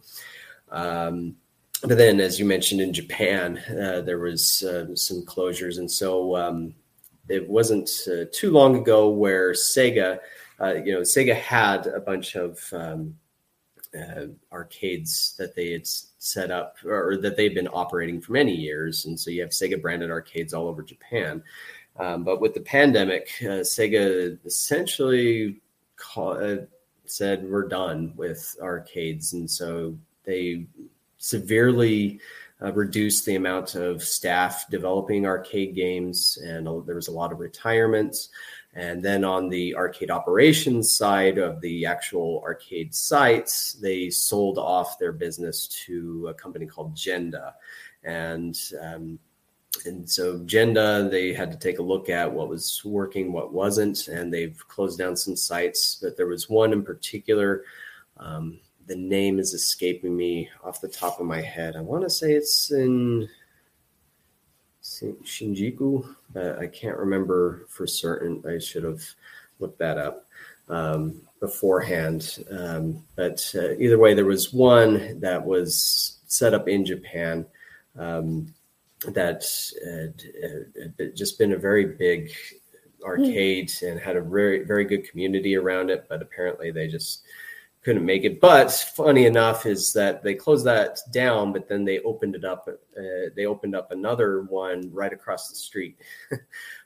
Um, 0.71 1.37
but 1.83 1.97
then, 1.97 2.21
as 2.21 2.39
you 2.39 2.45
mentioned 2.45 2.83
in 2.83 2.93
Japan, 2.93 3.59
uh, 3.71 4.03
there 4.03 4.19
was 4.19 4.63
uh, 4.63 4.95
some 4.95 5.25
closures, 5.25 5.79
and 5.79 5.91
so 5.91 6.37
um, 6.37 6.75
it 7.31 7.49
wasn't 7.49 7.89
uh, 8.09 8.25
too 8.33 8.51
long 8.51 8.77
ago 8.77 9.09
where 9.09 9.53
Sega, 9.53 10.19
uh, 10.61 10.75
you 10.75 10.93
know, 10.93 11.01
Sega 11.01 11.35
had 11.35 11.87
a 11.87 12.01
bunch 12.01 12.35
of 12.35 12.61
um, 12.73 13.15
uh, 13.99 14.27
arcades 14.53 15.35
that 15.39 15.55
they 15.55 15.73
had 15.73 15.87
set 15.87 16.51
up 16.51 16.77
or 16.85 17.17
that 17.19 17.37
they've 17.37 17.55
been 17.55 17.69
operating 17.73 18.21
for 18.21 18.33
many 18.33 18.55
years, 18.55 19.07
and 19.07 19.19
so 19.19 19.31
you 19.31 19.41
have 19.43 19.51
Sega 19.51 19.81
branded 19.81 20.11
arcades 20.11 20.53
all 20.53 20.67
over 20.67 20.83
Japan. 20.83 21.43
Um, 21.99 22.25
but 22.25 22.41
with 22.41 22.55
the 22.55 22.61
pandemic, 22.61 23.31
uh, 23.43 23.63
Sega 23.63 24.39
essentially 24.45 25.61
call, 25.97 26.33
uh, 26.33 26.65
said 27.05 27.45
we're 27.45 27.69
done 27.69 28.13
with 28.17 28.57
arcades, 28.61 29.33
and 29.33 29.51
so 29.51 29.97
they 30.25 30.67
severely 31.19 32.21
uh, 32.63 32.73
reduced 32.73 33.25
the 33.25 33.37
amount 33.37 33.75
of 33.75 34.03
staff 34.03 34.67
developing 34.71 35.27
arcade 35.27 35.75
games, 35.75 36.39
and 36.45 36.67
there 36.87 36.95
was 36.95 37.09
a 37.09 37.13
lot 37.13 37.33
of 37.33 37.41
retirements. 37.41 38.29
And 38.75 39.03
then 39.03 39.25
on 39.25 39.49
the 39.49 39.75
arcade 39.75 40.11
operations 40.11 40.97
side 40.97 41.39
of 41.39 41.61
the 41.61 41.87
actual 41.87 42.41
arcade 42.45 42.95
sites, 42.95 43.73
they 43.73 44.11
sold 44.11 44.59
off 44.59 44.99
their 44.99 45.13
business 45.13 45.67
to 45.87 46.29
a 46.29 46.35
company 46.35 46.67
called 46.67 46.95
Genda. 46.95 47.55
And 48.05 48.57
um, 48.81 49.19
and 49.87 50.09
so 50.09 50.39
Genda, 50.41 51.11
they 51.11 51.33
had 51.33 51.51
to 51.53 51.59
take 51.59 51.79
a 51.79 51.83
look 51.83 52.09
at 52.09 52.31
what 52.31 52.49
was 52.49 52.85
working, 52.85 53.33
what 53.33 53.53
wasn't, 53.53 54.09
and 54.09 54.33
they've 54.33 54.57
closed 54.69 54.99
down 54.99 55.17
some 55.17 55.37
sites. 55.37 55.99
But 56.01 56.17
there 56.17 56.27
was 56.27 56.49
one 56.49 56.73
in 56.73 56.83
particular 56.83 57.65
um, 58.19 58.61
the 58.87 58.97
name 58.97 59.39
is 59.39 59.55
escaping 59.55 60.17
me 60.17 60.49
off 60.65 60.81
the 60.81 60.89
top 60.89 61.21
of 61.21 61.27
my 61.27 61.41
head. 61.41 61.77
I 61.77 61.81
want 61.81 62.03
to 62.03 62.11
say 62.11 62.33
it's 62.33 62.71
in 62.73 63.29
Shinjuku, 64.83 66.15
but 66.33 66.59
I 66.59 66.67
can't 66.67 66.99
remember 66.99 67.67
for 67.69 67.87
certain. 67.87 68.43
I 68.49 68.59
should 68.59 68.85
have 68.85 69.03
looked 69.59 69.79
that 69.79 69.99
up 69.99 70.27
um, 70.69 71.21
beforehand. 71.41 72.45
Um, 72.51 73.05
but 73.17 73.53
uh, 73.55 73.73
either 73.73 73.99
way, 73.99 74.15
there 74.15 74.25
was 74.25 74.53
one 74.53 75.21
that 75.21 75.45
was 75.45 76.19
set 76.27 76.55
up 76.55 76.69
in 76.69 76.85
Japan 76.85 77.47
um, 77.99 78.55
that 79.09 79.45
had, 79.85 80.95
had, 80.99 81.17
just 81.17 81.39
been 81.39 81.53
a 81.53 81.59
very 81.59 81.87
big 81.87 82.33
arcade 83.05 83.73
and 83.83 83.99
had 83.99 84.17
a 84.17 84.21
very 84.21 84.63
very 84.65 84.85
good 84.85 85.09
community 85.09 85.57
around 85.57 85.91
it. 85.91 86.07
But 86.09 86.23
apparently, 86.23 86.71
they 86.71 86.87
just 86.87 87.23
couldn't 87.83 88.05
make 88.05 88.25
it. 88.25 88.41
But 88.41 88.71
funny 88.71 89.27
enough 89.27 89.67
is 89.67 89.93
that 89.95 90.23
they 90.23 90.35
closed 90.35 90.67
that 90.67 90.99
down, 91.13 91.53
but 91.53 91.69
then 91.69 91.85
they 91.85 92.01
opened 92.01 92.35
it 92.35 92.45
up. 92.45 92.69
Uh, 92.69 93.31
they 93.35 93.47
opened 93.47 93.75
up 93.75 93.91
another 93.91 94.43
one 94.43 94.91
right 94.93 95.13
across 95.13 95.49
the 95.49 95.57
street 95.57 95.99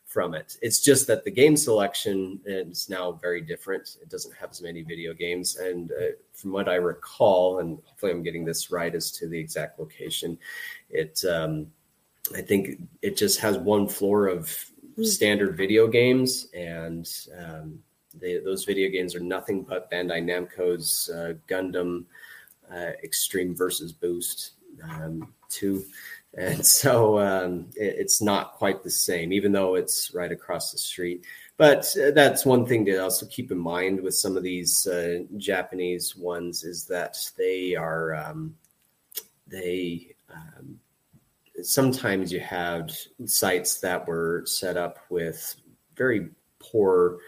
from 0.04 0.34
it. 0.34 0.56
It's 0.62 0.80
just 0.80 1.08
that 1.08 1.24
the 1.24 1.30
game 1.30 1.56
selection 1.56 2.40
is 2.44 2.88
now 2.88 3.12
very 3.12 3.40
different. 3.40 3.96
It 4.00 4.08
doesn't 4.08 4.34
have 4.36 4.50
as 4.50 4.62
many 4.62 4.82
video 4.82 5.12
games, 5.12 5.56
and 5.56 5.90
uh, 5.90 6.12
from 6.32 6.52
what 6.52 6.68
I 6.68 6.76
recall, 6.76 7.58
and 7.58 7.78
hopefully 7.84 8.12
I'm 8.12 8.22
getting 8.22 8.44
this 8.44 8.70
right 8.70 8.94
as 8.94 9.10
to 9.12 9.28
the 9.28 9.38
exact 9.38 9.78
location, 9.80 10.38
it. 10.90 11.24
Um, 11.24 11.66
I 12.34 12.40
think 12.40 12.80
it 13.02 13.18
just 13.18 13.38
has 13.40 13.58
one 13.58 13.86
floor 13.86 14.28
of 14.28 14.50
standard 15.02 15.56
video 15.56 15.88
games, 15.88 16.48
and 16.54 17.06
um, 17.38 17.80
they, 18.20 18.38
those 18.38 18.64
video 18.64 18.90
games 18.90 19.14
are 19.14 19.20
nothing 19.20 19.62
but 19.62 19.90
Bandai 19.90 20.22
Namco's 20.22 21.10
uh, 21.14 21.34
Gundam 21.48 22.04
uh, 22.72 22.92
Extreme 23.02 23.56
versus 23.56 23.92
Boost 23.92 24.52
um, 24.82 25.32
2. 25.50 25.84
And 26.36 26.64
so 26.80 27.18
um, 27.18 27.66
it, 27.76 27.96
it's 27.98 28.22
not 28.22 28.54
quite 28.54 28.82
the 28.82 28.90
same, 28.90 29.32
even 29.32 29.52
though 29.52 29.74
it's 29.74 30.14
right 30.14 30.32
across 30.32 30.72
the 30.72 30.78
street. 30.78 31.24
But 31.56 31.86
uh, 31.96 32.10
that's 32.10 32.44
one 32.44 32.66
thing 32.66 32.84
to 32.86 32.96
also 32.98 33.26
keep 33.26 33.52
in 33.52 33.58
mind 33.58 34.00
with 34.00 34.14
some 34.14 34.36
of 34.36 34.42
these 34.42 34.86
uh, 34.86 35.20
Japanese 35.36 36.16
ones 36.16 36.64
is 36.64 36.84
that 36.86 37.16
they 37.38 37.76
are 37.76 38.14
um, 38.16 38.56
they 39.46 40.16
um, 40.32 40.80
sometimes 41.62 42.32
you 42.32 42.40
have 42.40 42.90
sites 43.26 43.80
that 43.80 44.06
were 44.08 44.42
set 44.46 44.76
up 44.76 44.98
with 45.10 45.54
very 45.96 46.30
poor 46.58 47.18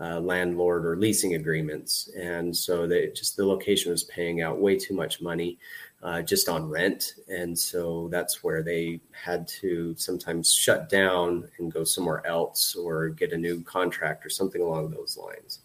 uh, 0.00 0.18
landlord 0.20 0.84
or 0.84 0.96
leasing 0.96 1.34
agreements, 1.34 2.10
and 2.18 2.54
so 2.56 2.86
they 2.86 3.08
just 3.08 3.36
the 3.36 3.46
location 3.46 3.92
was 3.92 4.04
paying 4.04 4.42
out 4.42 4.58
way 4.58 4.76
too 4.76 4.94
much 4.94 5.20
money 5.20 5.58
uh, 6.02 6.20
just 6.20 6.48
on 6.48 6.68
rent, 6.68 7.14
and 7.28 7.58
so 7.58 8.08
that's 8.10 8.44
where 8.44 8.62
they 8.62 9.00
had 9.12 9.48
to 9.48 9.94
sometimes 9.96 10.52
shut 10.52 10.88
down 10.88 11.48
and 11.58 11.72
go 11.72 11.84
somewhere 11.84 12.26
else 12.26 12.74
or 12.76 13.08
get 13.08 13.32
a 13.32 13.38
new 13.38 13.62
contract 13.62 14.26
or 14.26 14.28
something 14.28 14.60
along 14.60 14.90
those 14.90 15.16
lines. 15.16 15.60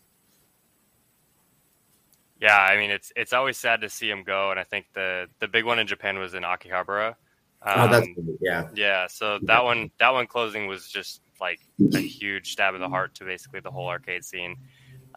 Yeah, 2.40 2.58
I 2.58 2.78
mean 2.78 2.90
it's 2.90 3.12
it's 3.16 3.34
always 3.34 3.58
sad 3.58 3.82
to 3.82 3.90
see 3.90 4.08
them 4.08 4.24
go, 4.24 4.52
and 4.52 4.60
I 4.60 4.64
think 4.64 4.86
the 4.94 5.28
the 5.40 5.48
big 5.48 5.66
one 5.66 5.80
in 5.80 5.88
Japan 5.88 6.20
was 6.20 6.36
in 6.36 6.44
Akihabara. 6.44 7.16
Um, 7.62 7.74
oh, 7.76 7.88
that's 7.90 8.08
um, 8.08 8.38
yeah, 8.40 8.70
yeah. 8.74 9.08
So 9.08 9.40
that 9.44 9.64
one 9.64 9.92
that 10.00 10.14
one 10.14 10.26
closing 10.26 10.68
was 10.68 10.88
just 10.88 11.22
like 11.40 11.60
a 11.94 12.00
huge 12.00 12.52
stab 12.52 12.76
in 12.76 12.82
the 12.82 12.90
heart 12.90 13.16
to 13.16 13.26
basically 13.26 13.60
the 13.60 13.72
whole 13.72 13.88
arcade 13.88 14.24
scene. 14.24 14.58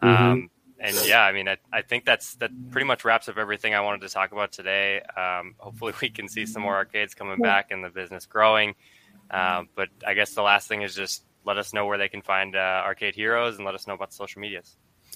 Mm-hmm. 0.01 0.23
Um, 0.23 0.49
and 0.79 0.95
yeah, 1.05 1.21
I 1.21 1.31
mean, 1.31 1.47
I, 1.47 1.57
I, 1.71 1.81
think 1.81 2.03
that's 2.03 2.35
that 2.35 2.51
pretty 2.71 2.85
much 2.85 3.05
wraps 3.05 3.29
up 3.29 3.37
everything 3.37 3.73
I 3.73 3.79
wanted 3.79 4.01
to 4.01 4.09
talk 4.09 4.33
about 4.33 4.51
today. 4.51 5.01
Um, 5.15 5.55
hopefully, 5.57 5.93
we 6.01 6.09
can 6.09 6.27
see 6.27 6.45
some 6.45 6.61
more 6.61 6.75
arcades 6.75 7.13
coming 7.13 7.39
back 7.39 7.71
and 7.71 7.83
the 7.83 7.89
business 7.89 8.25
growing. 8.25 8.75
Um, 9.31 9.69
but 9.75 9.89
I 10.05 10.13
guess 10.13 10.33
the 10.33 10.41
last 10.41 10.67
thing 10.67 10.81
is 10.81 10.93
just 10.93 11.23
let 11.45 11.57
us 11.57 11.73
know 11.73 11.85
where 11.85 11.97
they 11.97 12.09
can 12.09 12.21
find 12.21 12.55
uh, 12.55 12.83
Arcade 12.85 13.15
Heroes 13.15 13.57
and 13.57 13.65
let 13.65 13.75
us 13.75 13.87
know 13.87 13.93
about 13.93 14.09
the 14.09 14.15
social 14.15 14.41
medias. 14.41 14.75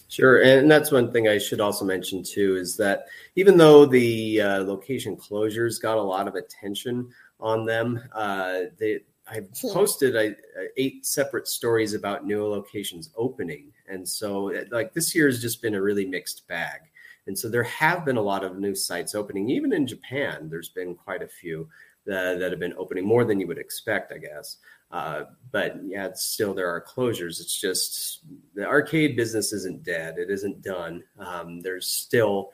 Sure, 0.09 0.41
and 0.41 0.69
that's 0.71 0.91
one 0.91 1.11
thing 1.11 1.27
I 1.27 1.37
should 1.37 1.59
also 1.59 1.83
mention 1.83 2.23
too 2.23 2.55
is 2.55 2.77
that 2.77 3.05
even 3.35 3.57
though 3.57 3.85
the 3.85 4.41
uh, 4.41 4.63
location 4.63 5.17
closures 5.17 5.81
got 5.81 5.97
a 5.97 6.01
lot 6.01 6.27
of 6.27 6.35
attention 6.35 7.09
on 7.39 7.65
them, 7.65 8.01
uh, 8.13 8.59
they 8.77 9.01
I 9.29 9.41
posted 9.73 10.15
I, 10.15 10.35
eight 10.77 11.05
separate 11.05 11.47
stories 11.47 11.93
about 11.93 12.25
new 12.25 12.45
locations 12.45 13.09
opening, 13.15 13.73
and 13.87 14.07
so 14.07 14.53
like 14.71 14.93
this 14.93 15.13
year 15.13 15.27
has 15.27 15.41
just 15.41 15.61
been 15.61 15.75
a 15.75 15.81
really 15.81 16.05
mixed 16.05 16.47
bag. 16.47 16.81
And 17.27 17.37
so 17.37 17.49
there 17.49 17.63
have 17.63 18.05
been 18.05 18.15
a 18.15 18.21
lot 18.21 18.45
of 18.45 18.57
new 18.57 18.73
sites 18.73 19.13
opening, 19.13 19.49
even 19.49 19.73
in 19.73 19.85
Japan. 19.85 20.47
There's 20.49 20.69
been 20.69 20.95
quite 20.95 21.21
a 21.21 21.27
few 21.27 21.67
that, 22.05 22.39
that 22.39 22.51
have 22.51 22.59
been 22.59 22.73
opening 22.77 23.05
more 23.05 23.25
than 23.25 23.39
you 23.39 23.47
would 23.47 23.57
expect, 23.57 24.13
I 24.13 24.17
guess. 24.17 24.57
Uh, 24.89 25.23
but 25.51 25.75
yeah, 25.85 26.09
still 26.13 26.53
there 26.53 26.69
are 26.69 26.81
closures. 26.81 27.41
It's 27.41 27.59
just 27.59 28.21
the 28.55 28.65
arcade 28.65 29.17
business 29.17 29.51
isn't 29.51 29.83
dead. 29.83 30.17
It 30.17 30.29
isn't 30.29 30.61
done. 30.61 31.03
Um, 31.19 31.59
there's 31.59 31.87
still 31.87 32.51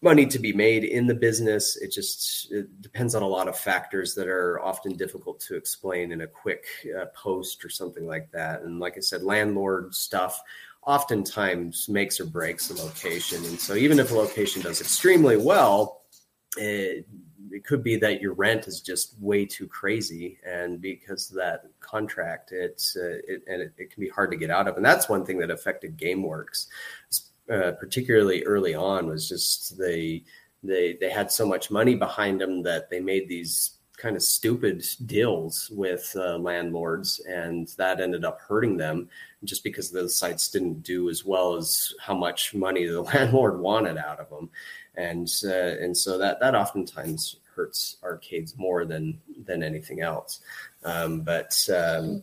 money 0.00 0.26
to 0.26 0.38
be 0.38 0.52
made 0.52 0.84
in 0.84 1.06
the 1.06 1.14
business. 1.14 1.76
It 1.76 1.92
just 1.92 2.52
it 2.52 2.80
depends 2.80 3.14
on 3.14 3.22
a 3.22 3.28
lot 3.28 3.48
of 3.48 3.58
factors 3.58 4.14
that 4.14 4.28
are 4.28 4.60
often 4.60 4.96
difficult 4.96 5.40
to 5.40 5.56
explain 5.56 6.12
in 6.12 6.20
a 6.20 6.26
quick 6.26 6.64
uh, 6.98 7.06
post 7.14 7.64
or 7.64 7.68
something 7.68 8.06
like 8.06 8.30
that. 8.32 8.62
And 8.62 8.78
like 8.78 8.96
I 8.96 9.00
said, 9.00 9.22
landlord 9.22 9.94
stuff 9.94 10.40
oftentimes 10.86 11.88
makes 11.88 12.20
or 12.20 12.24
breaks 12.24 12.70
a 12.70 12.74
location. 12.74 13.44
And 13.44 13.60
so 13.60 13.74
even 13.74 13.98
if 13.98 14.10
a 14.12 14.14
location 14.14 14.62
does 14.62 14.80
extremely 14.80 15.36
well, 15.36 16.02
it, 16.56 17.06
it 17.50 17.64
could 17.64 17.82
be 17.82 17.96
that 17.96 18.20
your 18.20 18.34
rent 18.34 18.66
is 18.66 18.80
just 18.80 19.18
way 19.20 19.44
too 19.44 19.66
crazy, 19.66 20.38
and 20.46 20.80
because 20.80 21.30
of 21.30 21.36
that 21.36 21.64
contract, 21.80 22.52
it's 22.52 22.96
uh, 22.96 23.18
it, 23.26 23.42
and 23.48 23.62
it, 23.62 23.72
it, 23.78 23.90
can 23.90 24.00
be 24.00 24.08
hard 24.08 24.30
to 24.30 24.36
get 24.36 24.50
out 24.50 24.68
of. 24.68 24.76
And 24.76 24.84
that's 24.84 25.08
one 25.08 25.24
thing 25.24 25.38
that 25.38 25.50
affected 25.50 25.96
GameWorks, 25.96 26.66
uh, 27.50 27.72
particularly 27.72 28.42
early 28.44 28.74
on, 28.74 29.06
was 29.06 29.28
just 29.28 29.78
they 29.78 30.22
they 30.62 30.96
they 31.00 31.10
had 31.10 31.30
so 31.30 31.46
much 31.46 31.70
money 31.70 31.94
behind 31.94 32.40
them 32.40 32.62
that 32.62 32.90
they 32.90 33.00
made 33.00 33.28
these 33.28 33.72
kind 33.96 34.14
of 34.16 34.22
stupid 34.22 34.84
deals 35.06 35.70
with 35.74 36.14
uh, 36.16 36.38
landlords, 36.38 37.20
and 37.28 37.68
that 37.76 38.00
ended 38.00 38.24
up 38.24 38.40
hurting 38.40 38.76
them 38.76 39.08
just 39.44 39.64
because 39.64 39.90
those 39.90 40.14
sites 40.14 40.48
didn't 40.48 40.82
do 40.82 41.10
as 41.10 41.24
well 41.24 41.54
as 41.54 41.94
how 42.00 42.14
much 42.14 42.54
money 42.54 42.86
the 42.86 43.02
landlord 43.14 43.60
wanted 43.60 43.98
out 43.98 44.20
of 44.20 44.30
them, 44.30 44.48
and 44.96 45.28
uh, 45.44 45.82
and 45.82 45.96
so 45.96 46.18
that 46.18 46.40
that 46.40 46.54
oftentimes 46.54 47.36
hurts 47.54 47.96
arcades 48.04 48.56
more 48.56 48.84
than 48.84 49.20
than 49.44 49.62
anything 49.62 50.00
else. 50.00 50.40
Um, 50.84 51.20
but 51.22 51.68
um, 51.74 52.22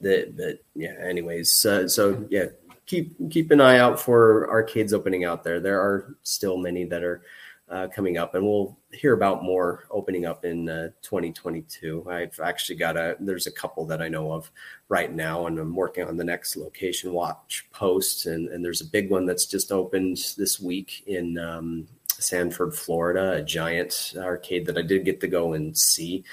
the 0.00 0.32
but 0.36 0.64
yeah, 0.74 0.94
anyways, 1.02 1.64
uh, 1.66 1.86
so 1.88 2.26
yeah, 2.30 2.46
keep 2.90 3.30
keep 3.30 3.52
an 3.52 3.60
eye 3.60 3.78
out 3.78 4.00
for 4.00 4.50
arcades 4.50 4.92
opening 4.92 5.24
out 5.24 5.44
there. 5.44 5.60
There 5.60 5.80
are 5.80 6.16
still 6.24 6.56
many 6.56 6.84
that 6.86 7.04
are 7.04 7.22
uh, 7.68 7.86
coming 7.94 8.18
up, 8.18 8.34
and 8.34 8.44
we'll 8.44 8.76
hear 8.90 9.12
about 9.12 9.44
more 9.44 9.84
opening 9.92 10.26
up 10.26 10.44
in 10.44 10.68
uh, 10.68 10.88
2022. 11.02 12.04
I've 12.10 12.38
actually 12.40 12.74
got 12.74 12.96
a 12.96 13.16
there's 13.20 13.46
a 13.46 13.52
couple 13.52 13.86
that 13.86 14.02
I 14.02 14.08
know 14.08 14.32
of 14.32 14.50
right 14.88 15.12
now, 15.12 15.46
and 15.46 15.56
I'm 15.56 15.76
working 15.76 16.04
on 16.04 16.16
the 16.16 16.24
next 16.24 16.56
location 16.56 17.12
watch 17.12 17.68
post, 17.72 18.26
and 18.26 18.48
and 18.48 18.64
there's 18.64 18.80
a 18.80 18.86
big 18.86 19.08
one 19.08 19.24
that's 19.24 19.46
just 19.46 19.70
opened 19.70 20.18
this 20.36 20.58
week 20.58 21.04
in 21.06 21.38
um, 21.38 21.86
Sanford, 22.08 22.74
Florida, 22.74 23.34
a 23.34 23.42
giant 23.42 24.14
arcade 24.16 24.66
that 24.66 24.76
I 24.76 24.82
did 24.82 25.04
get 25.04 25.20
to 25.20 25.28
go 25.28 25.52
and 25.52 25.78
see 25.78 26.24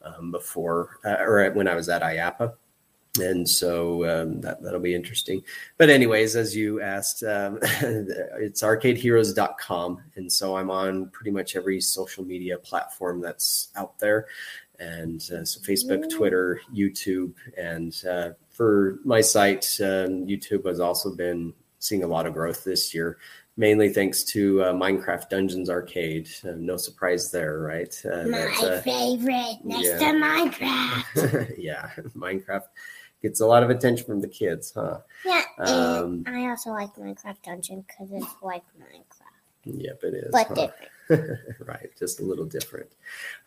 um, 0.00 0.30
before 0.30 0.98
uh, 1.04 1.18
or 1.20 1.50
when 1.50 1.68
I 1.68 1.74
was 1.74 1.90
at 1.90 2.00
IAAPA 2.00 2.54
and 3.18 3.48
so 3.48 4.04
um, 4.04 4.40
that, 4.40 4.62
that'll 4.62 4.80
be 4.80 4.94
interesting 4.94 5.42
but 5.78 5.90
anyways 5.90 6.36
as 6.36 6.54
you 6.54 6.80
asked 6.80 7.22
um, 7.22 7.58
it's 7.62 8.62
arcadeheroes.com 8.62 10.00
and 10.16 10.30
so 10.30 10.56
i'm 10.56 10.70
on 10.70 11.08
pretty 11.10 11.30
much 11.30 11.56
every 11.56 11.80
social 11.80 12.24
media 12.24 12.58
platform 12.58 13.20
that's 13.20 13.68
out 13.76 13.98
there 13.98 14.26
and 14.78 15.22
uh, 15.32 15.44
so 15.44 15.60
facebook 15.60 16.08
twitter 16.10 16.60
youtube 16.74 17.32
and 17.56 18.02
uh, 18.08 18.30
for 18.50 18.98
my 19.04 19.20
site 19.20 19.76
um, 19.80 20.26
youtube 20.26 20.66
has 20.66 20.80
also 20.80 21.14
been 21.14 21.52
seeing 21.78 22.02
a 22.02 22.06
lot 22.06 22.26
of 22.26 22.32
growth 22.32 22.64
this 22.64 22.94
year 22.94 23.18
mainly 23.56 23.88
thanks 23.88 24.22
to 24.22 24.62
uh, 24.62 24.72
Minecraft 24.72 25.28
Dungeons 25.28 25.70
Arcade. 25.70 26.28
Uh, 26.44 26.52
no 26.56 26.76
surprise 26.76 27.30
there, 27.30 27.60
right? 27.60 28.02
Uh, 28.04 28.24
My 28.28 28.54
uh, 28.62 28.80
favorite 28.82 29.58
next 29.64 29.86
yeah. 29.86 29.98
to 29.98 30.04
Minecraft. 30.04 31.54
yeah, 31.58 31.90
Minecraft 32.14 32.64
gets 33.26 33.40
a 33.40 33.46
lot 33.46 33.62
of 33.62 33.70
attention 33.70 34.06
from 34.06 34.20
the 34.20 34.28
kids, 34.28 34.72
huh? 34.74 34.98
Yeah, 35.24 35.42
um, 35.58 36.22
I 36.26 36.48
also 36.48 36.70
like 36.70 36.94
Minecraft 36.94 37.42
Dungeon 37.42 37.84
because 37.86 38.12
it's 38.12 38.34
like 38.40 38.62
Minecraft. 38.78 39.26
Yep, 39.64 40.00
it 40.04 40.14
is. 40.14 40.30
But 40.30 40.46
huh? 40.46 40.54
different. 40.54 41.40
right, 41.66 41.90
just 41.98 42.20
a 42.20 42.22
little 42.24 42.44
different. 42.44 42.90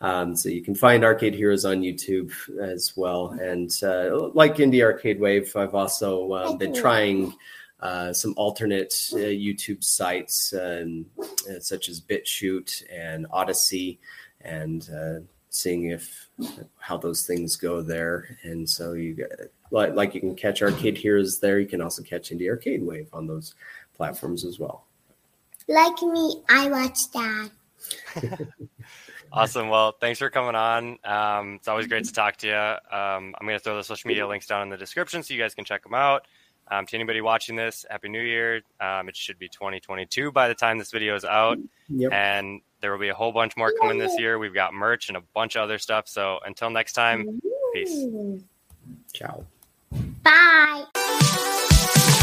Um, 0.02 0.36
so 0.36 0.50
you 0.50 0.62
can 0.62 0.74
find 0.74 1.02
Arcade 1.02 1.34
Heroes 1.34 1.64
on 1.64 1.80
YouTube 1.80 2.32
as 2.60 2.94
well, 2.94 3.30
and 3.40 3.70
uh, 3.82 4.28
like 4.34 4.56
Indie 4.56 4.82
Arcade 4.82 5.18
Wave, 5.18 5.54
I've 5.56 5.74
also 5.74 6.30
uh, 6.32 6.56
been 6.56 6.74
trying. 6.74 7.34
Uh, 7.82 8.12
some 8.12 8.34
alternate 8.36 9.08
uh, 9.14 9.16
YouTube 9.16 9.82
sites, 9.82 10.52
um, 10.52 11.06
uh, 11.18 11.58
such 11.60 11.88
as 11.88 11.98
BitChute 11.98 12.82
and 12.92 13.26
Odysee, 13.32 13.98
and 14.42 14.90
uh, 14.94 15.20
seeing 15.50 15.90
if 15.90 16.28
how 16.78 16.96
those 16.96 17.26
things 17.26 17.56
go 17.56 17.82
there. 17.82 18.38
And 18.42 18.68
so 18.68 18.92
you 18.92 19.14
get 19.14 19.52
like, 19.70 19.94
like 19.94 20.14
you 20.14 20.20
can 20.20 20.34
catch 20.34 20.62
Arcade 20.62 20.96
Heroes 20.96 21.40
there. 21.40 21.60
You 21.60 21.66
can 21.66 21.80
also 21.80 22.02
catch 22.02 22.30
Indie 22.30 22.48
Arcade 22.48 22.82
Wave 22.84 23.08
on 23.12 23.26
those 23.26 23.54
platforms 23.94 24.44
as 24.44 24.58
well. 24.58 24.86
Like 25.68 26.00
me, 26.02 26.42
I 26.48 26.68
watch 26.68 26.98
that. 27.12 27.50
awesome. 29.32 29.68
Well, 29.68 29.94
thanks 30.00 30.18
for 30.18 30.30
coming 30.30 30.54
on. 30.54 30.98
Um, 31.04 31.54
it's 31.54 31.68
always 31.68 31.86
great 31.86 32.04
to 32.04 32.12
talk 32.12 32.36
to 32.38 32.46
you. 32.46 32.54
Um, 32.54 33.34
I'm 33.38 33.46
going 33.46 33.58
to 33.58 33.60
throw 33.60 33.76
the 33.76 33.84
social 33.84 34.08
media 34.08 34.26
links 34.26 34.46
down 34.46 34.62
in 34.62 34.68
the 34.68 34.76
description 34.76 35.22
so 35.22 35.34
you 35.34 35.40
guys 35.40 35.54
can 35.54 35.64
check 35.64 35.82
them 35.82 35.94
out. 35.94 36.26
Um, 36.72 36.86
to 36.86 36.94
anybody 36.94 37.20
watching 37.20 37.56
this, 37.56 37.84
Happy 37.90 38.08
New 38.08 38.22
Year. 38.22 38.62
Um, 38.80 39.08
it 39.08 39.16
should 39.16 39.40
be 39.40 39.48
2022 39.48 40.30
by 40.30 40.46
the 40.46 40.54
time 40.54 40.78
this 40.78 40.92
video 40.92 41.16
is 41.16 41.24
out. 41.24 41.58
Yep. 41.88 42.12
And 42.12 42.60
there 42.80 42.92
will 42.92 42.98
be 42.98 43.08
a 43.08 43.14
whole 43.14 43.32
bunch 43.32 43.56
more 43.56 43.72
coming 43.80 43.98
this 43.98 44.18
year. 44.18 44.38
We've 44.38 44.54
got 44.54 44.72
merch 44.74 45.08
and 45.08 45.16
a 45.16 45.22
bunch 45.34 45.56
of 45.56 45.62
other 45.62 45.78
stuff. 45.78 46.08
So 46.08 46.38
until 46.44 46.70
next 46.70 46.92
time, 46.94 47.40
peace. 47.74 48.06
Ciao. 49.12 49.44
Bye. 50.22 52.16